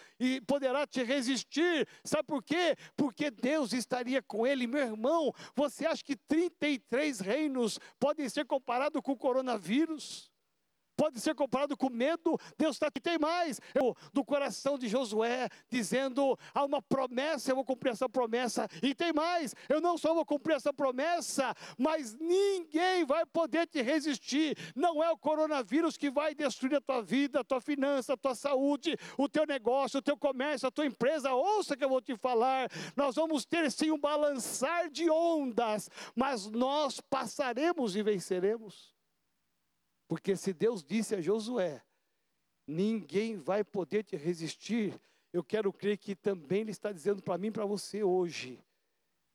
poderá 0.48 0.88
te 0.88 1.04
resistir. 1.04 1.88
Sabe 2.04 2.24
por 2.24 2.44
quê? 2.44 2.76
Porque 2.98 3.30
Deus 3.30 3.72
estaria 3.72 4.22
com 4.24 4.48
ele. 4.48 4.66
Meu 4.66 4.82
irmão, 4.82 5.32
você 5.56 5.86
acha 5.86 6.04
que 6.04 6.16
33 6.16 7.20
reinos 7.20 7.80
podem 8.00 8.28
ser 8.28 8.46
comparados 8.46 9.00
com 9.02 9.12
o 9.12 9.18
coronavírus? 9.18 10.34
Pode 10.96 11.20
ser 11.20 11.36
comparado 11.36 11.76
com 11.78 11.90
medo. 11.90 12.38
Deus 12.58 12.76
está 12.76 12.88
aqui, 12.88 13.00
tem 13.00 13.18
mais. 13.18 13.60
Eu, 13.74 13.96
do 14.14 14.24
coração 14.24 14.78
de 14.78 14.88
Josué, 14.88 15.50
dizendo: 15.70 16.38
há 16.54 16.64
uma 16.64 16.82
promessa, 16.82 17.52
eu 17.52 17.56
vou 17.56 17.66
cumprir 17.66 17.92
essa 17.92 18.10
promessa. 18.10 18.68
E 18.82 18.96
tem 18.96 19.14
mais, 19.14 19.54
eu 19.70 19.82
não 19.82 19.98
só 19.98 20.14
vou 20.14 20.26
cumprir 20.26 20.56
essa 20.56 20.74
promessa, 20.74 21.54
mas 21.78 22.16
ninguém 22.16 23.06
vai 23.06 23.26
poder 23.26 23.68
te 23.68 23.82
resistir. 23.82 24.58
Não 24.76 25.04
é 25.04 25.12
o 25.12 25.18
coronavírus 25.18 25.98
que 25.98 26.10
vai 26.10 26.34
destruir 26.34 26.76
a 26.76 26.82
tua 26.82 27.02
vida, 27.02 27.42
a 27.42 27.44
tua 27.44 27.62
finança, 27.62 28.14
a 28.14 28.18
tua 28.18 28.36
saúde, 28.36 28.98
o 29.18 29.28
teu 29.28 29.46
negócio, 29.46 30.00
o 30.00 30.02
teu 30.02 30.18
comércio, 30.18 30.68
a 30.68 30.72
tua 30.72 30.86
empresa. 30.86 31.34
Ouça 31.34 31.76
que 31.76 31.84
eu 31.84 31.90
vou 31.90 32.02
te 32.02 32.16
falar. 32.16 32.70
Nós 32.96 33.16
vamos 33.16 33.46
ter 33.46 33.70
sim 33.72 33.92
um 33.92 34.00
balançar 34.00 34.90
de 34.90 35.10
ondas, 35.10 35.90
mas 36.16 36.48
nós 36.48 37.00
passaremos 37.00 37.96
e 37.96 38.04
venceremos. 38.04 38.95
Porque 40.08 40.36
se 40.36 40.54
Deus 40.54 40.84
disse 40.84 41.16
a 41.16 41.22
Josué, 41.22 41.82
ninguém 42.68 43.38
vai 43.38 43.64
poder 43.64 44.04
te 44.04 44.16
resistir, 44.16 45.00
eu 45.34 45.44
quero 45.44 45.74
crer 45.74 45.98
que 45.98 46.16
também 46.16 46.62
Ele 46.62 46.72
está 46.72 46.92
dizendo 46.92 47.22
para 47.22 47.38
mim 47.38 47.48
e 47.48 47.52
para 47.52 47.66
você 47.66 48.04
hoje, 48.04 48.60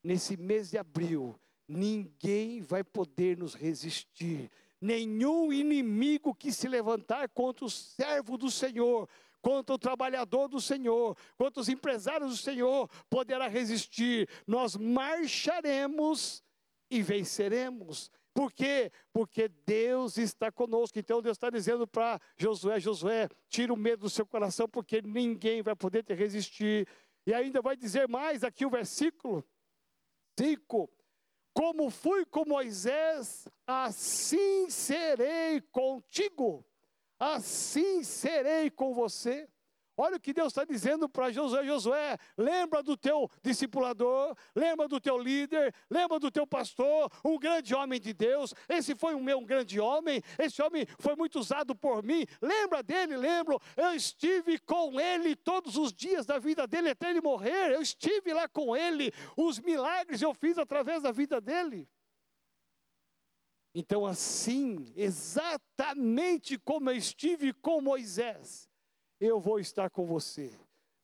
nesse 0.03 0.35
mês 0.35 0.71
de 0.71 0.77
abril, 0.77 1.39
ninguém 1.67 2.61
vai 2.61 2.83
poder 2.83 3.37
nos 3.37 3.53
resistir. 3.53 4.49
Nenhum 4.79 5.53
inimigo 5.53 6.33
que 6.33 6.51
se 6.51 6.67
levantar 6.67 7.29
contra 7.29 7.65
o 7.65 7.69
servo 7.69 8.37
do 8.37 8.49
Senhor, 8.49 9.07
contra 9.41 9.75
o 9.75 9.79
trabalhador 9.79 10.47
do 10.47 10.59
Senhor, 10.59 11.15
contra 11.37 11.61
os 11.61 11.69
empresários 11.69 12.31
do 12.31 12.37
Senhor, 12.37 12.89
poderá 13.09 13.47
resistir. 13.47 14.27
Nós 14.47 14.75
marcharemos 14.75 16.43
e 16.89 17.01
venceremos. 17.01 18.11
Por 18.33 18.51
quê? 18.51 18.91
Porque 19.11 19.49
Deus 19.65 20.17
está 20.17 20.51
conosco. 20.51 20.97
Então 20.97 21.21
Deus 21.21 21.35
está 21.35 21.49
dizendo 21.49 21.85
para 21.85 22.19
Josué: 22.37 22.79
Josué, 22.79 23.27
tira 23.49 23.73
o 23.73 23.77
medo 23.77 24.01
do 24.01 24.09
seu 24.09 24.25
coração, 24.25 24.67
porque 24.69 25.01
ninguém 25.01 25.61
vai 25.61 25.75
poder 25.75 26.03
te 26.03 26.13
resistir. 26.13 26.87
E 27.25 27.33
ainda 27.33 27.61
vai 27.61 27.75
dizer 27.75 28.07
mais 28.07 28.43
aqui 28.43 28.65
o 28.65 28.69
versículo 28.69 29.45
5: 30.39 30.89
Como 31.53 31.89
fui 31.89 32.25
com 32.25 32.45
Moisés, 32.45 33.47
assim 33.67 34.69
serei 34.69 35.61
contigo, 35.61 36.65
assim 37.19 38.03
serei 38.03 38.69
com 38.69 38.93
você. 38.93 39.47
Olha 39.97 40.15
o 40.15 40.19
que 40.19 40.33
Deus 40.33 40.47
está 40.47 40.63
dizendo 40.63 41.09
para 41.09 41.31
Josué: 41.31 41.65
Josué, 41.65 42.17
lembra 42.37 42.81
do 42.81 42.95
teu 42.95 43.29
discipulador, 43.43 44.35
lembra 44.55 44.87
do 44.87 44.99
teu 44.99 45.17
líder, 45.17 45.73
lembra 45.89 46.19
do 46.19 46.31
teu 46.31 46.47
pastor, 46.47 47.11
um 47.23 47.37
grande 47.37 47.75
homem 47.75 47.99
de 47.99 48.13
Deus. 48.13 48.53
Esse 48.69 48.95
foi 48.95 49.13
um 49.15 49.23
meu 49.23 49.41
grande 49.41 49.79
homem, 49.79 50.21
esse 50.39 50.61
homem 50.61 50.85
foi 50.99 51.15
muito 51.15 51.39
usado 51.39 51.75
por 51.75 52.03
mim. 52.03 52.25
Lembra 52.41 52.81
dele, 52.81 53.17
lembro. 53.17 53.59
Eu 53.75 53.93
estive 53.93 54.57
com 54.59 54.99
ele 54.99 55.35
todos 55.35 55.75
os 55.77 55.91
dias 55.91 56.25
da 56.25 56.39
vida 56.39 56.65
dele 56.65 56.89
até 56.89 57.09
ele 57.09 57.21
morrer. 57.21 57.73
Eu 57.73 57.81
estive 57.81 58.33
lá 58.33 58.47
com 58.47 58.75
ele. 58.75 59.11
Os 59.35 59.59
milagres 59.59 60.21
eu 60.21 60.33
fiz 60.33 60.57
através 60.57 61.03
da 61.03 61.11
vida 61.11 61.41
dele. 61.41 61.87
Então, 63.73 64.05
assim, 64.05 64.91
exatamente 64.95 66.57
como 66.57 66.89
eu 66.89 66.95
estive 66.95 67.53
com 67.53 67.79
Moisés, 67.79 68.69
eu 69.21 69.39
vou 69.39 69.59
estar 69.59 69.89
com 69.91 70.03
você. 70.03 70.51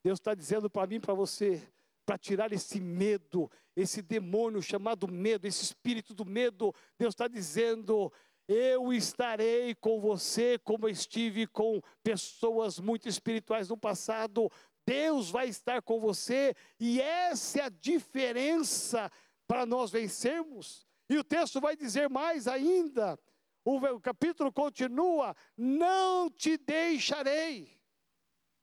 Deus 0.04 0.20
está 0.20 0.34
dizendo 0.34 0.70
para 0.70 0.88
mim 0.88 1.00
para 1.00 1.14
você, 1.14 1.62
para 2.04 2.18
tirar 2.18 2.52
esse 2.52 2.80
medo, 2.80 3.50
esse 3.76 4.02
demônio 4.02 4.62
chamado 4.62 5.08
medo, 5.08 5.46
esse 5.46 5.64
espírito 5.64 6.16
do 6.16 6.26
medo. 6.26 6.74
Deus 6.98 7.14
está 7.14 7.28
dizendo: 7.28 8.12
eu 8.48 8.92
estarei 8.92 9.76
com 9.76 10.02
você, 10.02 10.58
como 10.64 10.90
estive 10.90 11.46
com 11.46 11.80
pessoas 12.02 12.80
muito 12.80 13.08
espirituais 13.08 13.70
no 13.70 13.78
passado. 13.78 14.52
Deus 14.86 15.30
vai 15.30 15.50
estar 15.50 15.82
com 15.82 16.00
você, 16.00 16.56
e 16.80 17.00
essa 17.02 17.60
é 17.60 17.64
a 17.64 17.70
diferença 17.70 19.12
para 19.46 19.66
nós 19.66 19.92
vencermos. 19.92 20.88
E 21.10 21.18
o 21.18 21.24
texto 21.24 21.62
vai 21.62 21.76
dizer 21.76 22.10
mais 22.10 22.48
ainda. 22.48 23.20
O 23.64 24.00
capítulo 24.00 24.52
continua: 24.52 25.36
Não 25.56 26.32
te 26.32 26.58
deixarei. 26.58 27.77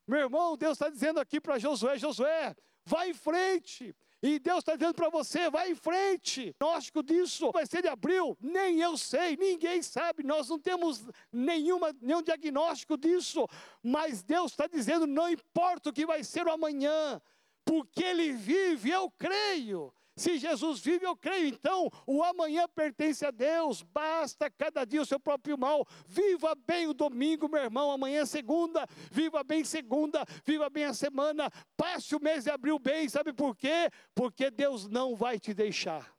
Meu 0.07 0.21
irmão, 0.21 0.57
Deus 0.57 0.73
está 0.73 0.89
dizendo 0.89 1.19
aqui 1.19 1.41
para 1.41 1.59
Josué: 1.59 1.99
Josué, 1.99 2.55
vai 2.85 3.11
em 3.11 3.15
frente. 3.15 3.95
E 4.23 4.39
Deus 4.39 4.59
está 4.59 4.75
dizendo 4.75 4.95
para 4.95 5.09
você: 5.11 5.51
vai 5.51 5.71
em 5.71 5.75
frente. 5.75 6.55
Diagnóstico 6.59 7.03
disso 7.03 7.51
vai 7.53 7.67
ser 7.67 7.83
de 7.83 7.89
abril? 7.89 8.37
Nem 8.41 8.81
eu 8.81 8.97
sei, 8.97 9.37
ninguém 9.37 9.83
sabe. 9.83 10.23
Nós 10.23 10.49
não 10.49 10.59
temos 10.59 11.05
nenhuma, 11.31 11.95
nenhum 12.01 12.23
diagnóstico 12.23 12.97
disso. 12.97 13.47
Mas 13.83 14.23
Deus 14.23 14.53
está 14.53 14.67
dizendo: 14.67 15.07
não 15.07 15.29
importa 15.29 15.91
o 15.91 15.93
que 15.93 16.07
vai 16.07 16.25
ser 16.25 16.47
o 16.47 16.53
amanhã, 16.53 17.21
porque 17.65 18.03
Ele 18.03 18.33
vive, 18.33 18.91
eu 18.91 19.11
creio. 19.11 19.93
Se 20.17 20.39
Jesus 20.39 20.81
vive, 20.81 21.05
eu 21.05 21.17
creio. 21.17 21.49
Então, 21.49 21.91
o 22.07 22.23
amanhã 22.23 22.69
pertence 22.69 23.27
a 23.27 23.33
Deus. 23.33 23.83
Basta 23.83 24.49
cada 24.49 24.85
dia 24.85 25.03
o 25.03 25.07
seu 25.07 25.19
próprio 25.19 25.59
mal. 25.59 25.87
Viva 26.07 26.55
bem 26.55 26.87
o 26.87 26.95
domingo, 26.95 27.49
meu 27.49 27.63
irmão. 27.63 27.91
Amanhã 27.91 28.23
é 28.23 28.27
segunda. 28.27 28.87
Viva 29.11 29.43
bem 29.43 29.65
segunda. 29.65 30.25
Viva 30.45 30.71
bem 30.71 30.85
a 30.85 30.95
semana. 30.95 31.51
Passe 31.77 32.15
o 32.15 32.21
mês 32.21 32.45
de 32.45 32.51
abril 32.51 32.79
bem. 32.79 33.09
Sabe 33.09 33.33
por 33.33 33.57
quê? 33.57 33.91
Porque 34.15 34.51
Deus 34.51 34.87
não 34.87 35.17
vai 35.17 35.41
te 35.41 35.53
deixar. 35.53 36.15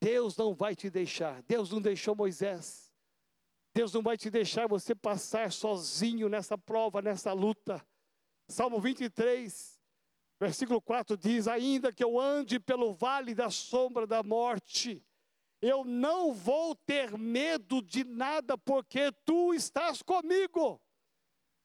Deus 0.00 0.36
não 0.36 0.54
vai 0.54 0.76
te 0.76 0.88
deixar. 0.88 1.42
Deus 1.42 1.72
não 1.72 1.80
deixou 1.80 2.14
Moisés. 2.14 2.92
Deus 3.74 3.92
não 3.92 4.02
vai 4.02 4.16
te 4.16 4.30
deixar 4.30 4.68
você 4.68 4.94
passar 4.94 5.50
sozinho 5.50 6.28
nessa 6.28 6.56
prova, 6.56 7.02
nessa 7.02 7.32
luta. 7.32 7.84
Salmo 8.48 8.80
23. 8.80 9.75
Versículo 10.38 10.80
4 10.80 11.16
diz: 11.16 11.48
Ainda 11.48 11.92
que 11.92 12.04
eu 12.04 12.20
ande 12.20 12.60
pelo 12.60 12.94
vale 12.94 13.34
da 13.34 13.50
sombra 13.50 14.06
da 14.06 14.22
morte, 14.22 15.02
eu 15.62 15.84
não 15.84 16.32
vou 16.32 16.74
ter 16.74 17.16
medo 17.16 17.80
de 17.80 18.04
nada, 18.04 18.58
porque 18.58 19.10
tu 19.24 19.54
estás 19.54 20.02
comigo. 20.02 20.80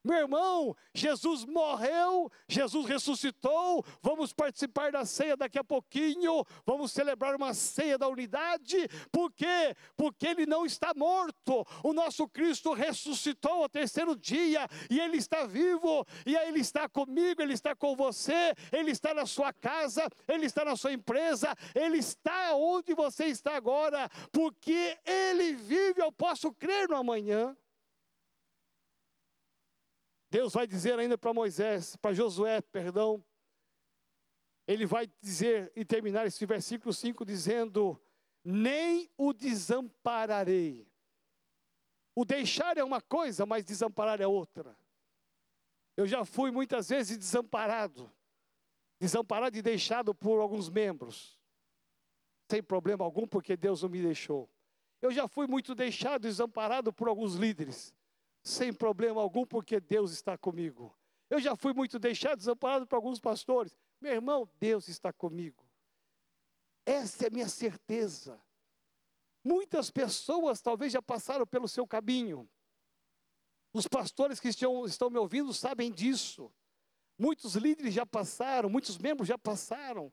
Meu 0.04 0.18
irmão, 0.18 0.76
Jesus 0.96 1.46
morreu, 1.46 2.32
Jesus 2.48 2.88
ressuscitou, 2.88 3.86
vamos 4.02 4.34
participar 4.34 4.92
da 4.92 5.06
ceia 5.06 5.38
daqui 5.38 5.60
a 5.60 5.64
pouquinho, 5.64 6.44
vamos 6.66 6.92
celebrar 6.92 7.36
uma 7.36 7.54
ceia 7.54 8.00
da 8.00 8.08
unidade, 8.08 8.88
por 9.12 9.32
quê? 9.32 9.76
Porque 9.96 10.26
Ele 10.26 10.48
não 10.48 10.66
está 10.66 10.92
morto, 10.96 11.66
o 11.84 11.94
nosso 11.94 12.28
Cristo 12.28 12.74
ressuscitou 12.74 13.62
ao 13.64 13.70
terceiro 13.70 14.16
dia, 14.16 14.68
e 14.90 15.00
Ele 15.00 15.18
está 15.18 15.46
vivo, 15.46 16.04
e 16.26 16.36
Ele 16.36 16.62
está 16.62 16.90
comigo, 16.90 17.40
Ele 17.40 17.54
está 17.54 17.76
com 17.76 17.96
você, 17.96 18.56
Ele 18.72 18.90
está 18.90 19.14
na 19.14 19.28
sua 19.28 19.54
casa, 19.54 20.10
Ele 20.28 20.48
está 20.48 20.66
na 20.66 20.76
sua 20.76 20.94
empresa, 20.94 21.56
Ele 21.76 22.00
está 22.00 22.56
onde 22.56 22.96
você 22.96 23.26
está 23.26 23.56
agora, 23.56 24.10
porque 24.32 24.98
Ele 25.06 25.54
vive, 25.54 26.02
eu 26.02 26.12
posso 26.12 26.52
crer 26.54 26.90
no 26.90 26.96
amanhã. 26.96 27.56
Deus 30.32 30.54
vai 30.54 30.66
dizer 30.66 30.98
ainda 30.98 31.18
para 31.18 31.34
Moisés, 31.34 31.98
para 31.98 32.14
Josué, 32.14 32.62
perdão, 32.62 33.22
ele 34.66 34.86
vai 34.86 35.12
dizer 35.22 35.70
e 35.76 35.84
terminar 35.84 36.26
esse 36.26 36.46
versículo 36.46 36.94
5 36.94 37.26
dizendo: 37.26 38.02
Nem 38.42 39.12
o 39.18 39.34
desampararei. 39.34 40.88
O 42.16 42.24
deixar 42.24 42.78
é 42.78 42.84
uma 42.84 43.02
coisa, 43.02 43.46
mas 43.46 43.66
desamparar 43.66 44.22
é 44.22 44.28
outra. 44.28 44.78
Eu 45.98 46.08
já 46.08 46.24
fui 46.24 46.50
muitas 46.50 46.88
vezes 46.88 47.18
desamparado, 47.18 48.10
desamparado 48.98 49.58
e 49.58 49.62
deixado 49.62 50.16
por 50.16 50.40
alguns 50.40 50.70
membros, 50.70 51.38
sem 52.50 52.64
problema 52.64 53.04
algum, 53.04 53.28
porque 53.28 53.58
Deus 53.58 53.84
não 53.84 53.90
me 53.90 54.02
deixou. 54.02 54.50
Eu 55.02 55.12
já 55.12 55.28
fui 55.28 55.46
muito 55.46 55.76
deixado, 55.76 56.22
desamparado 56.22 56.94
por 56.94 57.10
alguns 57.10 57.36
líderes, 57.36 57.94
sem 58.44 58.74
problema 58.74 59.22
algum, 59.22 59.46
porque 59.46 59.80
Deus 59.80 60.12
está 60.12 60.38
comigo. 60.38 60.96
Eu 61.30 61.40
já 61.40 61.56
fui 61.56 61.74
muito 61.74 61.98
deixado, 61.98 62.38
desamparado 62.38 62.86
por 62.86 62.96
alguns 62.96 63.20
pastores. 63.20 63.76
Meu 64.00 64.14
irmão, 64.14 64.50
Deus 64.60 64.88
está 64.88 65.14
comigo. 65.14 65.66
Essa 66.86 67.26
é 67.26 67.28
a 67.28 67.32
minha 67.32 67.48
certeza. 67.48 68.42
Muitas 69.44 69.90
pessoas 69.90 70.62
talvez 70.62 70.92
já 70.92 71.02
passaram 71.02 71.46
pelo 71.46 71.68
seu 71.68 71.88
caminho. 71.88 72.50
Os 73.74 73.88
pastores 73.88 74.40
que 74.40 74.50
estão, 74.50 74.86
estão 74.86 75.10
me 75.10 75.18
ouvindo 75.18 75.54
sabem 75.54 75.92
disso. 75.92 76.52
Muitos 77.18 77.56
líderes 77.56 77.94
já 77.94 78.06
passaram, 78.06 78.70
muitos 78.70 78.98
membros 78.98 79.28
já 79.28 79.38
passaram 79.38 80.12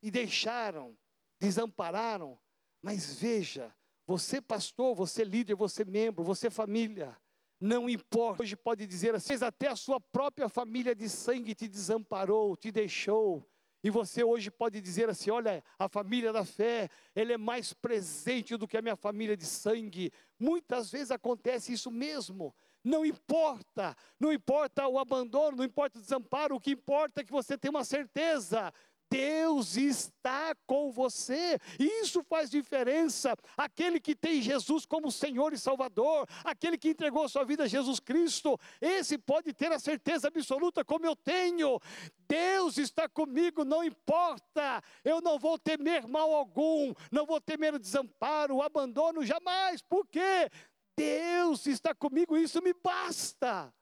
e 0.00 0.10
deixaram, 0.10 0.96
desampararam. 1.38 2.38
Mas 2.80 3.14
veja, 3.14 3.74
você, 4.06 4.40
pastor, 4.40 4.94
você, 4.94 5.24
líder, 5.24 5.54
você, 5.54 5.84
membro, 5.84 6.22
você, 6.22 6.48
família, 6.48 7.16
não 7.60 7.88
importa. 7.88 8.42
Hoje 8.42 8.54
pode 8.54 8.86
dizer 8.86 9.14
assim, 9.14 9.34
até 9.42 9.68
a 9.68 9.76
sua 9.76 10.00
própria 10.00 10.48
família 10.48 10.94
de 10.94 11.08
sangue 11.08 11.54
te 11.54 11.66
desamparou, 11.66 12.56
te 12.56 12.70
deixou. 12.70 13.44
E 13.82 13.90
você 13.90 14.24
hoje 14.24 14.50
pode 14.50 14.80
dizer 14.80 15.08
assim: 15.08 15.30
olha, 15.30 15.62
a 15.78 15.88
família 15.88 16.32
da 16.32 16.44
fé, 16.44 16.88
ela 17.14 17.32
é 17.32 17.36
mais 17.36 17.72
presente 17.72 18.56
do 18.56 18.66
que 18.66 18.76
a 18.76 18.82
minha 18.82 18.96
família 18.96 19.36
de 19.36 19.44
sangue. 19.44 20.12
Muitas 20.38 20.90
vezes 20.90 21.10
acontece 21.10 21.72
isso 21.72 21.90
mesmo. 21.90 22.54
Não 22.82 23.04
importa, 23.04 23.96
não 24.18 24.32
importa 24.32 24.86
o 24.86 24.98
abandono, 24.98 25.58
não 25.58 25.64
importa 25.64 25.98
o 25.98 26.02
desamparo, 26.02 26.54
o 26.54 26.60
que 26.60 26.70
importa 26.70 27.20
é 27.20 27.24
que 27.24 27.32
você 27.32 27.58
tem 27.58 27.68
uma 27.68 27.84
certeza 27.84 28.72
Deus 29.10 29.76
está 29.76 30.54
com 30.66 30.90
você, 30.90 31.58
isso 31.78 32.22
faz 32.24 32.50
diferença. 32.50 33.36
Aquele 33.56 34.00
que 34.00 34.14
tem 34.14 34.42
Jesus 34.42 34.84
como 34.84 35.12
Senhor 35.12 35.52
e 35.52 35.58
Salvador, 35.58 36.26
aquele 36.44 36.76
que 36.76 36.90
entregou 36.90 37.28
sua 37.28 37.44
vida 37.44 37.64
a 37.64 37.68
Jesus 37.68 38.00
Cristo, 38.00 38.58
esse 38.80 39.16
pode 39.16 39.52
ter 39.52 39.70
a 39.72 39.78
certeza 39.78 40.28
absoluta, 40.28 40.84
como 40.84 41.06
eu 41.06 41.14
tenho. 41.14 41.80
Deus 42.28 42.78
está 42.78 43.08
comigo, 43.08 43.64
não 43.64 43.84
importa, 43.84 44.82
eu 45.04 45.20
não 45.20 45.38
vou 45.38 45.58
temer 45.58 46.06
mal 46.06 46.32
algum, 46.32 46.92
não 47.10 47.24
vou 47.24 47.40
temer 47.40 47.74
o 47.74 47.78
desamparo, 47.78 48.56
o 48.56 48.62
abandono, 48.62 49.24
jamais, 49.24 49.80
porque 49.82 50.50
Deus 50.96 51.66
está 51.66 51.94
comigo, 51.94 52.36
isso 52.36 52.60
me 52.62 52.72
basta. 52.72 53.72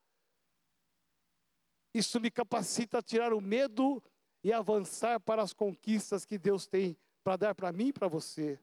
Isso 1.95 2.21
me 2.21 2.29
capacita 2.29 2.99
a 2.99 3.03
tirar 3.03 3.33
o 3.33 3.41
medo 3.41 4.03
e 4.45 4.53
avançar 4.53 5.19
para 5.19 5.43
as 5.43 5.55
conquistas 5.55 6.27
que 6.27 6.37
Deus 6.37 6.67
tem 6.67 6.95
para 7.25 7.37
dar 7.37 7.55
para 7.55 7.73
mim 7.73 7.89
e 7.89 7.93
para 7.93 8.07
você. 8.07 8.61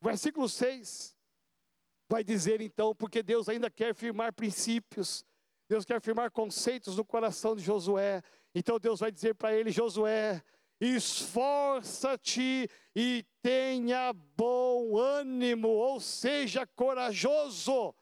Versículo 0.00 0.48
6 0.48 1.14
vai 2.08 2.24
dizer 2.24 2.62
então, 2.62 2.94
porque 2.94 3.22
Deus 3.22 3.48
ainda 3.48 3.70
quer 3.70 3.94
firmar 3.94 4.32
princípios, 4.32 5.24
Deus 5.68 5.84
quer 5.84 6.00
firmar 6.00 6.30
conceitos 6.30 6.96
no 6.96 7.04
coração 7.04 7.54
de 7.54 7.62
Josué. 7.62 8.22
Então 8.54 8.80
Deus 8.80 8.98
vai 8.98 9.12
dizer 9.12 9.34
para 9.34 9.54
ele: 9.54 9.70
Josué, 9.70 10.42
esforça-te 10.80 12.68
e 12.96 13.24
tenha 13.42 14.12
bom 14.12 14.98
ânimo, 14.98 15.68
ou 15.68 16.00
seja, 16.00 16.66
corajoso, 16.66 17.94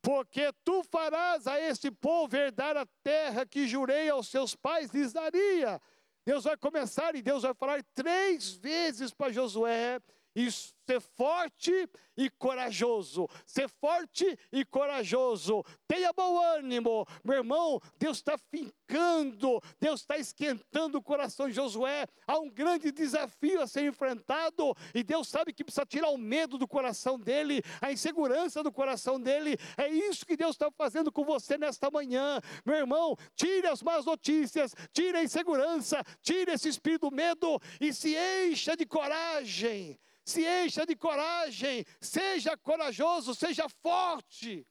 porque 0.00 0.50
tu 0.64 0.82
farás 0.82 1.46
a 1.46 1.60
este 1.60 1.90
povo 1.90 2.34
herdar 2.34 2.76
a 2.76 2.86
terra 3.04 3.46
que 3.46 3.68
jurei 3.68 4.08
aos 4.08 4.28
seus 4.28 4.56
pais 4.56 4.90
lhes 4.90 5.12
daria. 5.12 5.80
Deus 6.24 6.44
vai 6.44 6.56
começar 6.56 7.14
e 7.16 7.22
Deus 7.22 7.42
vai 7.42 7.52
falar 7.54 7.82
três 7.94 8.52
vezes 8.52 9.12
para 9.12 9.32
Josué, 9.32 10.00
e 10.34 10.50
ser 10.86 11.00
forte 11.00 11.88
e 12.16 12.28
corajoso. 12.30 13.28
Ser 13.46 13.68
forte 13.68 14.38
e 14.50 14.64
corajoso. 14.64 15.64
Tenha 15.86 16.12
bom 16.12 16.38
ânimo, 16.38 17.06
meu 17.24 17.36
irmão. 17.36 17.80
Deus 17.98 18.18
está 18.18 18.36
fincando, 18.36 19.60
Deus 19.80 20.00
está 20.00 20.18
esquentando 20.18 20.98
o 20.98 21.02
coração 21.02 21.48
de 21.48 21.54
Josué. 21.54 22.06
Há 22.26 22.38
um 22.38 22.50
grande 22.50 22.90
desafio 22.90 23.60
a 23.62 23.66
ser 23.66 23.84
enfrentado 23.84 24.74
e 24.94 25.02
Deus 25.02 25.28
sabe 25.28 25.52
que 25.52 25.64
precisa 25.64 25.86
tirar 25.86 26.10
o 26.10 26.18
medo 26.18 26.58
do 26.58 26.68
coração 26.68 27.18
dele, 27.18 27.62
a 27.80 27.92
insegurança 27.92 28.62
do 28.62 28.72
coração 28.72 29.20
dele. 29.20 29.56
É 29.76 29.88
isso 29.88 30.26
que 30.26 30.36
Deus 30.36 30.54
está 30.54 30.70
fazendo 30.70 31.10
com 31.10 31.24
você 31.24 31.56
nesta 31.56 31.90
manhã, 31.90 32.40
meu 32.64 32.76
irmão. 32.76 33.16
Tire 33.34 33.66
as 33.66 33.82
más 33.82 34.04
notícias, 34.04 34.74
tire 34.92 35.16
a 35.16 35.24
insegurança, 35.24 36.02
tire 36.20 36.52
esse 36.52 36.68
espírito 36.68 37.02
do 37.02 37.16
medo 37.16 37.60
e 37.80 37.92
se 37.92 38.14
encha 38.46 38.76
de 38.76 38.86
coragem 38.86 39.98
se 40.32 40.42
encha 40.44 40.86
de 40.86 40.96
coragem, 40.96 41.84
seja 42.00 42.56
corajoso, 42.56 43.34
seja 43.34 43.68
forte. 43.68 44.66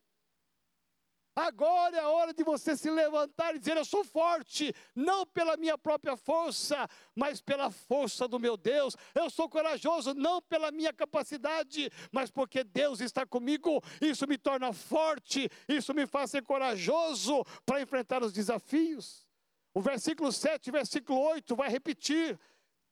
Agora 1.34 1.96
é 1.96 2.00
a 2.02 2.10
hora 2.10 2.34
de 2.34 2.44
você 2.44 2.76
se 2.76 2.90
levantar 2.90 3.56
e 3.56 3.60
dizer: 3.60 3.78
Eu 3.78 3.86
sou 3.86 4.04
forte, 4.04 4.74
não 4.94 5.26
pela 5.26 5.56
minha 5.56 5.78
própria 5.78 6.18
força, 6.18 6.90
mas 7.16 7.40
pela 7.40 7.72
força 7.72 8.28
do 8.28 8.38
meu 8.38 8.58
Deus. 8.58 8.98
Eu 9.16 9.30
sou 9.30 9.48
corajoso, 9.48 10.14
não 10.14 10.42
pela 10.42 10.72
minha 10.72 10.92
capacidade, 10.92 11.90
mas 12.12 12.30
porque 12.30 12.66
Deus 12.66 13.00
está 13.00 13.26
comigo. 13.26 13.82
Isso 14.02 14.28
me 14.28 14.38
torna 14.38 14.74
forte, 14.74 15.50
isso 15.70 15.94
me 15.94 16.06
faz 16.06 16.32
ser 16.32 16.44
corajoso 16.44 17.46
para 17.66 17.82
enfrentar 17.82 18.22
os 18.22 18.34
desafios. 18.34 19.26
O 19.74 19.80
versículo 19.80 20.34
7, 20.34 20.70
versículo 20.70 21.18
8 21.18 21.56
vai 21.56 21.70
repetir: 21.70 22.38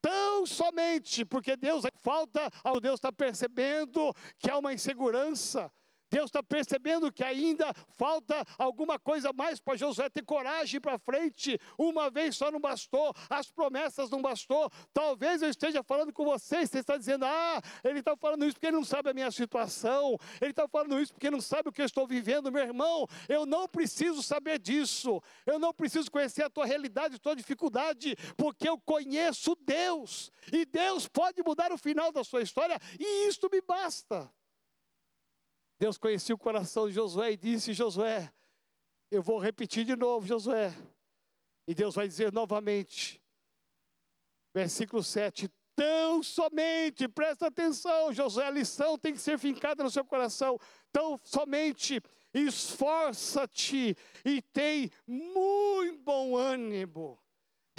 tão 0.02 0.46
somente 0.46 1.26
porque 1.26 1.56
Deus 1.56 1.84
falta, 2.02 2.50
ao 2.64 2.80
Deus 2.80 2.96
está 2.96 3.12
percebendo 3.12 4.14
que 4.38 4.50
há 4.50 4.58
uma 4.58 4.74
insegurança, 4.74 5.72
Deus 6.10 6.26
está 6.26 6.42
percebendo 6.42 7.12
que 7.12 7.24
ainda 7.24 7.74
falta 7.98 8.46
alguma 8.58 8.98
coisa 8.98 9.32
mais 9.32 9.60
para 9.60 9.78
Josué 9.78 10.10
ter 10.10 10.24
coragem 10.24 10.80
para 10.80 10.98
frente. 10.98 11.60
Uma 11.78 12.10
vez 12.10 12.36
só 12.36 12.52
não 12.52 12.60
bastou, 12.60 13.14
as 13.30 13.50
promessas 13.52 14.10
não 14.10 14.22
bastou. 14.22 14.70
Talvez 14.94 15.42
eu 15.42 15.50
esteja 15.50 15.84
falando 15.84 16.12
com 16.12 16.26
vocês, 16.26 16.70
você 16.70 16.80
está 16.80 16.98
dizendo, 16.98 17.26
ah, 17.26 17.62
ele 17.84 18.00
está 18.00 18.16
falando 18.18 18.46
isso 18.46 18.56
porque 18.56 18.68
ele 18.68 18.78
não 18.78 18.84
sabe 18.84 19.10
a 19.10 19.14
minha 19.14 19.32
situação, 19.32 20.18
ele 20.42 20.52
está 20.52 20.68
falando 20.68 21.00
isso 21.00 21.14
porque 21.14 21.30
não 21.30 21.42
sabe 21.42 21.70
o 21.70 21.72
que 21.72 21.82
eu 21.82 21.86
estou 21.86 22.08
vivendo. 22.08 22.52
Meu 22.52 22.64
irmão, 22.64 23.08
eu 23.28 23.46
não 23.46 23.68
preciso 23.68 24.24
saber 24.24 24.60
disso, 24.60 25.22
eu 25.46 25.60
não 25.60 25.74
preciso 25.74 26.10
conhecer 26.10 26.44
a 26.44 26.50
tua 26.50 26.66
realidade, 26.66 27.16
a 27.16 27.20
tua 27.20 27.36
dificuldade, 27.36 28.16
porque 28.36 28.68
eu 28.68 28.78
conheço 28.78 29.56
Deus, 29.62 30.32
e 30.52 30.66
Deus 30.66 31.08
pode 31.08 31.42
mudar 31.44 31.72
o 31.72 31.78
final 31.78 32.12
da 32.12 32.24
sua 32.24 32.42
história, 32.42 32.80
e 33.00 33.28
isto 33.28 33.50
me 33.52 33.62
basta. 33.62 34.32
Deus 35.80 35.98
conhecia 35.98 36.36
o 36.36 36.38
coração 36.38 36.90
de 36.90 36.94
Josué 36.94 37.32
e 37.32 37.38
disse: 37.38 37.74
Josué, 37.74 38.32
eu 39.10 39.24
vou 39.24 39.40
repetir 39.40 39.86
de 39.86 39.96
novo, 39.96 40.28
Josué. 40.28 40.76
E 41.66 41.74
Deus 41.74 41.96
vai 41.96 42.06
dizer 42.06 42.34
novamente, 42.34 43.22
versículo 44.54 45.02
7: 45.02 45.50
Tão 45.78 46.22
somente, 46.22 47.08
presta 47.08 47.48
atenção, 47.48 48.14
Josué, 48.14 48.48
a 48.48 48.52
lição 48.52 48.98
tem 48.98 49.14
que 49.14 49.20
ser 49.20 49.40
fincada 49.40 49.82
no 49.82 49.90
seu 49.90 50.04
coração. 50.04 50.60
Tão 50.92 51.18
somente, 51.24 52.02
esforça-te 52.34 53.96
e 54.26 54.42
tem 54.42 54.92
muito 55.08 56.04
bom 56.04 56.36
ânimo. 56.36 57.18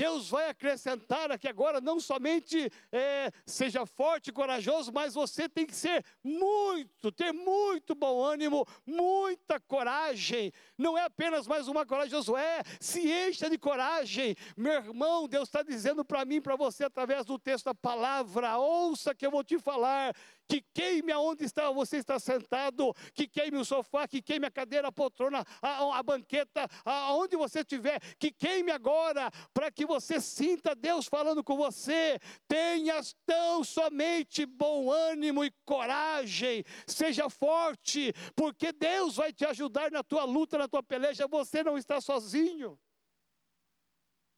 Deus 0.00 0.30
vai 0.30 0.48
acrescentar 0.48 1.30
aqui 1.30 1.46
agora, 1.46 1.78
não 1.78 2.00
somente 2.00 2.72
é, 2.90 3.30
seja 3.44 3.84
forte 3.84 4.28
e 4.28 4.32
corajoso, 4.32 4.90
mas 4.90 5.12
você 5.12 5.46
tem 5.46 5.66
que 5.66 5.76
ser 5.76 6.02
muito, 6.24 7.12
ter 7.12 7.32
muito 7.32 7.94
bom 7.94 8.24
ânimo, 8.24 8.66
muita 8.86 9.60
coragem. 9.60 10.54
Não 10.78 10.96
é 10.96 11.04
apenas 11.04 11.46
mais 11.46 11.68
uma 11.68 11.84
coragem, 11.84 12.12
Josué, 12.12 12.62
se 12.80 13.12
encha 13.12 13.50
de 13.50 13.58
coragem. 13.58 14.34
Meu 14.56 14.72
irmão, 14.72 15.28
Deus 15.28 15.50
está 15.50 15.62
dizendo 15.62 16.02
para 16.02 16.24
mim, 16.24 16.40
para 16.40 16.56
você, 16.56 16.84
através 16.84 17.26
do 17.26 17.38
texto 17.38 17.66
da 17.66 17.74
palavra, 17.74 18.56
ouça 18.56 19.14
que 19.14 19.26
eu 19.26 19.30
vou 19.30 19.44
te 19.44 19.58
falar 19.58 20.16
que 20.50 20.64
queime 20.74 21.12
aonde 21.12 21.44
está, 21.44 21.70
você 21.70 21.98
está 21.98 22.18
sentado, 22.18 22.92
que 23.14 23.28
queime 23.28 23.56
o 23.56 23.64
sofá, 23.64 24.08
que 24.08 24.20
queime 24.20 24.46
a 24.46 24.50
cadeira, 24.50 24.88
a 24.88 24.92
poltrona, 24.92 25.44
a, 25.62 25.96
a 25.96 26.02
banqueta, 26.02 26.66
aonde 26.84 27.36
você 27.36 27.60
estiver, 27.60 28.00
que 28.18 28.32
queime 28.32 28.72
agora, 28.72 29.30
para 29.54 29.70
que 29.70 29.86
você 29.86 30.20
sinta 30.20 30.74
Deus 30.74 31.06
falando 31.06 31.44
com 31.44 31.56
você. 31.56 32.18
Tenhas 32.48 33.14
tão 33.24 33.62
somente 33.62 34.44
bom 34.44 34.90
ânimo 34.90 35.44
e 35.44 35.52
coragem, 35.64 36.64
seja 36.84 37.30
forte, 37.30 38.12
porque 38.34 38.72
Deus 38.72 39.14
vai 39.14 39.32
te 39.32 39.44
ajudar 39.44 39.92
na 39.92 40.02
tua 40.02 40.24
luta, 40.24 40.58
na 40.58 40.66
tua 40.66 40.82
peleja, 40.82 41.28
você 41.28 41.62
não 41.62 41.78
está 41.78 42.00
sozinho. 42.00 42.76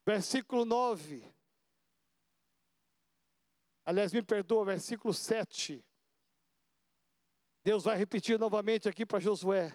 Versículo 0.05 0.63
9. 0.63 1.23
Aliás, 3.83 4.13
me 4.13 4.21
perdoa, 4.21 4.63
versículo 4.63 5.11
7. 5.11 5.83
Deus 7.63 7.85
vai 7.85 7.97
repetir 7.97 8.37
novamente 8.37 8.89
aqui 8.89 9.05
para 9.05 9.19
Josué: 9.19 9.73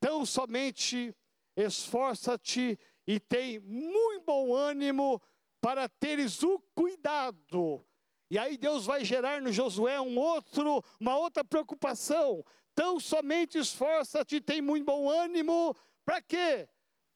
tão 0.00 0.26
somente 0.26 1.14
esforça-te 1.56 2.78
e 3.06 3.20
tem 3.20 3.60
muito 3.60 4.24
bom 4.24 4.54
ânimo 4.54 5.20
para 5.60 5.88
teres 5.88 6.42
o 6.42 6.58
cuidado. 6.74 7.84
E 8.30 8.38
aí 8.38 8.56
Deus 8.56 8.86
vai 8.86 9.04
gerar 9.04 9.40
no 9.42 9.52
Josué 9.52 10.00
um 10.00 10.18
outro, 10.18 10.82
uma 10.98 11.16
outra 11.16 11.44
preocupação. 11.44 12.44
Tão 12.74 12.98
somente 12.98 13.58
esforça-te, 13.58 14.36
e 14.36 14.40
tem 14.40 14.62
muito 14.62 14.86
bom 14.86 15.08
ânimo, 15.10 15.76
para 16.06 16.22
quê? 16.22 16.66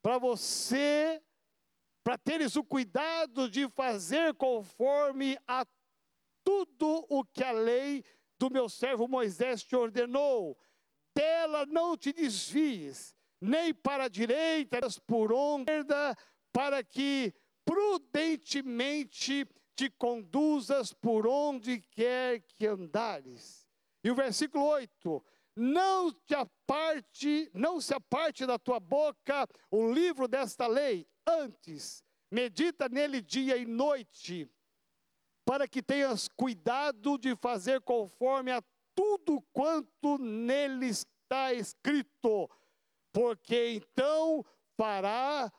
Para 0.02 0.18
você, 0.18 1.22
para 2.04 2.18
teres 2.18 2.54
o 2.54 2.62
cuidado 2.62 3.48
de 3.48 3.66
fazer 3.70 4.34
conforme 4.34 5.38
a 5.48 5.66
tudo 6.44 7.06
o 7.08 7.24
que 7.24 7.42
a 7.42 7.50
lei 7.50 8.04
do 8.38 8.50
meu 8.50 8.68
servo 8.68 9.08
Moisés 9.08 9.62
te 9.62 9.74
ordenou, 9.74 10.58
dela 11.14 11.64
não 11.66 11.96
te 11.96 12.12
desvies, 12.12 13.14
nem 13.40 13.72
para 13.72 14.04
a 14.04 14.08
direita, 14.08 14.78
por 15.06 15.32
onde, 15.32 15.70
para 16.52 16.82
que 16.82 17.34
prudentemente 17.64 19.46
te 19.74 19.90
conduzas 19.90 20.92
por 20.92 21.26
onde 21.26 21.80
quer 21.80 22.40
que 22.40 22.66
andares. 22.66 23.66
E 24.02 24.10
o 24.10 24.14
versículo 24.14 24.64
8: 24.64 25.24
não 25.56 26.12
te 26.12 26.34
aparte, 26.34 27.50
não 27.54 27.80
se 27.80 27.94
aparte 27.94 28.46
da 28.46 28.58
tua 28.58 28.78
boca 28.78 29.46
o 29.70 29.92
livro 29.92 30.28
desta 30.28 30.66
lei, 30.66 31.06
antes 31.26 32.04
medita 32.30 32.88
nele 32.88 33.20
dia 33.20 33.56
e 33.56 33.64
noite, 33.64 34.50
para 35.46 35.66
que 35.68 35.80
tenhas 35.80 36.28
cuidado 36.36 37.16
de 37.16 37.36
fazer 37.36 37.80
conforme 37.82 38.50
a 38.50 38.60
tudo 38.96 39.40
quanto 39.52 40.18
nele 40.18 40.86
está 40.86 41.54
escrito, 41.54 42.50
porque 43.12 43.74
então 43.74 44.44
fará, 44.76 45.52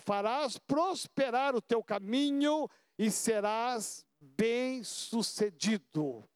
farás 0.00 0.58
prosperar 0.58 1.54
o 1.54 1.60
teu 1.60 1.84
caminho 1.84 2.66
e 2.98 3.10
serás 3.10 4.06
bem-sucedido. 4.18 6.26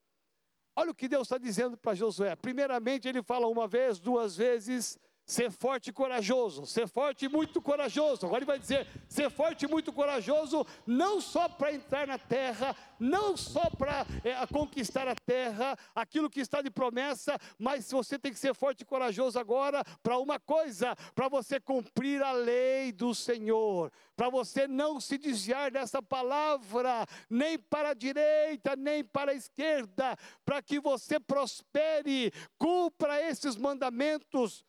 Olha 0.75 0.91
o 0.91 0.95
que 0.95 1.07
Deus 1.07 1.23
está 1.23 1.39
dizendo 1.39 1.75
para 1.77 1.95
Josué. 1.95 2.35
Primeiramente, 2.35 3.07
ele 3.07 3.23
fala 3.23 3.47
uma 3.47 3.67
vez, 3.67 3.99
duas 3.99 4.35
vezes, 4.35 4.99
Ser 5.25 5.49
forte 5.49 5.89
e 5.89 5.93
corajoso, 5.93 6.67
ser 6.67 6.87
forte 6.87 7.25
e 7.25 7.29
muito 7.29 7.59
corajoso. 7.59 8.27
Agora 8.27 8.39
ele 8.39 8.45
vai 8.45 8.59
dizer: 8.59 8.87
ser 9.09 9.31
forte 9.31 9.65
e 9.65 9.67
muito 9.67 9.91
corajoso, 9.91 10.63
não 10.85 11.19
só 11.19 11.49
para 11.49 11.73
entrar 11.73 12.05
na 12.05 12.19
terra, 12.19 12.75
não 12.99 13.35
só 13.35 13.67
para 13.71 14.05
é, 14.23 14.45
conquistar 14.45 15.07
a 15.07 15.15
terra, 15.15 15.75
aquilo 15.95 16.29
que 16.29 16.39
está 16.39 16.61
de 16.61 16.69
promessa, 16.69 17.39
mas 17.57 17.89
você 17.89 18.19
tem 18.19 18.31
que 18.31 18.37
ser 18.37 18.53
forte 18.53 18.81
e 18.81 18.85
corajoso 18.85 19.39
agora 19.39 19.83
para 20.03 20.19
uma 20.19 20.39
coisa: 20.39 20.95
para 21.15 21.27
você 21.27 21.59
cumprir 21.59 22.21
a 22.21 22.31
lei 22.31 22.91
do 22.91 23.15
Senhor, 23.15 23.91
para 24.15 24.29
você 24.29 24.67
não 24.67 25.01
se 25.01 25.17
desviar 25.17 25.71
dessa 25.71 26.03
palavra, 26.03 27.03
nem 27.27 27.57
para 27.57 27.89
a 27.89 27.93
direita, 27.95 28.75
nem 28.75 29.03
para 29.03 29.31
a 29.31 29.35
esquerda, 29.35 30.15
para 30.45 30.61
que 30.61 30.79
você 30.79 31.19
prospere, 31.19 32.31
cumpra 32.59 33.19
esses 33.23 33.55
mandamentos 33.55 34.63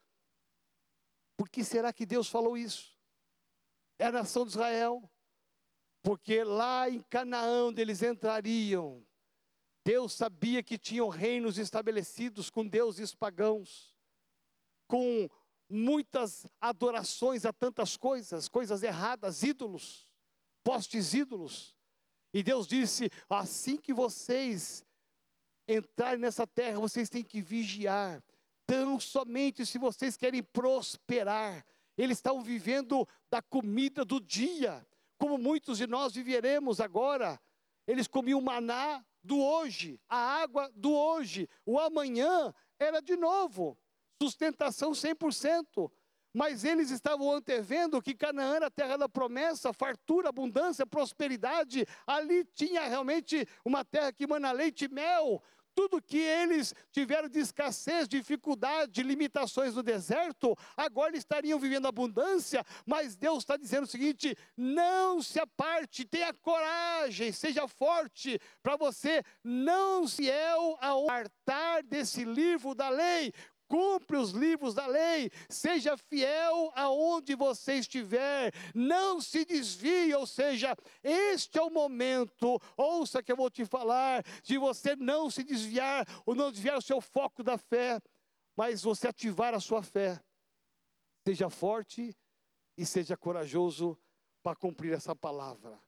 por 1.37 1.49
que 1.49 1.63
será 1.63 1.93
que 1.93 2.07
Deus 2.07 2.29
falou 2.29 2.57
isso? 2.57 2.97
É 3.99 4.07
a 4.07 4.13
nação 4.13 4.45
de 4.45 4.51
Israel. 4.51 5.09
Porque 6.03 6.45
lá 6.45 6.89
em 6.89 7.01
Canaã, 7.03 7.67
onde 7.67 7.81
eles 7.81 8.01
entrariam, 8.01 9.05
Deus 9.85 10.13
sabia 10.13 10.63
que 10.63 10.79
tinham 10.79 11.09
reinos 11.09 11.59
estabelecidos 11.59 12.49
com 12.49 12.67
deuses 12.67 13.15
pagãos, 13.15 13.97
com 14.87 15.29
muitas 15.69 16.47
adorações 16.61 17.45
a 17.45 17.53
tantas 17.53 17.97
coisas, 17.97 18.49
coisas 18.49 18.83
erradas, 18.83 19.43
ídolos, 19.43 20.09
postes 20.63 21.13
ídolos. 21.13 21.77
E 22.33 22.43
Deus 22.43 22.67
disse: 22.67 23.11
assim 23.29 23.77
que 23.77 23.93
vocês 23.93 24.85
entrar 25.67 26.17
nessa 26.17 26.47
terra, 26.47 26.79
vocês 26.79 27.09
têm 27.09 27.25
que 27.25 27.41
vigiar. 27.41 28.23
Tão 28.67 28.99
somente 28.99 29.65
se 29.65 29.79
vocês 29.79 30.17
querem 30.17 30.43
prosperar. 30.43 31.65
Eles 31.97 32.19
estão 32.19 32.43
vivendo 32.43 33.09
da 33.31 33.41
comida 33.41 34.05
do 34.05 34.21
dia, 34.21 34.87
como 35.17 35.39
muitos 35.39 35.79
de 35.79 35.87
nós 35.87 36.15
viveremos 36.15 36.81
agora. 36.81 37.41
Eles 37.87 38.07
comiam 38.07 38.41
maná 38.41 39.05
do 39.23 39.41
hoje, 39.41 40.01
a 40.09 40.17
água 40.17 40.71
do 40.75 40.93
hoje, 40.93 41.49
o 41.65 41.79
amanhã 41.81 42.55
era 42.79 43.01
de 43.01 43.17
novo, 43.17 43.77
sustentação 44.21 44.93
100%. 44.93 45.91
Mas 46.33 46.65
eles 46.65 46.91
estavam 46.91 47.33
antevendo 47.33 48.03
que 48.03 48.15
Canaã 48.15 48.57
era 48.57 48.67
a 48.67 48.71
terra 48.71 48.99
da 48.99 49.09
promessa, 49.09 49.73
fartura, 49.73 50.29
abundância, 50.29 50.87
prosperidade. 50.87 51.87
Ali 52.07 52.45
tinha 52.45 52.87
realmente 52.87 53.49
uma 53.65 53.83
terra 53.83 54.13
que 54.13 54.27
mana 54.27 54.53
leite 54.53 54.85
e 54.85 54.89
mel. 54.89 55.43
Tudo 55.77 56.01
que 56.01 56.19
eles 56.19 56.75
tiveram 56.91 57.29
de 57.29 57.39
escassez, 57.39 58.09
dificuldade, 58.09 59.03
limitações 59.03 59.75
no 59.75 59.83
deserto, 59.83 60.57
agora 60.75 61.15
estariam 61.17 61.59
vivendo 61.59 61.87
abundância, 61.87 62.65
mas 62.87 63.15
Deus 63.15 63.41
está 63.41 63.59
dizendo 63.59 63.85
o 63.85 63.87
seguinte: 63.87 64.35
não 64.57 65.23
se 65.23 65.39
aparte, 65.39 66.07
tenha 66.07 66.33
coragem, 66.33 67.31
seja 67.31 67.69
forte, 67.69 68.41
para 68.63 68.75
você 68.77 69.23
não 69.45 70.09
se 70.09 70.31
é 70.31 70.55
apartar 70.81 71.83
desse 71.83 72.25
livro 72.25 72.75
da 72.75 72.89
lei, 72.89 73.33
cumpre 73.69 74.17
os 74.17 74.31
livros 74.31 74.75
da 74.75 74.87
lei, 74.87 75.31
seja 75.49 75.97
fiel 75.97 76.73
aonde 76.75 77.35
você 77.35 77.75
estiver, 77.75 78.53
não 78.75 79.21
se 79.21 79.45
desvie, 79.45 80.15
ou 80.15 80.27
seja, 80.27 80.77
este 81.03 81.59
é 81.59 81.63
o 81.63 81.71
momento, 81.71 82.61
ouça 82.77 83.23
que 83.23 83.33
eu 83.33 83.37
vou 83.37 83.51
te 83.51 83.65
falar, 83.65 84.25
de 84.43 84.59
você 84.59 84.97
não 84.97 85.31
se 85.31 85.43
desviar, 85.43 86.07
ou 86.25 86.35
não 86.35 86.51
desviar 86.51 86.79
o 86.79 86.83
seu 86.83 87.01
foco 87.01 87.43
da 87.43 87.59
fé, 87.59 88.01
mas 88.57 88.83
você 88.83 89.09
ativar 89.09 89.55
a 89.55 89.61
sua 89.61 89.83
fé. 89.83 90.21
Seja 91.27 91.51
forte 91.51 92.17
e 92.77 92.87
seja 92.87 93.17
corajoso 93.17 93.99
para 94.43 94.57
cumprir 94.57 94.93
essa 94.93 95.15
palavra. 95.15 95.79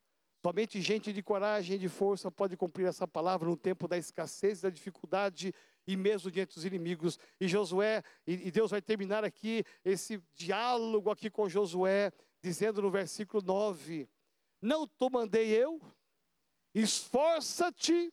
Somente 0.44 0.80
gente 0.80 1.12
de 1.12 1.22
coragem 1.22 1.76
e 1.76 1.78
de 1.78 1.88
força 1.88 2.30
pode 2.30 2.56
cumprir 2.56 2.86
essa 2.86 3.08
palavra 3.08 3.48
no 3.48 3.56
tempo 3.56 3.88
da 3.88 3.98
escassez, 3.98 4.60
da 4.60 4.70
dificuldade 4.70 5.52
e 5.88 5.96
mesmo 5.96 6.30
diante 6.30 6.54
dos 6.54 6.66
inimigos. 6.66 7.18
E 7.40 7.48
Josué, 7.48 8.02
e 8.26 8.50
Deus 8.50 8.70
vai 8.70 8.82
terminar 8.82 9.24
aqui 9.24 9.64
esse 9.82 10.22
diálogo 10.34 11.10
aqui 11.10 11.30
com 11.30 11.48
Josué, 11.48 12.12
dizendo 12.42 12.82
no 12.82 12.90
versículo 12.90 13.42
9: 13.42 14.06
Não 14.60 14.86
te 14.86 15.10
mandei 15.10 15.48
eu, 15.48 15.80
esforça-te 16.74 18.12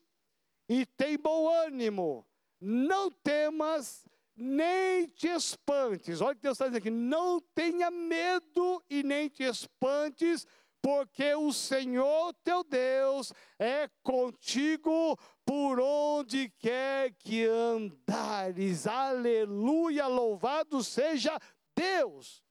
e 0.70 0.86
tem 0.86 1.18
bom 1.18 1.50
ânimo, 1.50 2.26
não 2.62 3.12
temas, 3.12 4.06
nem 4.34 5.08
te 5.08 5.28
espantes. 5.28 6.22
Olha 6.22 6.32
o 6.32 6.36
que 6.36 6.44
Deus 6.44 6.56
está 6.56 6.68
dizendo 6.68 6.78
aqui: 6.78 6.90
não 6.90 7.42
tenha 7.54 7.92
medo 7.92 8.82
e 8.90 9.04
nem 9.04 9.28
te 9.28 9.44
espantes, 9.44 10.48
porque 10.82 11.36
o 11.36 11.52
Senhor 11.52 12.34
teu 12.42 12.64
Deus 12.64 13.34
é 13.60 13.90
contigo 14.02 15.20
por 15.46 15.80
onde 15.80 16.50
quer 16.58 17.14
que 17.14 17.46
andares. 17.46 18.88
Aleluia, 18.88 20.08
louvado 20.08 20.84
seja 20.84 21.39
Deus. 21.76 22.43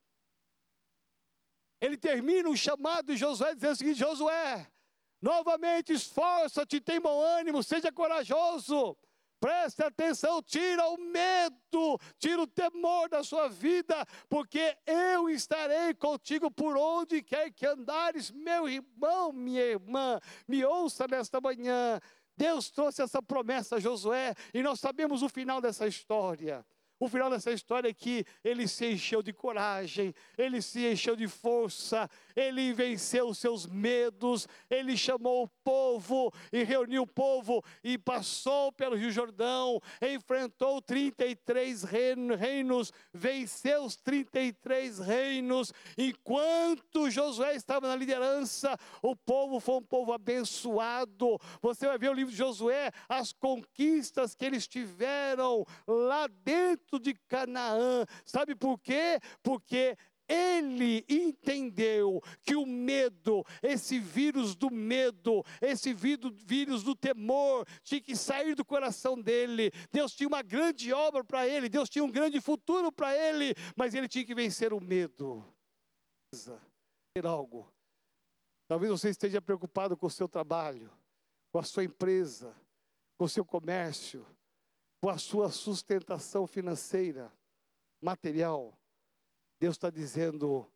Ele 1.80 1.96
termina 1.96 2.48
o 2.48 2.56
chamado 2.56 3.06
de 3.06 3.16
Josué 3.16 3.54
dizendo 3.54 3.72
o 3.72 3.76
seguinte: 3.76 3.98
Josué, 3.98 4.66
novamente 5.20 5.92
esforça-te, 5.92 6.80
tem 6.80 7.00
bom 7.00 7.20
ânimo, 7.20 7.62
seja 7.62 7.92
corajoso. 7.92 8.96
Preste 9.40 9.82
atenção, 9.82 10.42
tira 10.42 10.88
o 10.88 10.96
medo, 10.96 12.00
tira 12.18 12.40
o 12.40 12.46
temor 12.46 13.10
da 13.10 13.22
sua 13.22 13.46
vida, 13.46 14.06
porque 14.26 14.74
eu 14.86 15.28
estarei 15.28 15.92
contigo 15.92 16.50
por 16.50 16.78
onde 16.78 17.22
quer 17.22 17.52
que 17.52 17.66
andares, 17.66 18.30
meu 18.30 18.66
irmão, 18.66 19.34
minha 19.34 19.60
irmã, 19.60 20.18
me 20.48 20.64
ouça 20.64 21.06
nesta 21.06 21.42
manhã. 21.42 22.00
Deus 22.36 22.70
trouxe 22.70 23.02
essa 23.02 23.22
promessa 23.22 23.76
a 23.76 23.80
Josué 23.80 24.34
e 24.52 24.62
nós 24.62 24.80
sabemos 24.80 25.22
o 25.22 25.28
final 25.28 25.60
dessa 25.60 25.86
história. 25.86 26.64
O 27.04 27.08
final 27.08 27.28
dessa 27.28 27.52
história 27.52 27.90
é 27.90 27.92
que 27.92 28.24
ele 28.42 28.66
se 28.66 28.86
encheu 28.92 29.22
de 29.22 29.30
coragem, 29.30 30.14
ele 30.38 30.62
se 30.62 30.90
encheu 30.90 31.14
de 31.14 31.28
força, 31.28 32.08
ele 32.34 32.72
venceu 32.72 33.28
os 33.28 33.36
seus 33.36 33.66
medos, 33.66 34.48
ele 34.70 34.96
chamou 34.96 35.42
o 35.44 35.48
povo 35.62 36.32
e 36.50 36.62
reuniu 36.64 37.02
o 37.02 37.06
povo 37.06 37.62
e 37.82 37.98
passou 37.98 38.72
pelo 38.72 38.96
Rio 38.96 39.10
Jordão, 39.10 39.78
enfrentou 40.00 40.80
33 40.80 41.82
reinos, 41.82 42.90
venceu 43.12 43.84
os 43.84 43.96
33 43.96 44.98
reinos. 45.00 45.74
Enquanto 45.98 47.10
Josué 47.10 47.54
estava 47.54 47.86
na 47.86 47.96
liderança, 47.96 48.78
o 49.02 49.14
povo 49.14 49.60
foi 49.60 49.74
um 49.74 49.82
povo 49.82 50.10
abençoado. 50.10 51.38
Você 51.60 51.86
vai 51.86 51.98
ver 51.98 52.08
o 52.08 52.14
livro 52.14 52.32
de 52.32 52.38
Josué, 52.38 52.90
as 53.06 53.30
conquistas 53.30 54.34
que 54.34 54.46
eles 54.46 54.66
tiveram 54.66 55.66
lá 55.86 56.26
dentro 56.28 56.93
de 56.98 57.14
Canaã. 57.28 58.04
Sabe 58.24 58.54
por 58.54 58.78
quê? 58.78 59.20
Porque 59.42 59.96
ele 60.28 61.04
entendeu 61.08 62.20
que 62.42 62.56
o 62.56 62.64
medo, 62.64 63.44
esse 63.62 63.98
vírus 63.98 64.54
do 64.54 64.70
medo, 64.70 65.44
esse 65.60 65.92
vírus 65.92 66.82
do 66.82 66.94
temor, 66.94 67.66
tinha 67.82 68.00
que 68.00 68.16
sair 68.16 68.54
do 68.54 68.64
coração 68.64 69.20
dele. 69.20 69.70
Deus 69.92 70.14
tinha 70.14 70.28
uma 70.28 70.42
grande 70.42 70.92
obra 70.92 71.22
para 71.22 71.46
ele, 71.46 71.68
Deus 71.68 71.88
tinha 71.88 72.04
um 72.04 72.10
grande 72.10 72.40
futuro 72.40 72.90
para 72.90 73.14
ele, 73.16 73.54
mas 73.76 73.94
ele 73.94 74.08
tinha 74.08 74.24
que 74.24 74.34
vencer 74.34 74.72
o 74.72 74.80
medo. 74.80 75.44
Ter 77.14 77.26
algo. 77.26 77.70
Talvez 78.66 78.90
você 78.90 79.10
esteja 79.10 79.42
preocupado 79.42 79.96
com 79.96 80.06
o 80.06 80.10
seu 80.10 80.26
trabalho, 80.26 80.90
com 81.52 81.58
a 81.58 81.62
sua 81.62 81.84
empresa, 81.84 82.56
com 83.18 83.26
o 83.26 83.28
seu 83.28 83.44
comércio 83.44 84.26
com 85.04 85.10
a 85.10 85.18
sua 85.18 85.50
sustentação 85.50 86.46
financeira, 86.46 87.30
material, 88.00 88.74
Deus 89.60 89.76
está 89.76 89.90
dizendo: 89.90 90.66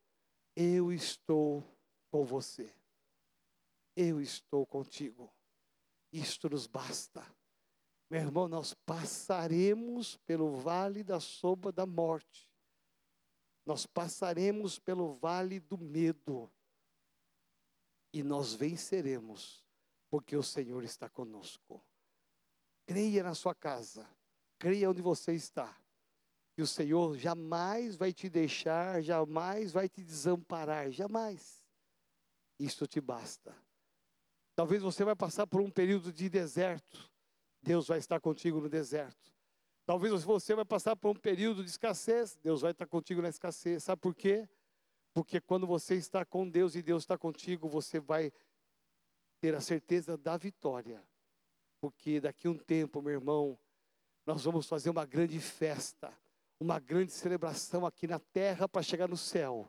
Eu 0.54 0.92
estou 0.92 1.64
com 2.10 2.26
você, 2.26 2.70
eu 3.96 4.20
estou 4.20 4.66
contigo, 4.66 5.32
isto 6.12 6.50
nos 6.50 6.66
basta. 6.66 7.24
Meu 8.10 8.20
irmão, 8.20 8.46
nós 8.48 8.74
passaremos 8.74 10.18
pelo 10.18 10.56
vale 10.56 11.02
da 11.02 11.20
sombra 11.20 11.72
da 11.72 11.86
morte, 11.86 12.52
nós 13.64 13.86
passaremos 13.86 14.78
pelo 14.78 15.14
vale 15.14 15.58
do 15.58 15.78
medo, 15.78 16.52
e 18.12 18.22
nós 18.22 18.52
venceremos, 18.52 19.64
porque 20.10 20.36
o 20.36 20.42
Senhor 20.42 20.84
está 20.84 21.08
conosco. 21.08 21.82
Creia 22.84 23.22
na 23.22 23.34
sua 23.34 23.54
casa, 23.54 24.06
creia 24.58 24.90
onde 24.90 25.00
você 25.00 25.32
está. 25.32 25.76
E 26.56 26.62
o 26.62 26.66
Senhor 26.66 27.16
jamais 27.16 27.96
vai 27.96 28.12
te 28.12 28.28
deixar, 28.28 29.00
jamais 29.00 29.72
vai 29.72 29.88
te 29.88 30.02
desamparar, 30.02 30.90
jamais. 30.90 31.64
Isso 32.58 32.86
te 32.86 33.00
basta. 33.00 33.54
Talvez 34.56 34.82
você 34.82 35.04
vai 35.04 35.14
passar 35.14 35.46
por 35.46 35.60
um 35.60 35.70
período 35.70 36.12
de 36.12 36.28
deserto. 36.28 37.08
Deus 37.62 37.86
vai 37.86 37.98
estar 37.98 38.18
contigo 38.18 38.60
no 38.60 38.68
deserto. 38.68 39.32
Talvez 39.86 40.24
você 40.24 40.54
vai 40.54 40.64
passar 40.64 40.96
por 40.96 41.10
um 41.10 41.14
período 41.14 41.62
de 41.62 41.70
escassez. 41.70 42.36
Deus 42.42 42.62
vai 42.62 42.72
estar 42.72 42.86
contigo 42.86 43.22
na 43.22 43.28
escassez. 43.28 43.84
Sabe 43.84 44.02
por 44.02 44.14
quê? 44.14 44.48
Porque 45.14 45.40
quando 45.40 45.66
você 45.66 45.94
está 45.94 46.24
com 46.24 46.48
Deus 46.48 46.74
e 46.74 46.82
Deus 46.82 47.04
está 47.04 47.16
contigo, 47.16 47.68
você 47.68 48.00
vai 48.00 48.32
ter 49.40 49.54
a 49.54 49.60
certeza 49.60 50.18
da 50.18 50.36
vitória. 50.36 51.02
Porque 51.80 52.20
daqui 52.20 52.48
a 52.48 52.50
um 52.50 52.58
tempo, 52.58 53.00
meu 53.00 53.12
irmão, 53.12 53.58
nós 54.28 54.44
vamos 54.44 54.66
fazer 54.66 54.90
uma 54.90 55.06
grande 55.06 55.40
festa, 55.40 56.12
uma 56.60 56.78
grande 56.78 57.12
celebração 57.12 57.86
aqui 57.86 58.06
na 58.06 58.18
terra 58.18 58.68
para 58.68 58.82
chegar 58.82 59.08
no 59.08 59.16
céu. 59.16 59.66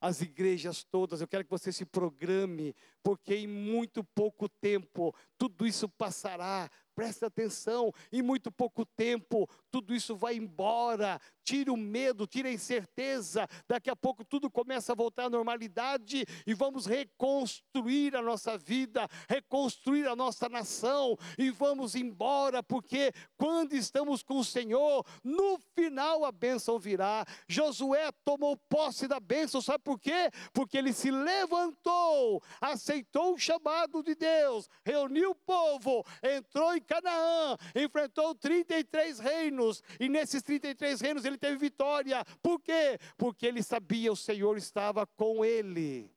As 0.00 0.22
igrejas 0.22 0.82
todas, 0.82 1.20
eu 1.20 1.28
quero 1.28 1.44
que 1.44 1.50
você 1.50 1.70
se 1.70 1.84
programe, 1.84 2.74
porque 3.02 3.34
em 3.34 3.46
muito 3.46 4.02
pouco 4.02 4.48
tempo 4.48 5.14
tudo 5.36 5.66
isso 5.66 5.86
passará, 5.86 6.70
preste 7.00 7.24
atenção, 7.24 7.90
em 8.12 8.20
muito 8.20 8.52
pouco 8.52 8.84
tempo 8.84 9.48
tudo 9.70 9.94
isso 9.94 10.14
vai 10.14 10.34
embora. 10.34 11.18
Tire 11.42 11.70
o 11.70 11.76
medo, 11.76 12.26
tire 12.26 12.48
a 12.48 12.52
incerteza. 12.52 13.48
Daqui 13.66 13.88
a 13.88 13.96
pouco 13.96 14.24
tudo 14.24 14.50
começa 14.50 14.92
a 14.92 14.94
voltar 14.94 15.24
à 15.24 15.30
normalidade 15.30 16.24
e 16.46 16.52
vamos 16.52 16.86
reconstruir 16.86 18.14
a 18.14 18.22
nossa 18.22 18.58
vida, 18.58 19.08
reconstruir 19.28 20.06
a 20.06 20.14
nossa 20.14 20.48
nação 20.48 21.16
e 21.38 21.50
vamos 21.50 21.94
embora, 21.94 22.62
porque 22.62 23.12
quando 23.36 23.72
estamos 23.72 24.22
com 24.22 24.38
o 24.38 24.44
Senhor, 24.44 25.04
no 25.24 25.58
final 25.74 26.24
a 26.24 26.30
bênção 26.30 26.78
virá. 26.78 27.24
Josué 27.48 28.10
tomou 28.24 28.56
posse 28.68 29.08
da 29.08 29.18
bênção, 29.18 29.62
sabe 29.62 29.82
por 29.82 29.98
quê? 29.98 30.30
Porque 30.52 30.76
ele 30.76 30.92
se 30.92 31.10
levantou, 31.10 32.42
aceitou 32.60 33.34
o 33.34 33.38
chamado 33.38 34.02
de 34.02 34.14
Deus, 34.14 34.68
reuniu 34.84 35.30
o 35.30 35.34
povo, 35.34 36.04
entrou 36.22 36.74
em 36.76 36.80
Canaã, 36.90 37.56
enfrentou 37.76 38.34
33 38.34 39.20
reinos, 39.20 39.80
e 40.00 40.08
nesses 40.08 40.42
33 40.42 41.00
reinos 41.00 41.24
ele 41.24 41.38
teve 41.38 41.56
vitória. 41.56 42.24
Por 42.42 42.60
quê? 42.60 42.98
Porque 43.16 43.46
ele 43.46 43.62
sabia 43.62 44.10
o 44.10 44.16
Senhor 44.16 44.56
estava 44.56 45.06
com 45.06 45.44
ele. 45.44 46.12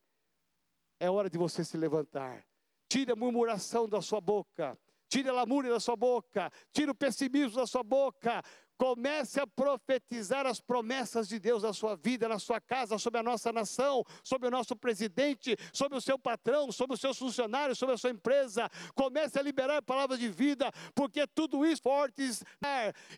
É 1.00 1.12
hora 1.12 1.30
de 1.30 1.38
você 1.38 1.64
se 1.64 1.78
levantar. 1.78 2.44
Tire 2.90 3.12
a 3.12 3.16
murmuração 3.16 3.88
da 3.88 4.02
sua 4.02 4.20
boca. 4.20 4.76
Tire 5.14 5.30
a 5.30 5.34
lamúria 5.34 5.70
da 5.70 5.80
sua 5.80 5.96
boca, 5.96 6.52
tire 6.72 6.90
o 6.90 6.96
pessimismo 6.96 7.58
da 7.58 7.68
sua 7.68 7.84
boca, 7.84 8.42
Comece 8.84 9.40
a 9.40 9.46
profetizar 9.46 10.48
as 10.48 10.60
promessas 10.60 11.28
de 11.28 11.40
Deus 11.40 11.64
na 11.64 11.72
sua 11.72 11.96
vida, 11.96 12.28
na 12.28 12.40
sua 12.40 12.60
casa, 12.60 12.98
sobre 12.98 13.20
a 13.20 13.24
nossa 13.24 13.52
nação, 13.54 14.04
sobre 14.24 14.48
o 14.48 14.52
nosso 14.52 14.76
presidente, 14.76 15.56
sobre 15.72 15.98
o 15.98 16.02
seu 16.02 16.20
patrão, 16.20 16.72
sobre 16.72 16.96
os 16.96 17.00
seus 17.00 17.18
funcionários, 17.18 17.78
sobre 17.78 17.96
a 17.96 17.98
sua 17.98 18.10
empresa. 18.10 18.70
Comece 18.96 19.40
a 19.40 19.42
liberar 19.44 19.82
palavras 19.84 20.20
de 20.20 20.28
vida, 20.28 20.72
porque 20.96 21.28
tudo 21.28 21.64
isso 21.66 21.84
fortes 21.84 22.44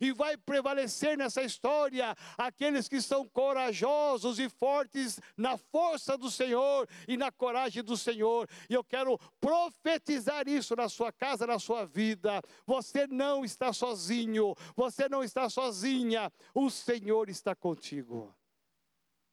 e 0.02 0.12
vai 0.12 0.36
prevalecer 0.36 1.16
nessa 1.16 1.44
história 1.44 2.16
aqueles 2.38 2.90
que 2.90 3.00
são 3.00 3.28
corajosos 3.28 4.40
e 4.40 4.50
fortes 4.50 5.20
na 5.38 5.56
força 5.56 6.18
do 6.18 6.32
Senhor 6.32 6.90
e 7.08 7.16
na 7.16 7.32
coragem 7.32 7.84
do 7.84 7.96
Senhor. 7.96 8.50
E 8.68 8.74
eu 8.74 8.84
quero 8.84 9.20
profetizar 9.40 10.48
isso 10.48 10.76
na 10.76 10.90
sua 10.90 11.12
casa, 11.12 11.46
na 11.46 11.60
sua 11.60 11.86
vida. 11.86 12.42
Você 12.66 13.06
não 13.06 13.46
está 13.46 13.72
sozinho, 13.72 14.56
você 14.76 15.08
não 15.08 15.24
está 15.24 15.48
sozinha, 15.56 16.32
o 16.54 16.70
Senhor 16.70 17.30
está 17.30 17.56
contigo. 17.56 18.36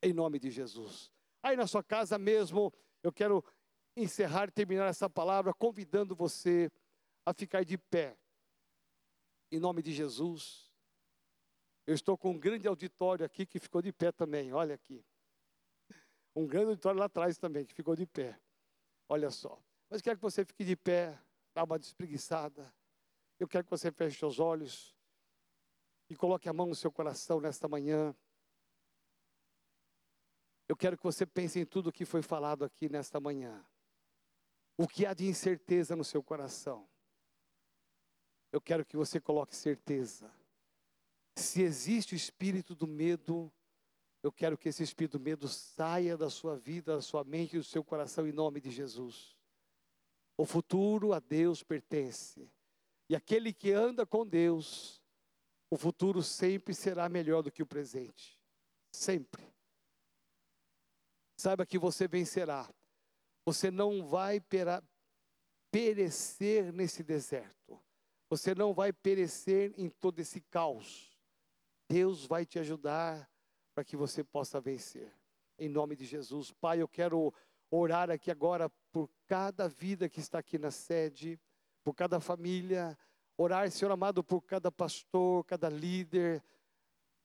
Em 0.01 0.12
nome 0.12 0.39
de 0.39 0.51
Jesus. 0.53 1.11
Aí 1.43 1.57
na 1.57 1.66
sua 1.66 1.83
casa 1.83 2.16
mesmo, 2.16 2.73
eu 3.03 3.12
quero 3.12 3.45
encerrar 3.97 4.49
e 4.49 4.53
terminar 4.53 4.87
essa 4.87 5.11
palavra 5.11 5.53
convidando 5.53 6.14
você 6.14 6.70
a 7.27 7.35
ficar 7.35 7.64
de 7.64 7.77
pé. 7.77 8.16
Em 9.51 9.59
nome 9.59 9.83
de 9.83 9.93
Jesus. 9.93 10.70
Eu 11.85 11.95
estou 11.95 12.16
com 12.16 12.31
um 12.31 12.39
grande 12.39 12.68
auditório 12.68 13.27
aqui 13.27 13.45
que 13.45 13.59
ficou 13.59 13.83
de 13.83 13.93
pé 13.93 14.12
também, 14.12 14.53
olha 14.53 14.77
aqui. 14.77 15.05
Um 16.37 16.47
grande 16.47 16.68
auditório 16.68 17.01
lá 17.01 17.07
atrás 17.07 17.37
também 17.37 17.64
que 17.66 17.75
ficou 17.75 17.97
de 17.97 18.07
pé. 18.07 18.39
Olha 19.09 19.31
só. 19.31 19.61
Mas 19.91 20.01
quero 20.01 20.18
que 20.18 20.23
você 20.23 20.45
fique 20.45 20.64
de 20.64 20.77
pé, 20.77 21.18
dá 21.53 21.64
uma 21.64 21.81
despreguiçada. 21.81 22.73
Eu 23.41 23.49
quero 23.49 23.64
que 23.64 23.70
você 23.70 23.91
feche 23.91 24.16
seus 24.16 24.39
olhos 24.39 24.95
e 26.13 26.17
coloque 26.17 26.49
a 26.49 26.53
mão 26.53 26.67
no 26.67 26.75
seu 26.75 26.93
coração 26.93 27.41
nesta 27.41 27.67
manhã. 27.67 28.15
Eu 30.69 30.77
quero 30.77 30.97
que 30.97 31.03
você 31.03 31.25
pense 31.25 31.59
em 31.59 31.65
tudo 31.65 31.89
o 31.89 31.93
que 31.93 32.05
foi 32.05 32.23
falado 32.23 32.65
aqui 32.65 32.89
nesta 32.89 33.19
manhã. 33.19 33.65
O 34.77 34.87
que 34.87 35.07
há 35.07 35.15
de 35.15 35.27
incerteza 35.27 35.97
no 35.97 36.05
seu 36.05 36.23
coração? 36.23 36.87
Eu 38.51 38.61
quero 38.61 38.85
que 38.85 38.97
você 38.97 39.19
coloque 39.19 39.57
certeza. 39.57 40.31
Se 41.37 41.63
existe 41.63 42.15
o 42.15 42.17
espírito 42.17 42.75
do 42.75 42.87
medo, 42.87 43.51
eu 44.23 44.31
quero 44.31 44.59
que 44.59 44.69
esse 44.69 44.83
espírito 44.83 45.19
do 45.19 45.25
medo 45.25 45.49
saia 45.49 46.17
da 46.17 46.29
sua 46.29 46.57
vida, 46.59 46.97
da 46.97 47.03
sua 47.03 47.25
mente 47.25 47.57
e 47.57 47.59
do 47.59 47.65
seu 47.65 47.83
coração 47.83 48.27
em 48.27 48.33
nome 48.33 48.61
de 48.61 48.71
Jesus. 48.71 49.35
O 50.37 50.45
futuro 50.45 51.15
a 51.15 51.21
Deus 51.21 51.63
pertence. 51.63 52.51
E 53.09 53.17
aquele 53.17 53.53
que 53.53 53.73
anda 53.73 54.05
com 54.05 54.27
Deus, 54.27 55.02
o 55.73 55.77
futuro 55.79 56.23
sempre 56.23 56.75
será 56.75 57.09
melhor 57.09 57.41
do 57.41 57.51
que 57.51 57.62
o 57.62 57.66
presente. 57.66 58.39
Sempre. 58.95 59.43
Saiba 61.35 61.64
que 61.64 61.79
você 61.79 62.07
vencerá. 62.07 62.68
Você 63.47 63.70
não 63.70 64.07
vai 64.07 64.39
perecer 65.70 66.75
nesse 66.75 67.03
deserto. 67.03 67.81
Você 68.29 68.55
não 68.55 68.75
vai 68.75 68.93
perecer 68.93 69.73
em 69.79 69.89
todo 69.89 70.20
esse 70.20 70.43
caos. 70.43 71.18
Deus 71.89 72.27
vai 72.27 72.45
te 72.45 72.59
ajudar 72.59 73.27
para 73.75 73.83
que 73.83 73.97
você 73.97 74.23
possa 74.23 74.61
vencer. 74.61 75.11
Em 75.59 75.70
nome 75.70 75.97
de 75.97 76.05
Jesus. 76.05 76.53
Pai, 76.53 76.83
eu 76.83 76.89
quero 76.89 77.33
orar 77.70 78.11
aqui 78.11 78.31
agora 78.31 78.68
por 78.93 79.09
cada 79.27 79.70
vida 79.70 80.07
que 80.07 80.20
está 80.20 80.41
aqui 80.41 80.59
na 80.59 80.70
sede, 80.70 81.41
por 81.83 81.95
cada 81.95 82.20
família 82.20 82.95
Orar, 83.43 83.68
Senhor 83.72 83.90
amado, 83.90 84.22
por 84.22 84.40
cada 84.43 84.70
pastor, 84.70 85.45
cada 85.45 85.68
líder 85.68 86.40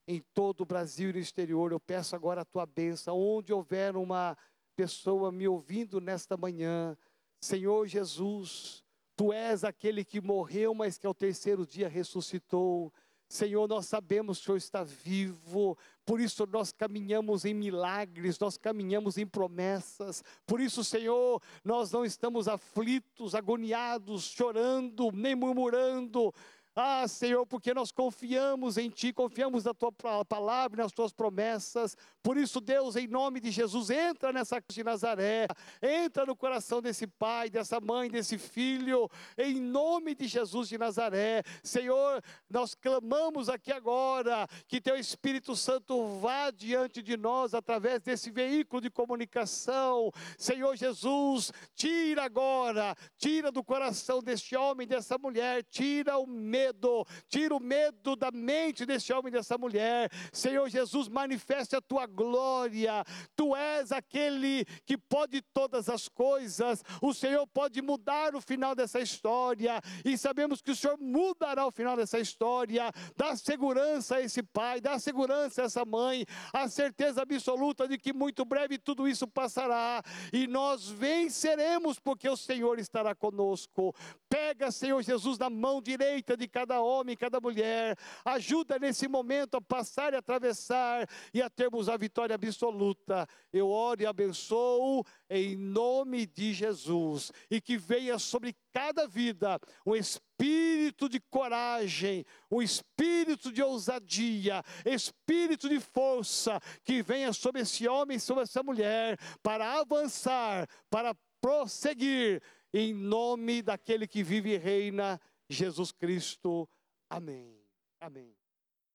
em 0.04 0.20
todo 0.34 0.62
o 0.62 0.66
Brasil 0.66 1.10
e 1.10 1.12
no 1.12 1.18
exterior. 1.20 1.70
Eu 1.70 1.78
peço 1.78 2.16
agora 2.16 2.40
a 2.40 2.44
tua 2.44 2.66
bênção. 2.66 3.16
Onde 3.16 3.52
houver 3.52 3.94
uma 3.94 4.36
pessoa 4.74 5.30
me 5.30 5.46
ouvindo 5.46 6.00
nesta 6.00 6.36
manhã, 6.36 6.98
Senhor 7.40 7.86
Jesus, 7.86 8.82
tu 9.14 9.32
és 9.32 9.62
aquele 9.62 10.04
que 10.04 10.20
morreu, 10.20 10.74
mas 10.74 10.98
que 10.98 11.06
ao 11.06 11.14
terceiro 11.14 11.64
dia 11.64 11.88
ressuscitou. 11.88 12.92
Senhor, 13.28 13.68
nós 13.68 13.86
sabemos 13.86 14.38
que 14.38 14.44
o 14.44 14.46
Senhor 14.46 14.56
está 14.56 14.82
vivo, 14.82 15.76
por 16.06 16.18
isso 16.18 16.48
nós 16.50 16.72
caminhamos 16.72 17.44
em 17.44 17.52
milagres, 17.52 18.38
nós 18.38 18.56
caminhamos 18.56 19.18
em 19.18 19.26
promessas, 19.26 20.24
por 20.46 20.60
isso, 20.60 20.82
Senhor, 20.82 21.42
nós 21.62 21.92
não 21.92 22.06
estamos 22.06 22.48
aflitos, 22.48 23.34
agoniados, 23.34 24.24
chorando, 24.24 25.12
nem 25.12 25.34
murmurando, 25.34 26.32
ah, 26.80 27.08
Senhor, 27.08 27.44
porque 27.44 27.74
nós 27.74 27.90
confiamos 27.90 28.78
em 28.78 28.88
Ti, 28.88 29.12
confiamos 29.12 29.64
na 29.64 29.74
Tua 29.74 29.90
palavra, 30.24 30.84
nas 30.84 30.92
Tuas 30.92 31.12
promessas. 31.12 31.96
Por 32.22 32.36
isso, 32.36 32.60
Deus, 32.60 32.94
em 32.94 33.08
nome 33.08 33.40
de 33.40 33.50
Jesus, 33.50 33.90
entra 33.90 34.32
nessa 34.32 34.62
de 34.68 34.84
Nazaré, 34.84 35.48
entra 35.82 36.24
no 36.24 36.36
coração 36.36 36.80
desse 36.80 37.04
pai, 37.04 37.50
dessa 37.50 37.80
mãe, 37.80 38.08
desse 38.08 38.38
filho, 38.38 39.10
em 39.36 39.54
nome 39.58 40.14
de 40.14 40.28
Jesus 40.28 40.68
de 40.68 40.78
Nazaré. 40.78 41.42
Senhor, 41.64 42.22
nós 42.48 42.76
clamamos 42.76 43.48
aqui 43.48 43.72
agora 43.72 44.46
que 44.68 44.80
Teu 44.80 44.94
Espírito 44.94 45.56
Santo 45.56 46.06
vá 46.20 46.52
diante 46.52 47.02
de 47.02 47.16
nós 47.16 47.54
através 47.54 48.02
desse 48.02 48.30
veículo 48.30 48.80
de 48.80 48.88
comunicação. 48.88 50.12
Senhor 50.36 50.76
Jesus, 50.76 51.52
tira 51.74 52.22
agora, 52.22 52.94
tira 53.16 53.50
do 53.50 53.64
coração 53.64 54.22
deste 54.22 54.54
homem, 54.54 54.86
dessa 54.86 55.18
mulher, 55.18 55.64
tira 55.64 56.18
o 56.18 56.26
medo 56.26 56.67
medo, 56.68 57.06
tira 57.28 57.54
o 57.54 57.60
medo 57.60 58.14
da 58.16 58.30
mente 58.30 58.84
desse 58.84 59.12
homem 59.12 59.28
e 59.28 59.32
dessa 59.32 59.56
mulher. 59.56 60.10
Senhor 60.32 60.68
Jesus, 60.68 61.08
manifeste 61.08 61.74
a 61.76 61.80
tua 61.80 62.06
glória. 62.06 63.04
Tu 63.34 63.56
és 63.56 63.92
aquele 63.92 64.64
que 64.84 64.96
pode 64.96 65.42
todas 65.52 65.88
as 65.88 66.08
coisas. 66.08 66.82
O 67.00 67.14
Senhor 67.14 67.46
pode 67.46 67.80
mudar 67.80 68.34
o 68.34 68.40
final 68.40 68.74
dessa 68.74 69.00
história. 69.00 69.80
E 70.04 70.16
sabemos 70.18 70.60
que 70.60 70.70
o 70.70 70.76
Senhor 70.76 70.98
mudará 70.98 71.66
o 71.66 71.72
final 71.72 71.96
dessa 71.96 72.18
história. 72.18 72.90
Dá 73.16 73.36
segurança 73.36 74.16
a 74.16 74.20
esse 74.20 74.42
pai, 74.42 74.80
dá 74.80 74.98
segurança 74.98 75.62
a 75.62 75.64
essa 75.64 75.84
mãe, 75.84 76.24
a 76.52 76.68
certeza 76.68 77.22
absoluta 77.22 77.88
de 77.88 77.98
que 77.98 78.12
muito 78.12 78.44
breve 78.44 78.78
tudo 78.78 79.08
isso 79.08 79.26
passará 79.26 80.02
e 80.32 80.46
nós 80.46 80.88
venceremos 80.88 81.98
porque 81.98 82.28
o 82.28 82.36
Senhor 82.36 82.78
estará 82.78 83.14
conosco. 83.14 83.94
Pega, 84.28 84.70
Senhor 84.70 85.02
Jesus, 85.02 85.38
na 85.38 85.48
mão 85.48 85.80
direita 85.80 86.36
de 86.36 86.48
cada 86.58 86.80
homem, 86.80 87.16
cada 87.16 87.40
mulher. 87.40 87.96
Ajuda 88.24 88.80
nesse 88.80 89.06
momento 89.06 89.56
a 89.56 89.60
passar 89.60 90.12
e 90.12 90.16
atravessar 90.16 91.08
e 91.32 91.40
a 91.40 91.48
termos 91.48 91.88
a 91.88 91.96
vitória 91.96 92.34
absoluta. 92.34 93.28
Eu 93.52 93.68
oro 93.68 94.02
e 94.02 94.06
abençoo 94.06 95.04
em 95.30 95.56
nome 95.56 96.26
de 96.26 96.52
Jesus. 96.52 97.30
E 97.48 97.60
que 97.60 97.76
venha 97.76 98.18
sobre 98.18 98.56
cada 98.72 99.06
vida 99.06 99.60
um 99.86 99.94
espírito 99.94 101.08
de 101.08 101.20
coragem, 101.30 102.24
um 102.50 102.60
espírito 102.60 103.52
de 103.52 103.62
ousadia, 103.62 104.64
espírito 104.84 105.68
de 105.68 105.78
força 105.78 106.60
que 106.82 107.02
venha 107.02 107.32
sobre 107.32 107.62
esse 107.62 107.86
homem, 107.86 108.18
sobre 108.18 108.42
essa 108.42 108.64
mulher, 108.64 109.16
para 109.44 109.78
avançar, 109.78 110.68
para 110.90 111.14
prosseguir 111.40 112.42
em 112.72 112.92
nome 112.92 113.62
daquele 113.62 114.06
que 114.06 114.22
vive 114.22 114.54
e 114.54 114.58
reina, 114.58 115.20
Jesus 115.48 115.92
Cristo. 115.92 116.68
Amém. 117.10 117.58
Amém. 118.00 118.37